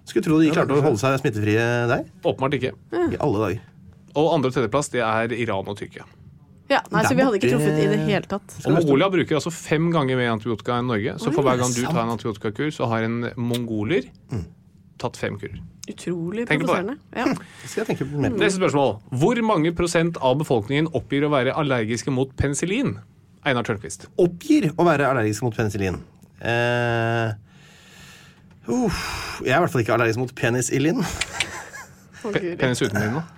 Skulle 0.06 0.26
tro 0.26 0.40
de 0.42 0.50
klarte 0.52 0.76
å 0.76 0.82
holde 0.84 1.00
seg 1.00 1.20
smittefrie 1.22 1.68
der. 1.88 2.04
Åpenbart 2.28 2.58
ikke. 2.58 2.74
I 2.94 3.20
alle 3.24 3.44
dager. 3.46 3.62
Og 4.16 4.34
andre- 4.36 4.50
og 4.52 4.54
tredjeplass 4.58 4.90
det 4.94 5.02
er 5.06 5.32
Iran 5.38 5.68
og 5.72 5.78
Tyrkia. 5.80 6.04
Ja, 6.70 6.80
nei, 6.92 7.04
Så 7.04 7.14
vi 7.16 7.22
hadde 7.22 7.38
ikke 7.38 7.50
truffet 7.54 7.80
i 7.84 7.88
det 7.92 8.00
hele 8.08 8.26
tatt. 8.28 8.54
Og 8.66 8.72
Mongolia 8.78 9.10
bruker 9.12 9.36
altså 9.38 9.52
fem 9.54 9.92
ganger 9.94 10.16
mer 10.18 10.32
antibiotika 10.34 10.80
enn 10.80 10.88
Norge. 10.88 11.16
Så 11.20 11.32
for 11.36 11.44
hver 11.46 11.58
gang 11.60 11.72
du 11.76 11.82
tar 11.86 12.02
en 12.04 12.14
antibiotikakur, 12.16 12.72
så 12.74 12.88
har 12.90 13.04
en 13.04 13.30
mongoler 13.38 14.08
tatt 14.98 15.18
fem 15.20 15.36
kurer. 15.38 15.60
Utrolig 15.84 16.46
Tenk 16.48 16.64
provoserende. 16.64 16.96
Ja. 17.12 17.26
Det 17.64 17.70
skal 17.70 17.82
jeg 17.84 17.90
tenke 17.92 18.08
mer 18.14 18.32
på. 18.32 18.40
Neste 18.40 18.60
spørsmål. 18.62 18.94
Hvor 19.20 19.42
mange 19.44 19.74
prosent 19.76 20.20
av 20.24 20.38
befolkningen 20.40 20.88
oppgir 20.96 21.26
å 21.28 21.32
være 21.34 21.56
allergiske 21.60 22.14
mot 22.14 22.32
penicillin? 22.40 22.96
Einar 23.44 23.68
Tørnquist. 23.68 24.08
Oppgir 24.24 24.70
å 24.80 24.86
være 24.88 25.10
allergisk 25.10 25.44
mot 25.44 25.56
penicillin. 25.58 26.00
Eh, 26.44 27.34
uh, 28.70 29.02
jeg 29.44 29.52
er 29.52 29.58
i 29.58 29.64
hvert 29.66 29.74
fall 29.74 29.84
ikke 29.84 29.98
allergisk 29.98 30.24
mot 30.24 30.32
penicillin. 30.40 31.04
Pe 32.24 32.54
penis 32.56 32.80
uten 32.86 33.00
min, 33.04 33.20
da. 33.20 33.24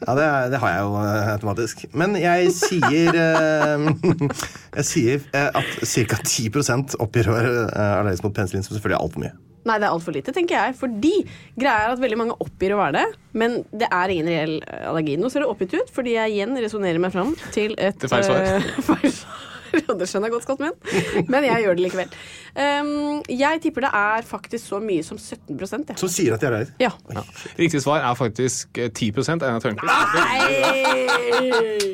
Ja, 0.00 0.14
det, 0.16 0.24
er- 0.24 0.48
det 0.54 0.58
har 0.62 0.70
jeg 0.72 0.84
jo 0.86 0.92
eh, 0.96 1.26
automatisk. 1.34 1.82
Men 1.92 2.14
jeg 2.16 2.52
sier 2.56 3.18
eh, 3.20 3.82
Jeg 4.78 4.86
sier 4.88 5.26
eh, 5.36 5.50
at 5.60 5.74
ca. 5.84 6.22
10 6.24 6.96
oppgir 7.02 7.28
å 7.28 7.34
være 7.36 7.50
eh, 7.66 7.92
allergisk 7.98 8.24
mot 8.24 8.38
penicillin, 8.38 8.64
som 8.64 8.78
selvfølgelig 8.78 8.96
er 8.96 9.04
altfor 9.04 9.24
mye. 9.26 9.34
Nei, 9.68 9.76
det 9.76 9.86
er 9.86 9.92
altfor 9.92 10.14
lite, 10.16 10.32
tenker 10.36 10.56
jeg. 10.56 10.76
Fordi 10.80 11.12
greia 11.58 11.86
er 11.86 11.94
at 11.94 12.00
veldig 12.02 12.18
mange 12.22 12.38
oppgir 12.40 12.74
å 12.74 12.80
være 12.80 12.96
det, 12.96 13.20
men 13.36 13.60
det 13.76 13.90
er 13.92 14.14
ingen 14.14 14.30
reell 14.30 14.56
allergi. 14.80 15.18
Nå 15.20 15.30
ser 15.32 15.44
det 15.44 15.50
oppgitt 15.52 15.76
ut, 15.76 15.92
fordi 15.92 16.16
jeg 16.16 16.38
igjen 16.38 16.56
resonnerer 16.56 17.02
meg 17.02 17.14
fram 17.14 17.34
til 17.54 17.76
et 17.76 18.00
Til 18.00 18.12
feil 18.12 18.26
svar. 18.26 18.48
Uh, 18.48 18.82
feil 18.92 19.16
svar. 19.20 19.49
Og 19.90 19.96
det 20.00 20.08
skjønner 20.10 20.30
jeg 20.30 20.36
godt, 20.36 20.46
Scott 20.46 20.62
min. 20.62 21.26
Men 21.30 21.46
jeg 21.46 21.64
gjør 21.64 21.78
det 21.78 21.86
likevel. 21.86 22.14
Um, 22.54 23.20
jeg 23.30 23.62
tipper 23.64 23.86
det 23.86 23.92
er 24.00 24.26
faktisk 24.26 24.72
så 24.72 24.80
mye 24.82 25.04
som 25.06 25.18
17 25.18 25.58
jeg. 25.60 25.98
Som 26.00 26.10
sier 26.10 26.34
at 26.34 26.42
de 26.42 26.48
er 26.48 26.54
allergisk. 26.54 26.74
Ja. 26.82 26.92
Ja. 27.14 27.24
Riktig 27.58 27.82
svar 27.84 28.02
er 28.04 28.18
faktisk 28.18 28.80
eh, 28.80 28.90
10 28.90 29.12
Einar 29.30 29.60
Tørnquist. 29.62 29.86
Nei! 30.16 31.10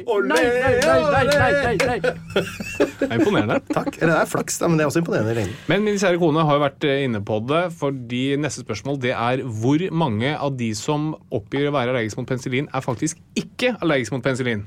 Nei, 0.07 0.25
nei, 0.27 0.75
nei, 0.87 1.25
nei, 1.27 1.51
nei, 1.67 1.77
nei. 1.83 1.99
Det 2.01 3.09
er 3.09 3.17
imponerende. 3.19 3.59
Takk. 3.73 3.99
Eller 3.99 4.13
det 4.15 4.21
er 4.21 4.31
flaks, 4.31 4.59
da, 4.61 4.71
men 4.71 4.79
det 4.79 4.87
er 4.87 4.91
også 4.91 5.03
imponerende 5.03 5.35
i 5.35 5.39
lengden. 5.41 5.59
Men 5.71 5.85
min 5.87 5.99
kjære 6.01 6.21
kone 6.23 6.45
har 6.47 6.59
jo 6.59 6.63
vært 6.63 6.87
eh, 6.89 7.03
inne 7.07 7.21
på 7.27 7.41
det, 7.51 7.63
fordi 7.77 8.23
neste 8.41 8.65
spørsmål 8.65 9.01
det 9.03 9.13
er 9.17 9.43
hvor 9.45 9.83
mange 9.93 10.33
av 10.37 10.57
de 10.59 10.71
som 10.79 11.13
oppgir 11.35 11.69
å 11.69 11.75
være 11.75 11.95
allergisk 11.95 12.21
mot 12.21 12.31
penicillin, 12.31 12.71
er 12.73 12.85
faktisk 12.85 13.21
ikke 13.39 13.75
allergisk 13.81 14.15
mot 14.17 14.25
penicillin? 14.25 14.65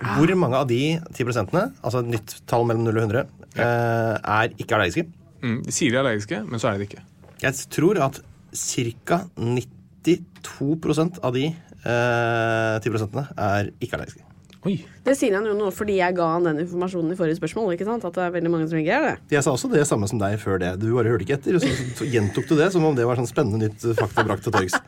Hvor 0.00 0.32
mange 0.38 0.56
av 0.56 0.68
de 0.70 0.80
10% 1.12 1.52
altså 1.60 2.00
et 2.00 2.12
nytt 2.14 2.36
tall 2.48 2.64
mellom 2.68 2.86
0 2.88 2.96
og 2.96 3.02
100, 3.04 3.26
eh, 3.56 4.14
er 4.16 4.54
ikke 4.56 4.78
allergiske? 4.78 5.04
Mm, 5.40 5.60
de 5.66 5.72
sier 5.74 5.92
de 5.92 5.98
er 5.98 6.04
allergiske, 6.04 6.40
men 6.46 6.60
så 6.60 6.70
er 6.70 6.78
de 6.78 6.84
det 6.84 6.88
ikke. 6.90 7.04
Jeg 7.44 7.68
tror 7.72 8.00
at 8.06 8.20
ca. 8.56 9.20
92% 9.36 11.20
av 11.24 11.36
de 11.36 11.46
eh, 11.50 12.80
10 12.80 13.06
er 13.36 13.70
ikke 13.80 13.96
allergiske. 13.98 14.24
Oi. 14.68 14.74
Det 15.06 15.14
sier 15.16 15.32
han 15.38 15.46
jo 15.48 15.54
nå 15.56 15.70
fordi 15.72 15.94
jeg 16.02 16.16
ga 16.18 16.26
han 16.34 16.44
den 16.44 16.58
informasjonen 16.66 17.14
i 17.14 17.16
forrige 17.16 17.38
spørsmål. 17.38 17.72
ikke 17.72 17.86
sant? 17.88 18.04
At 18.04 18.16
det 18.18 18.26
er 18.26 18.34
veldig 18.34 18.50
mange 18.52 18.66
som 18.68 18.80
ikke 18.80 18.92
er 18.96 19.06
det. 19.06 19.14
Jeg 19.32 19.44
sa 19.46 19.54
også 19.54 19.70
det 19.72 19.86
samme 19.88 20.08
som 20.10 20.20
deg 20.20 20.36
før 20.42 20.60
det. 20.60 20.74
Du 20.82 20.90
bare 20.92 21.08
hørte 21.08 21.24
ikke 21.24 21.38
etter. 21.38 21.56
og 21.56 21.64
Så, 21.64 21.70
så 22.02 22.08
gjentok 22.08 22.44
du 22.50 22.58
det 22.58 22.68
som 22.74 22.84
om 22.84 22.96
det 22.96 23.06
var 23.08 23.16
sånn 23.16 23.30
spennende 23.30 23.70
nytt 23.70 23.86
fakta 23.96 24.26
brakt 24.28 24.44
til 24.48 24.56
torgs. 24.56 24.76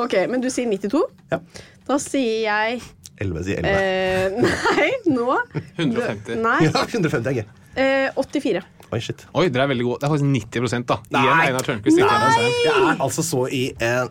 Ok, 0.00 0.14
Men 0.30 0.40
du 0.40 0.48
sier 0.48 0.64
92? 0.70 1.02
Ja. 1.28 1.36
Da 1.84 1.98
sier 2.00 2.46
jeg 2.46 2.78
11 3.22 3.48
sier 3.48 3.62
11. 3.62 3.72
eh, 3.72 4.28
Nei, 4.76 4.90
nå 5.14 5.40
150. 5.78 6.38
Nei. 6.42 6.58
Ja, 6.68 6.86
150 6.86 7.32
er 7.32 7.40
gøy. 7.42 7.44
Eh, 7.72 8.08
84. 8.18 8.60
Oi, 8.92 8.98
shit. 9.00 9.22
Oi, 9.32 9.46
dere 9.48 9.64
er 9.64 9.68
veldig 9.70 9.84
gode. 9.86 10.02
Det 10.02 10.04
er 10.04 10.10
faktisk 10.12 10.26
90 10.28 10.82
da. 10.90 10.96
Igjen 11.08 11.14
Nei. 11.24 11.44
Einar 11.46 11.64
Tørnquist. 11.64 11.96
Einar 11.96 12.34
Sein. 12.34 12.50
Jeg 12.60 12.72
er 12.90 12.98
altså 13.00 13.22
så 13.24 13.38
i 13.48 13.60
en. 13.80 14.10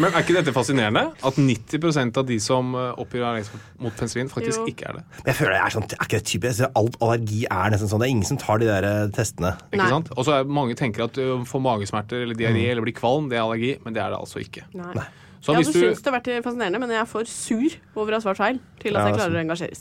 Men 0.00 0.08
er 0.08 0.22
ikke 0.22 0.36
dette 0.38 0.54
fascinerende? 0.56 1.02
At 1.28 1.36
90% 1.36 2.16
av 2.22 2.24
de 2.30 2.38
som 2.40 2.72
eh, 2.72 2.86
oppgir 3.02 3.26
allergi 3.28 3.60
mot 3.84 3.92
penicillin, 3.98 4.30
faktisk 4.32 4.62
Jo. 4.62 4.68
ikke 4.72 4.88
er 4.88 4.98
det. 5.00 5.04
Men 5.18 5.28
jeg 5.32 5.38
føler 5.42 5.56
jeg 5.58 5.64
er 5.66 5.74
sånn, 5.76 5.86
er 5.92 6.06
ikke 6.08 6.20
det 6.22 6.26
typisk? 6.32 6.64
Alt 6.80 6.96
allergi 7.04 7.42
er 7.50 7.74
nesten 7.76 7.90
sånn. 7.92 8.00
Det 8.00 8.08
er 8.08 8.14
ingen 8.16 8.30
som 8.32 8.40
tar 8.40 8.62
de 8.62 8.70
der 8.70 8.88
eh, 8.88 9.02
testene. 9.16 9.52
Ikke 9.68 9.82
Nei. 9.84 9.90
sant? 9.92 10.08
Og 10.16 10.24
så 10.28 10.38
er 10.40 10.48
mange 10.60 10.78
tenker 10.80 11.04
at 11.04 11.12
du 11.20 11.44
får 11.52 11.64
magesmerter 11.68 12.24
eller 12.24 12.38
diaré 12.38 12.64
eller 12.72 12.86
blir 12.88 12.96
kvalm, 12.96 13.28
det 13.28 13.36
er 13.36 13.44
allergi, 13.44 13.74
men 13.84 13.92
det 13.92 14.00
er 14.06 14.16
det 14.16 14.22
altså 14.24 14.40
ikke. 14.40 14.64
Nei. 14.78 15.04
Så, 15.42 15.50
Jeg 15.50 15.58
hvis 15.64 15.68
hadde 15.72 15.80
du, 15.82 15.86
syns 15.90 16.02
det 16.06 16.12
vært 16.14 16.28
fascinerende, 16.44 16.78
men 16.78 16.90
jeg 16.94 17.00
er 17.02 17.06
for 17.10 17.26
sur 17.26 17.72
over 17.98 18.12
å 18.14 18.14
ha 18.14 18.22
svart 18.22 18.38
feil 18.38 18.60
til 18.78 18.94
at 18.94 19.00
Ja, 19.00 19.06
jeg 19.08 19.14
er 19.14 19.18
klarer 19.18 19.34
å 19.34 19.40
engasjeres. 19.42 19.80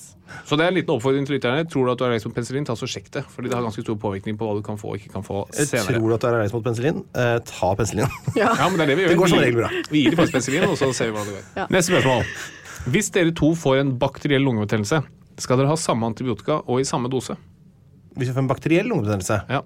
så 0.50 0.58
det 0.58 0.66
er 0.66 0.72
en 0.72 0.78
liten 0.80 0.90
oppfordring 0.96 1.28
til 1.30 1.36
lytterne. 1.38 1.68
Tror 1.70 1.86
du 1.86 1.92
at 1.92 2.00
du 2.00 2.04
er 2.04 2.08
allergisk 2.10 2.26
mot 2.32 2.36
penicillin, 2.40 2.66
ta 2.66 2.74
så 2.74 2.88
sjekk 2.90 3.12
det. 3.14 3.22
Fordi 3.30 3.46
det 3.52 3.54
har 3.54 3.62
ganske 3.68 3.84
stor 3.86 3.96
påvirkning 4.02 4.40
på 4.42 4.48
hva 4.50 4.56
du 4.58 4.64
kan 4.66 4.80
få 4.82 4.96
og 4.96 4.98
ikke 4.98 5.12
kan 5.14 5.22
få 5.28 5.44
Jeg 5.54 5.68
senere. 5.70 6.00
tror 6.00 6.08
du 6.10 6.14
at 6.18 6.22
du 6.22 6.28
er 6.28 6.34
allergisk 6.34 6.56
mot 6.58 6.66
penicillin? 6.66 7.04
Eh, 7.14 7.38
ta 7.46 7.70
penicillin. 7.78 8.10
Ja, 8.42 8.56
men 8.70 8.78
det 8.82 8.82
er 8.82 8.90
det 8.90 8.96
vi 8.98 9.04
gjør. 9.06 9.14
Det 9.14 9.20
går 9.22 9.30
som 9.36 9.40
regel 9.44 9.60
bra. 9.62 9.70
Vi 9.92 10.02
gir 10.02 10.10
dem 10.10 10.18
faktisk 10.24 10.34
penicillin, 10.40 10.66
og 10.66 10.78
så 10.82 10.90
ser 10.98 11.12
vi 11.12 11.14
hva 11.20 11.26
det 11.30 11.36
går. 11.38 11.46
Ja. 11.62 11.68
Neste 11.78 11.94
spørsmål. 11.94 12.26
Hvis 12.98 13.12
dere 13.14 13.32
to 13.38 13.52
får 13.54 13.84
en 13.84 13.92
bakteriell 14.02 14.42
lungebetennelse, 14.42 15.04
skal 15.46 15.62
dere 15.62 15.70
ha 15.70 15.78
samme 15.78 16.10
antibiotika 16.10 16.58
og 16.66 16.82
i 16.82 16.88
samme 16.90 17.06
dose? 17.14 17.38
Hvis 18.18 18.32
vi 18.32 18.34
får 18.34 18.42
en 18.48 18.50
bakteriell 18.50 18.90
lungebetennelse 18.90 19.44
Ja. 19.50 19.62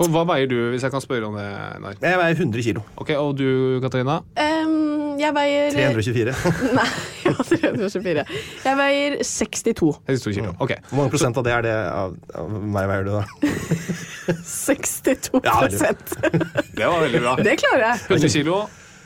For 0.00 0.08
hva 0.08 0.22
veier 0.30 0.48
du, 0.48 0.56
hvis 0.72 0.84
jeg 0.86 0.92
kan 0.94 1.02
spørre 1.04 1.28
om 1.28 1.34
det? 1.36 1.46
Nei. 1.84 1.90
Jeg 2.00 2.16
veier 2.22 2.38
100 2.38 2.62
kilo. 2.64 2.82
Ok, 2.96 3.10
Og 3.20 3.34
du, 3.36 3.44
Katarina? 3.84 4.14
Um, 4.32 5.18
jeg 5.20 5.34
veier 5.36 5.74
324. 5.74 6.32
Nei, 6.78 6.86
ja, 7.26 7.34
324. 7.36 8.24
Jeg 8.64 8.78
veier 8.80 9.18
62. 9.28 9.90
62 10.08 10.34
kilo. 10.38 10.54
Ok. 10.56 10.72
Hvor 10.88 11.02
mange 11.02 11.12
prosent 11.12 11.36
av 11.36 11.44
det 11.44 11.52
er 11.52 11.66
det 11.68 11.74
av, 11.76 12.16
av 12.40 12.54
meg 12.78 12.88
veier 12.88 13.04
du, 13.04 13.12
da? 13.18 13.52
62 14.40 15.42
prosent. 15.44 16.16
Ja, 16.16 16.32
det 16.32 16.64
Det 16.78 16.88
var 16.88 17.04
veldig 17.04 17.22
bra. 17.26 17.36
Det 17.44 17.58
klarer 17.60 17.86
jeg. 17.90 18.06
100 18.08 18.32
kilo 18.38 18.62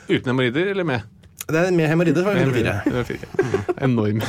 uten 0.07 0.31
hemoroider 0.31 0.71
eller 0.71 0.87
med? 0.87 1.11
Det 1.45 1.59
er 1.61 1.71
med 1.77 1.85
hemoroider, 1.91 2.23
var 2.25 2.33
det 2.33 2.41
104. 2.41 2.71
104. 2.89 3.75
Enorm. 3.85 4.21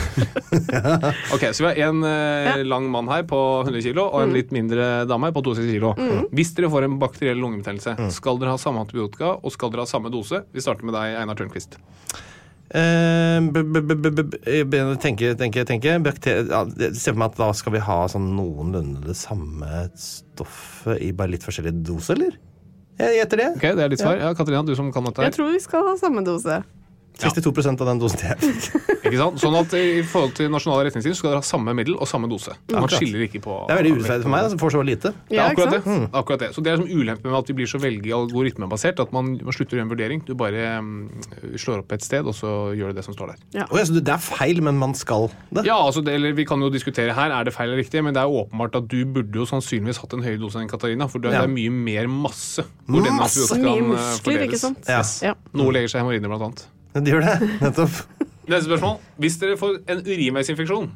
ok, 1.35 1.45
Så 1.57 1.65
vi 1.65 1.69
har 1.71 1.79
en 1.89 2.03
eh, 2.05 2.61
lang 2.69 2.91
mann 2.93 3.09
her 3.09 3.23
på 3.29 3.39
100 3.65 3.81
kilo 3.87 4.05
og 4.11 4.27
en 4.27 4.35
litt 4.37 4.53
mindre 4.53 5.07
dame 5.09 5.31
her 5.31 5.37
på 5.37 5.43
62 5.47 5.71
kilo. 5.71 5.95
Hvis 6.37 6.53
dere 6.59 6.69
får 6.73 6.85
en 6.91 6.99
bakteriell 7.01 7.41
lungebetennelse, 7.41 7.97
skal 8.19 8.41
dere 8.43 8.53
ha 8.53 8.61
samme 8.61 8.85
antibiotika 8.85 9.33
og 9.41 9.55
skal 9.55 9.73
dere 9.73 9.87
ha 9.87 9.91
samme 9.91 10.13
dose? 10.13 10.43
Vi 10.53 10.61
starter 10.65 10.85
med 10.85 10.97
deg, 10.99 11.17
Einar 11.23 11.39
Tørnquist. 11.41 11.79
Eh, 12.67 13.41
b- 13.55 13.63
b- 13.63 13.81
b- 13.81 13.95
b- 13.95 14.11
b- 14.11 14.65
b- 14.67 14.97
Tenke, 15.01 15.33
tenke, 15.39 15.65
tenke. 15.65 15.97
Bakter- 16.03 16.49
ja, 16.51 16.65
Se 16.93 17.13
for 17.13 17.21
meg 17.23 17.31
at 17.33 17.39
da 17.41 17.53
skal 17.57 17.77
vi 17.79 17.85
ha 17.87 17.99
sånn 18.13 18.33
noenlunde 18.37 19.05
det 19.07 19.17
samme 19.17 19.87
stoffet 19.97 21.01
i 21.01 21.13
bare 21.17 21.33
litt 21.37 21.47
forskjellig 21.47 21.79
dose, 21.87 22.13
eller? 22.17 22.37
Jeg 22.99 23.21
gjetter 23.23 23.41
det. 23.41 23.47
Ok, 23.57 23.67
Det 23.77 23.85
er 23.85 23.93
ditt 23.93 24.01
svar. 24.03 24.19
Ja, 24.21 24.33
Katarina, 24.35 24.65
du 24.67 24.75
som 24.77 24.89
kan 24.93 25.05
dette 25.05 25.23
Jeg 25.31 25.33
tror 25.37 25.53
vi 25.53 25.61
skal 25.65 25.85
ha 25.87 25.97
samme 26.01 26.25
dose. 26.27 26.63
62% 27.17 27.81
av 27.81 27.89
den 27.89 28.01
dosen 28.03 28.21
jeg 28.27 28.37
fikk. 28.43 28.67
Ikke 29.07 29.19
sant? 29.21 29.39
Sånn 29.41 29.55
at 29.57 29.73
I 29.79 30.03
forhold 30.05 30.35
til 30.37 30.51
nasjonale 30.53 30.89
retningslinjer 30.89 31.17
skal 31.17 31.31
dere 31.33 31.41
ha 31.41 31.47
samme 31.47 31.73
middel 31.79 31.95
og 31.97 32.09
samme 32.11 32.29
dose. 32.29 32.53
Man 32.75 32.89
skiller 32.93 33.23
ikke 33.25 33.41
på 33.45 33.55
Det 33.69 33.73
er 33.77 33.81
veldig 33.81 33.93
urettferdig 33.97 34.27
for 34.27 34.35
meg, 34.35 34.49
som 34.53 34.61
får 34.61 34.75
så 34.75 34.83
lite. 34.85 35.13
Det 35.31 35.37
er 35.37 35.41
Ja, 35.41 35.47
akkurat 35.53 35.73
det. 35.77 35.81
Mm. 35.87 36.07
akkurat 36.21 36.43
det. 36.45 36.49
Så 36.57 36.65
det 36.67 36.73
er 36.75 36.81
som 36.83 36.89
ulempen 36.91 37.31
med 37.31 37.39
at 37.39 37.49
vi 37.53 37.57
blir 37.61 37.71
så 37.71 37.81
veldig 37.81 38.13
algoritmebasert 38.19 39.01
at 39.07 39.15
man, 39.17 39.33
man 39.41 39.57
slutter 39.57 39.77
å 39.77 39.81
gjøre 39.81 39.87
en 39.87 39.93
vurdering. 39.95 40.25
Du 40.27 40.35
bare 40.39 40.67
um, 40.83 40.91
slår 41.57 41.85
opp 41.85 41.93
et 41.97 42.05
sted, 42.05 42.27
og 42.29 42.37
så 42.37 42.53
gjør 42.77 42.93
du 42.93 43.01
det 43.01 43.07
som 43.07 43.17
står 43.17 43.33
der. 43.33 43.41
Ja. 43.63 43.67
Oh, 43.71 43.79
ja, 43.81 43.87
så 43.89 43.97
det 43.97 44.13
er 44.13 44.23
feil, 44.27 44.61
men 44.67 44.77
man 44.83 44.93
skal 44.99 45.31
det? 45.51 45.65
Ja, 45.69 45.79
altså 45.81 46.05
det, 46.05 46.15
eller 46.21 46.37
Vi 46.37 46.45
kan 46.45 46.61
jo 46.61 46.69
diskutere 46.75 47.15
her, 47.17 47.31
er 47.33 47.45
det 47.49 47.55
feil 47.57 47.71
eller 47.71 47.81
riktig, 47.81 48.03
men 48.05 48.13
det 48.17 48.21
er 48.23 48.29
åpenbart 48.43 48.77
at 48.83 48.89
du 48.93 48.99
burde 49.07 49.33
jo 49.41 49.47
sannsynligvis 49.49 50.03
hatt 50.05 50.13
en 50.19 50.25
høyere 50.27 50.43
dose 50.43 50.61
enn 50.61 50.69
Katarina. 50.69 51.09
For 51.09 51.19
det, 51.23 51.33
Ja. 51.33 51.47
det 51.47 51.51
er 51.51 51.55
mye 51.57 51.71
mer 51.73 52.09
masse 52.13 52.67
hvor 52.87 53.03
Masse? 53.17 53.57
Mye 53.59 53.81
muskler, 53.81 53.89
muskler, 53.95 54.43
ikke 54.47 54.59
sant? 54.61 54.85
Yes. 54.91 55.21
Ja. 55.25 55.35
Noe 55.57 55.73
legger 55.75 55.89
seg 55.95 56.03
hemoroider, 56.03 56.29
blant 56.31 56.43
annet. 56.51 56.67
Det 57.03 57.13
gjør 57.13 57.25
det. 57.27 57.35
Nettopp. 57.65 57.97
Neste 58.47 58.67
spørsmål. 58.69 58.97
Hvis 59.23 59.39
dere 59.43 59.57
får 59.61 59.81
en 59.91 60.03
urinveisinfeksjon, 60.07 60.91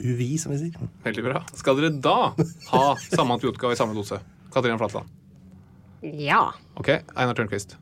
UVI, 0.00 0.30
som 0.40 0.52
vi 0.54 0.58
sier. 0.62 0.88
veldig 1.04 1.22
bra, 1.26 1.42
skal 1.56 1.76
dere 1.78 1.90
da 2.02 2.16
ha 2.72 2.82
samme 3.12 3.36
antibiotika 3.36 3.70
i 3.72 3.78
samme 3.78 3.94
dose? 3.96 4.18
Katarina 4.50 4.78
Flatland. 4.80 5.06
Ja. 6.16 6.46
Ok, 6.80 6.88
Einar 7.14 7.36
Tørnquist. 7.36 7.76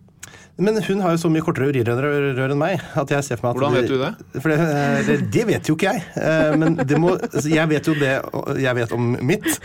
Men 0.59 0.75
hun 0.83 1.01
har 1.05 1.15
jo 1.15 1.21
så 1.23 1.29
mye 1.31 1.45
kortere 1.47 1.71
urinrør 1.71 2.51
enn 2.51 2.59
meg. 2.59 2.81
at 2.99 3.13
jeg 3.15 3.25
ser 3.25 3.39
for 3.39 3.47
meg 3.47 3.55
at 3.55 3.61
Hvordan 3.63 3.77
vet 3.79 3.93
du 3.93 4.01
det? 4.03 4.41
For 4.43 4.51
det, 4.51 4.57
eh, 4.67 4.99
det, 5.07 5.17
det 5.37 5.45
vet 5.53 5.71
jo 5.71 5.77
ikke 5.79 5.93
jeg. 5.95 6.03
Eh, 6.19 6.57
Men 6.59 6.75
det 6.83 6.99
må, 6.99 7.15
altså, 7.15 7.47
jeg 7.53 7.71
vet 7.71 7.87
jo 7.87 7.95
det 8.01 8.17
jeg 8.65 8.75
vet 8.81 8.93
om 8.99 9.13
mitt. 9.23 9.61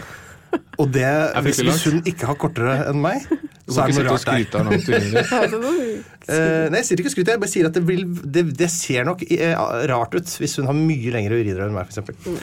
Og 0.77 0.91
det, 0.93 1.09
hvis, 1.47 1.63
hvis 1.65 1.83
hun 1.89 2.03
ikke 2.05 2.29
har 2.29 2.37
kortere 2.37 2.75
enn 2.91 3.01
meg, 3.01 3.25
Du 3.63 3.71
kan 3.71 3.87
ikke 3.87 3.95
sitte 3.95 4.13
og 4.13 4.19
skryte 4.21 4.59
av 4.59 4.67
noen 4.67 4.83
urinrør. 4.83 6.01
Eh, 6.23 6.69
nei, 6.71 6.79
jeg 6.79 6.87
sier 6.87 7.01
ikke 7.01 7.11
skryt, 7.11 7.29
jeg 7.33 7.39
bare 7.41 7.51
sier 7.51 7.67
at 7.67 7.75
det, 7.75 7.81
vil, 7.83 8.05
det, 8.07 8.45
det 8.55 8.69
ser 8.71 9.03
nok 9.03 9.25
eh, 9.27 9.57
rart 9.91 10.13
ut 10.15 10.29
hvis 10.39 10.53
hun 10.55 10.69
har 10.69 10.77
mye 10.77 11.11
lengre 11.11 11.35
urinrør 11.41 11.65
enn 11.65 11.75
meg, 11.75 11.89
f.eks. 11.91 12.15
Mm. 12.23 12.37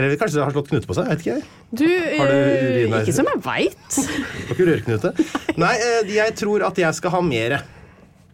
Eller 0.00 0.14
kanskje 0.16 0.38
det 0.38 0.46
har 0.46 0.54
slått 0.54 0.70
knute 0.70 0.88
på 0.88 0.96
seg. 0.96 1.10
vet 1.10 1.20
ikke 1.20 1.34
jeg. 1.34 1.44
Du, 1.68 1.84
Har 2.16 2.32
du 2.32 2.38
eh, 2.38 2.96
ikke 3.02 3.14
som 3.18 3.28
jeg 3.28 3.42
veit. 3.44 3.98
Har 4.46 4.54
ikke 4.54 4.68
rørknute. 4.70 5.12
Nei, 5.66 5.74
jeg 6.14 6.36
tror 6.40 6.64
at 6.70 6.80
jeg 6.80 6.96
skal 6.96 7.14
ha 7.16 7.20
mere. 7.28 7.60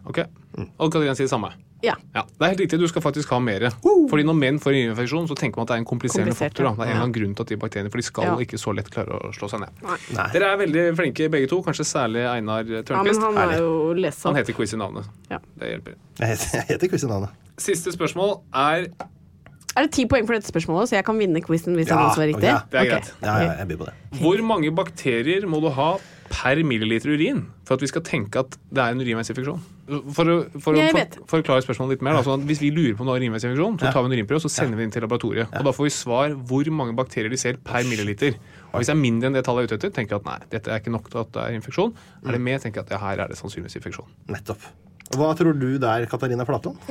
Ok, 0.06 0.22
Og 0.78 0.90
Katarina 0.92 1.14
sier 1.14 1.26
det 1.28 1.32
samme. 1.32 1.52
Ja. 1.84 1.92
Ja, 2.14 2.22
Det 2.24 2.40
er 2.40 2.48
helt 2.54 2.60
riktig, 2.64 2.78
du 2.80 2.86
skal 2.88 3.02
faktisk 3.04 3.28
ha 3.30 3.38
mer. 3.38 3.66
Fordi 4.10 4.24
når 4.24 4.34
menn 4.38 4.58
får 4.58 4.72
infeksjon, 4.80 5.26
så 5.28 5.36
tenker 5.36 5.60
man 5.60 5.66
at 5.66 5.68
det 5.68 5.74
er 5.76 5.82
en 5.82 5.88
kompliserende 5.90 6.32
Komplisert, 6.32 6.54
faktor. 6.56 6.64
Da. 6.64 6.70
Det 6.72 6.80
er 6.80 6.84
en 6.86 6.90
eller 6.94 7.02
annen 7.04 7.16
grunn 7.18 7.34
til 7.36 7.42
at 7.44 7.48
de 7.52 7.56
bakteriene, 7.60 7.90
for 7.92 8.00
de 8.00 8.06
skal 8.06 8.24
Ja. 8.24 8.36
ikke 8.46 8.58
så 8.58 8.72
lett 8.74 8.88
klare 8.90 9.18
å 9.20 9.32
slå 9.36 9.50
seg 9.52 9.60
ned. 9.60 9.82
Nei. 10.16 10.28
Dere 10.32 10.48
er 10.54 10.56
veldig 10.62 10.84
flinke 10.96 11.28
begge 11.30 11.48
to, 11.52 11.60
kanskje 11.62 11.84
særlig 11.84 12.24
Einar 12.24 12.64
ja, 12.64 12.82
han 12.88 13.06
er. 13.06 14.12
Han 14.24 14.36
heter 14.40 14.52
quiz 14.56 14.72
i 14.72 14.76
navnet. 14.80 15.04
Ja. 15.30 15.38
Det 15.58 15.68
hjelper. 15.74 15.94
Jeg 16.18 16.28
heter, 16.32 16.48
jeg 16.56 16.66
heter 16.72 16.88
quiz-navnet. 16.88 17.30
Siste 17.58 17.92
spørsmål 17.92 18.40
er 18.54 18.88
Er 19.76 19.82
det 19.84 19.92
ti 19.92 20.06
poeng 20.08 20.24
for 20.26 20.32
dette 20.32 20.48
spørsmålet, 20.48 20.88
så 20.88 20.96
jeg 20.96 21.04
kan 21.04 21.18
vinne 21.20 21.40
quizen 21.44 21.76
hvis 21.76 21.88
Ja, 21.90 21.98
han 22.00 22.14
svarer 22.16 22.32
riktig? 22.32 22.48
ok. 22.48 22.70
Det 22.72 22.80
er 22.80 22.84
greit. 22.88 23.10
Ja, 23.22 23.34
ja, 23.44 23.52
jeg 23.60 23.68
byr 23.68 23.76
på 23.82 23.88
det. 23.90 23.94
Hvor 24.22 24.42
mange 24.42 24.70
bakterier 24.74 25.44
må 25.46 25.60
du 25.60 25.68
ha 25.68 25.98
per 26.30 26.60
milliliter 26.66 27.12
urin 27.14 27.42
for 27.66 27.76
at 27.76 27.82
vi 27.84 27.88
skal 27.90 28.02
tenke 28.06 28.40
at 28.42 28.56
det 28.70 28.82
er 28.82 28.94
en 28.94 29.02
urinveisinfeksjon? 29.02 29.64
For 30.16 30.30
å, 30.32 30.36
for 30.62 30.74
å 30.74 30.86
for, 30.90 31.18
forklare 31.30 31.62
spørsmålet 31.62 31.96
litt 31.96 32.04
mer, 32.06 32.18
da, 32.18 32.34
at 32.34 32.46
Hvis 32.48 32.62
vi 32.62 32.72
lurer 32.74 32.96
på 32.96 33.04
om 33.04 33.10
det 33.10 33.16
er 33.16 33.24
urinveisinfeksjon, 33.24 33.78
så 33.82 33.92
tar 33.94 34.02
vi 34.04 34.10
en 34.10 34.16
urinprøve 34.16 34.40
og 34.40 34.44
så 34.46 34.52
sender 34.52 34.80
vi 34.80 34.86
den 34.86 34.94
til 34.94 35.06
laboratoriet. 35.06 35.52
Og 35.52 35.68
Da 35.68 35.74
får 35.76 35.88
vi 35.88 35.92
svar 35.94 36.34
hvor 36.50 36.72
mange 36.80 36.96
bakterier 36.98 37.32
de 37.32 37.40
ser 37.40 37.60
per 37.62 37.86
milliliter. 37.88 38.38
Og 38.72 38.80
Hvis 38.80 38.90
det 38.90 38.96
er 38.96 39.02
mindre 39.02 39.30
enn 39.30 39.38
det 39.38 39.44
tallet 39.46 39.66
jeg 39.66 39.70
er 39.70 39.72
ute 39.72 39.78
etter, 39.80 39.94
tenker 40.00 40.16
jeg 40.16 40.24
at 40.24 40.30
nei, 40.30 40.40
dette 40.56 40.72
er 40.72 40.82
ikke 40.82 40.94
nok 40.94 41.12
til 41.12 41.22
at 41.22 41.30
det 41.36 41.44
er 41.44 41.60
infeksjon. 41.60 41.94
Er 42.26 42.36
det 42.36 42.42
mer, 42.48 42.58
tenker 42.62 42.82
jeg 42.82 42.90
at 42.90 42.96
ja, 42.96 43.02
her 43.04 43.24
er 43.24 43.32
det 43.32 43.38
sannsynligvis 43.40 43.78
infeksjon. 43.80 44.10
Nettopp. 44.32 44.66
Hva 45.14 45.30
tror 45.38 45.54
du 45.54 45.70
der, 45.78 46.08
Katarina 46.10 46.44
Flatland? 46.48 46.82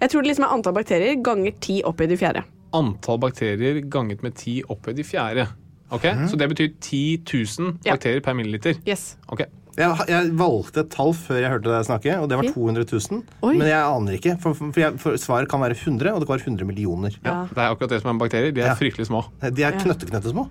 Jeg 0.00 0.08
tror 0.08 0.22
det 0.22 0.30
liksom 0.30 0.46
er 0.46 0.54
antall 0.54 0.76
bakterier 0.78 1.18
ganger 1.20 1.58
ti 1.60 1.80
opphøyd 1.84 2.14
i 2.14 2.20
fjerde. 2.20 2.46
Antall 2.76 3.18
bakterier 3.18 3.80
ganget 3.90 4.22
med 4.22 4.36
10 4.38 4.70
opphøyd 4.70 5.02
i 5.02 5.04
fjerde. 5.04 5.48
Ok, 5.90 6.04
Så 6.30 6.36
det 6.38 6.48
betyr 6.52 6.68
10 6.80 7.22
000 7.58 7.78
Ja. 7.84 7.92
bakterier 7.96 8.20
per 8.22 8.34
milliliter. 8.38 8.74
Yes. 8.86 9.16
Ok, 9.28 9.40
Jeg, 9.78 9.96
jeg 10.08 10.32
valgte 10.36 10.80
et 10.82 10.90
tall 10.90 11.12
før 11.14 11.38
jeg 11.40 11.50
hørte 11.50 11.70
deg 11.70 11.84
snakke, 11.86 12.16
og 12.20 12.28
det 12.28 12.36
var 12.36 12.44
200 12.52 12.84
000. 12.90 13.22
Oi. 13.42 13.54
Men 13.56 13.66
jeg 13.70 13.80
aner 13.80 14.12
ikke, 14.18 14.34
for, 14.42 14.52
for, 14.58 14.80
jeg, 14.80 14.98
for 15.00 15.16
svaret 15.16 15.48
kan 15.48 15.60
være 15.62 15.76
100, 15.78 16.12
og 16.12 16.20
det 16.20 16.26
kan 16.28 16.36
være 16.36 16.46
100 16.50 16.66
millioner. 16.68 17.14
Ja. 17.24 17.46
Det 17.48 17.56
er 17.58 17.70
akkurat 17.70 17.90
det 17.94 18.00
som 18.02 18.10
er 18.10 18.12
med 18.18 18.20
bakterier. 18.26 18.52
De 18.52 18.60
er 18.60 18.66
Ja. 18.66 18.74
fryktelig 18.74 19.06
små. 19.08 19.22
De 19.40 19.62
er 19.62 19.78
knøtteknøttesmå. 19.78 20.48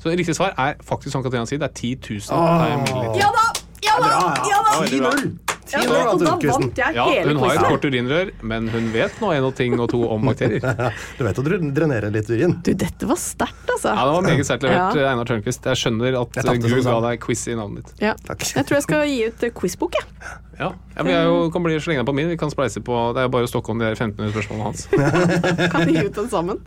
Så 0.00 0.08
riktig 0.16 0.34
svar 0.38 0.54
er 0.56 0.74
faktisk 0.86 1.12
som 1.12 1.22
Katarina 1.22 1.44
sier, 1.46 1.58
det 1.60 1.68
er 1.68 1.74
10 1.76 1.94
000 2.00 2.20
per 2.30 2.76
milliliter. 2.86 3.20
Ja 3.20 3.28
da! 3.36 3.46
Ja 3.84 3.94
da! 4.00 4.10
Ja 4.48 4.58
da! 4.64 4.80
veldig 4.80 5.00
bra. 5.02 5.10
10-0! 5.10 5.20
Ja, 5.20 5.26
10-0, 5.26 5.59
da, 5.72 5.96
år, 5.96 6.20
da 6.20 6.34
vant 6.50 6.80
jeg 6.80 6.96
Ja, 6.96 7.04
hele 7.10 7.34
hun 7.34 7.42
har 7.44 7.56
et 7.56 7.66
kort 7.68 7.86
urinrør, 7.86 8.32
men 8.52 8.68
hun 8.72 8.90
vet 8.94 9.22
nå 9.22 9.32
en 9.36 9.46
og 9.48 9.54
ting 9.58 9.76
og 9.78 9.88
to 9.92 10.02
om 10.10 10.28
bakterier. 10.30 10.64
Du 11.18 11.24
vet 11.26 11.40
å 11.40 11.44
drenere 11.46 12.10
litt 12.12 12.30
urin. 12.30 12.56
Du, 12.64 12.72
dette 12.78 13.08
var 13.08 13.18
sterkt, 13.20 13.66
altså. 13.66 13.94
Det 13.94 14.14
var 14.16 14.26
meget 14.26 14.48
sterkt 14.48 14.66
levert, 14.66 14.98
Ja. 14.98 15.10
Einar 15.12 15.28
Tørnquist. 15.28 15.66
Jeg 15.70 15.80
skjønner 15.80 16.20
at 16.20 16.40
Jeg 16.40 16.62
Gud 16.64 16.86
ga 16.86 16.96
deg 17.06 17.20
quiz 17.24 17.46
i 17.50 17.56
navnet 17.58 17.90
ditt. 17.90 18.04
Ja. 18.04 18.14
Takk. 18.26 18.46
Jeg 18.56 18.68
tror 18.68 18.78
jeg 18.78 18.86
skal 18.86 19.04
gi 19.10 19.18
ut 19.28 19.44
eh, 19.46 19.54
quizbok, 19.60 19.98
jeg. 20.00 20.32
Ja, 20.60 20.72
ja 20.96 21.04
men 21.04 21.12
jeg 21.14 21.28
jo, 21.28 21.36
kan 21.54 21.64
bli 21.64 21.78
slenge 21.80 22.06
på 22.08 22.16
min. 22.16 22.32
Vi 22.32 22.40
kan 22.40 22.52
spleise 22.52 22.82
på 22.84 22.96
Det 23.16 23.22
er 23.22 23.30
jo 23.30 23.34
bare 23.36 23.48
å 23.48 23.52
stokke 23.52 23.72
om 23.72 23.80
de 23.80 23.88
der 23.88 23.96
15 23.96 24.34
spørsmålene 24.34 24.66
hans. 24.68 24.88
Kan 25.72 25.86
vi 25.88 25.96
gi 25.96 26.08
ut 26.10 26.18
den 26.18 26.28
sammen. 26.32 26.60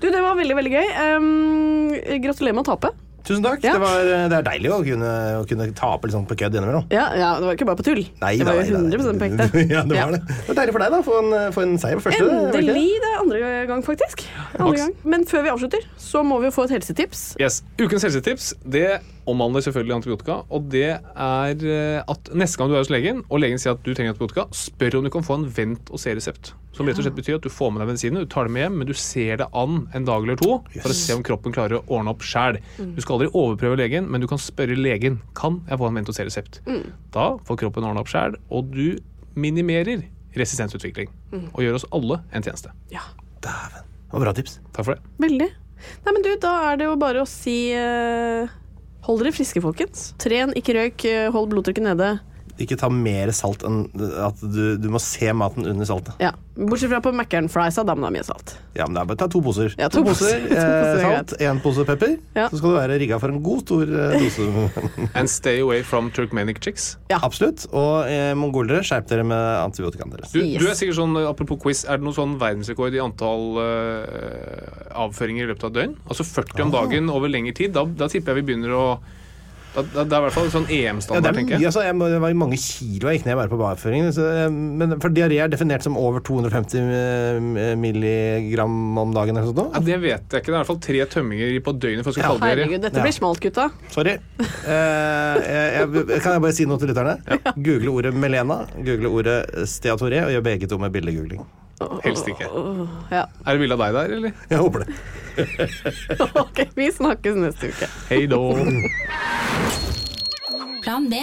Du, 0.00 0.08
det 0.08 0.22
var 0.24 0.38
veldig, 0.38 0.56
veldig 0.56 0.72
gøy. 0.72 0.90
Um, 1.14 1.92
gratulerer 2.24 2.56
med 2.56 2.64
å 2.64 2.70
tape. 2.72 2.94
Tusen 3.26 3.44
takk. 3.44 3.64
Ja. 3.64 3.74
Det, 3.76 3.82
var, 3.82 4.04
det 4.32 4.38
er 4.38 4.46
deilig 4.46 4.70
å 4.72 4.78
kunne, 4.84 5.10
å 5.40 5.44
kunne 5.48 5.68
tape 5.76 6.08
litt 6.08 6.16
sånn 6.16 6.26
på 6.30 6.36
kødd 6.40 6.56
innimellom. 6.56 6.86
Ja, 6.94 7.06
ja, 7.18 7.30
det 7.40 7.48
var 7.48 7.58
ikke 7.58 7.68
bare 7.68 7.80
på 7.80 7.86
tull. 7.90 8.02
Nei 8.22 8.32
det 8.40 8.46
var 8.48 8.58
jo 8.58 8.80
100 8.80 9.20
på 9.20 9.28
ekte. 9.28 9.48
Ja, 9.74 9.84
det 9.86 9.98
var 10.00 10.14
det. 10.16 10.22
Det 10.30 10.48
var 10.48 10.58
deilig 10.62 10.74
for 10.76 10.84
deg, 10.84 10.94
da. 10.96 11.00
Få 11.06 11.18
en, 11.20 11.36
få 11.54 11.64
en 11.66 11.76
seier 11.82 12.00
på 12.00 12.06
første. 12.08 12.26
var 12.26 12.56
det? 12.56 12.64
Endelig. 12.64 12.86
Det 13.04 13.10
er 13.12 13.22
andre 13.24 13.52
gang, 13.70 13.84
faktisk. 13.86 14.26
Andre 14.56 14.76
gang. 14.80 14.94
Men 15.14 15.26
før 15.30 15.46
vi 15.46 15.54
avslutter, 15.54 15.86
så 16.00 16.24
må 16.26 16.40
vi 16.42 16.50
jo 16.50 16.54
få 16.56 16.66
et 16.68 16.76
helsetips. 16.78 17.24
Yes. 17.40 17.60
Ukens 17.80 18.08
helsetips 18.08 18.52
det 18.64 18.88
omhandler 19.30 19.64
selvfølgelig 19.64 19.96
antibiotika. 19.96 20.36
Og 20.52 20.66
det 20.72 20.88
er 20.98 21.64
eh, 21.66 22.00
at 22.02 22.30
neste 22.36 22.60
gang 22.60 22.70
du 22.70 22.76
er 22.76 22.82
hos 22.82 22.92
legen, 22.92 23.22
og 23.28 23.42
legen 23.42 23.60
sier 23.60 23.76
at 23.76 23.84
du 23.84 23.92
trenger 23.94 24.14
antibiotika, 24.14 24.46
spør 24.56 24.98
om 24.98 25.06
du 25.06 25.12
kan 25.14 25.26
få 25.26 25.38
en 25.40 25.46
vent 25.56 25.92
og 25.92 26.02
se-resept. 26.02 26.52
Som 26.76 26.86
rett 26.86 27.00
og 27.00 27.06
slett 27.06 27.16
betyr 27.16 27.38
at 27.40 27.46
du 27.46 27.50
får 27.52 27.72
med 27.74 27.82
deg 27.82 27.90
medisinene, 27.90 28.24
du 28.24 28.30
tar 28.30 28.46
dem 28.46 28.54
med 28.56 28.64
hjem, 28.64 28.78
men 28.80 28.90
du 28.90 28.94
ser 28.96 29.40
det 29.40 29.48
an 29.58 29.80
en 29.96 30.06
dag 30.06 30.26
eller 30.26 30.38
to 30.40 30.60
for 30.76 30.92
å 30.92 30.96
se 30.96 31.16
om 31.16 31.24
kroppen 31.26 31.54
klarer 31.56 31.80
å 31.80 31.82
ordne 31.96 32.14
opp 32.14 32.22
sjæl. 32.26 32.60
Mm. 32.78 32.94
Du 32.96 33.02
skal 33.02 33.18
aldri 33.18 33.30
overprøve 33.32 33.80
legen, 33.80 34.06
men 34.10 34.22
du 34.22 34.28
kan 34.30 34.40
spørre 34.40 34.78
legen 34.78 35.18
kan 35.38 35.60
jeg 35.70 35.80
få 35.80 35.90
en 35.90 35.98
vent 36.00 36.12
og 36.12 36.16
se-resept. 36.16 36.62
Mm. 36.70 36.84
Da 37.16 37.32
får 37.48 37.62
kroppen 37.64 37.88
ordna 37.88 38.04
opp 38.04 38.12
sjæl, 38.12 38.38
og 38.54 38.70
du 38.74 39.00
minimerer 39.38 40.06
resistensutvikling. 40.38 41.10
Mm. 41.34 41.48
Og 41.50 41.64
gjør 41.64 41.80
oss 41.80 41.88
alle 41.96 42.22
en 42.30 42.46
tjeneste. 42.46 42.72
Ja, 42.94 43.02
Dæven. 43.42 43.86
Det 44.10 44.16
var 44.16 44.24
bra 44.26 44.32
tips. 44.34 44.58
Takk 44.74 44.86
for 44.86 44.96
det. 44.96 45.12
veldig. 45.22 45.50
Nei, 46.04 46.12
men 46.12 46.24
du, 46.24 46.30
da 46.42 46.54
er 46.70 46.80
det 46.80 46.88
jo 46.88 46.96
bare 47.00 47.22
å 47.22 47.28
si 47.28 47.70
eh, 47.72 48.50
Hold 49.06 49.22
dere 49.22 49.32
friske, 49.32 49.62
folkens. 49.64 50.10
Tren, 50.20 50.52
ikke 50.58 50.74
røyk, 50.76 51.04
eh, 51.08 51.30
hold 51.32 51.48
blodtrykket 51.52 51.86
nede. 51.86 52.10
Ikke 52.60 52.76
ta 52.76 52.90
mer 52.92 53.30
salt 53.32 53.62
enn 53.64 53.86
at 54.20 54.40
du, 54.44 54.76
du 54.76 54.88
må 54.92 55.00
se 55.00 55.30
maten 55.32 55.64
under 55.64 55.88
saltet. 55.88 56.14
Ja, 56.20 56.34
Bortsett 56.60 56.90
fra 56.92 56.98
på 57.00 57.12
Mækkern-friesa, 57.16 57.86
da 57.88 57.94
må 57.96 58.02
det 58.04 58.08
ha 58.10 58.14
mye 58.18 58.24
salt. 58.26 58.50
Ja, 58.76 58.84
men 58.84 58.98
det 58.98 59.00
er 59.00 59.06
bare 59.08 59.20
Ta 59.22 59.28
to 59.32 59.40
poser. 59.40 59.72
Ja, 59.80 59.86
to 59.88 60.02
poser. 60.04 60.42
To 60.42 60.48
poser, 60.50 60.66
poser 60.68 60.98
eh, 61.00 61.04
salt, 61.06 61.32
én 61.40 61.60
pose 61.64 61.86
pepper. 61.88 62.16
Ja. 62.36 62.48
Så 62.52 62.60
skal 62.60 62.74
du 62.74 62.76
være 62.76 62.98
rigga 63.00 63.16
for 63.22 63.32
en 63.32 63.38
god, 63.46 63.62
stor 63.64 63.88
eh, 63.88 64.16
dose. 64.20 64.48
And 65.18 65.30
stay 65.32 65.62
away 65.64 65.80
from 65.86 66.10
Turkmenic 66.12 66.60
chicks. 66.60 66.90
Ja. 67.08 67.22
Absolutt. 67.24 67.64
Og 67.72 68.10
eh, 68.12 68.34
mongolere, 68.36 68.82
skjerp 68.84 69.08
dere 69.08 69.24
med 69.30 69.46
antibiotikaen 69.64 70.12
deres. 70.16 70.34
Du, 70.34 70.40
Yes. 70.44 70.60
du 70.60 70.68
er 70.68 70.76
sikkert 70.76 70.98
sånn, 71.00 71.16
Apropos 71.30 71.60
quiz, 71.64 71.84
er 71.88 71.96
det 72.00 72.04
noen 72.04 72.18
sånn 72.18 72.36
verdensrekord 72.42 72.92
i 72.98 73.00
antall 73.00 73.56
eh, 73.64 74.90
avføringer 75.00 75.46
i 75.46 75.50
løpet 75.54 75.64
av 75.64 75.72
et 75.72 75.78
døgn? 75.80 75.96
Altså 76.10 76.26
40 76.28 76.66
om 76.66 76.74
dagen 76.76 77.08
over 77.14 77.32
lengre 77.32 77.56
tid. 77.56 77.72
Da, 77.76 77.86
da 77.88 78.10
tipper 78.12 78.34
jeg 78.36 78.42
vi 78.42 78.46
begynner 78.52 78.76
å 78.76 78.84
da, 79.74 79.82
Det 80.04 80.12
er 80.12 80.18
i 80.18 80.24
hvert 80.24 80.32
fall 80.34 80.48
sånn 80.50 80.66
EM-standard, 80.68 81.24
ja, 81.30 81.32
tenker 81.40 81.54
jeg. 81.58 81.66
altså, 81.70 81.82
jeg 81.86 81.94
må- 81.94 82.08
det 82.10 82.20
var 82.20 82.34
mange 82.34 82.56
kilo 82.58 83.08
jeg 83.10 83.20
gikk 83.20 83.26
ned 83.26 83.36
bare 83.36 83.48
på 83.48 83.58
avføringen. 83.70 84.10
så, 84.12 84.24
eh, 84.46 84.48
Men 84.50 84.98
for 85.00 85.10
diaré 85.10 85.38
er 85.44 85.48
definert 85.48 85.82
som 85.82 85.96
over 85.96 86.20
250 86.20 86.78
eh, 86.80 87.74
milligram 87.76 88.98
om 88.98 89.12
dagen. 89.14 89.36
eller 89.36 89.52
sånt 89.52 89.72
Ja, 89.74 89.80
det 89.80 90.00
vet 90.00 90.10
jeg 90.30 90.42
ikke. 90.42 90.46
Det 90.46 90.48
er 90.48 90.54
i 90.54 90.58
hvert 90.58 90.66
fall 90.66 90.80
tre 90.80 91.06
tømminger 91.06 91.60
på 91.62 91.78
døgnet 91.78 92.02
for 92.02 92.10
å 92.10 92.14
skulle 92.14 92.26
kalle 92.26 92.40
det 92.40 92.58
Herregud, 92.58 92.80
dette 92.82 92.96
Ja. 92.96 93.02
blir 93.04 93.12
smalt, 93.14 93.40
gutta. 93.40 93.70
Sorry. 93.90 94.18
Eh, 94.40 95.34
jeg, 95.40 95.92
jeg, 96.08 96.22
kan 96.22 96.32
jeg 96.32 96.42
bare 96.42 96.52
si 96.52 96.64
noe 96.66 96.78
til 96.78 96.88
lytterne? 96.88 97.18
Google 97.62 97.90
ordet 97.94 98.14
Melena, 98.14 98.66
google 98.84 99.08
ordet 99.08 99.38
steatoré, 99.70 100.24
og 100.26 100.30
gjør 100.34 100.42
begge 100.42 100.68
to 100.68 100.78
med 100.78 100.92
bildegoogling. 100.92 101.44
Helst 102.04 102.28
ikke. 102.28 102.48
Ja. 103.10 103.22
Er 103.46 103.56
det 103.56 103.60
bilde 103.62 103.76
av 103.76 103.80
deg 103.84 103.94
der, 103.96 104.14
eller? 104.18 104.32
Jeg 104.50 104.58
håper 104.60 104.84
det. 104.84 104.96
Ok, 106.42 106.58
vi 106.76 106.90
snakkes 106.92 107.38
neste 107.40 107.70
uke. 107.72 107.88
Hei 108.10 108.26
då. 108.28 108.40
Plan 110.84 111.08
B. 111.08 111.22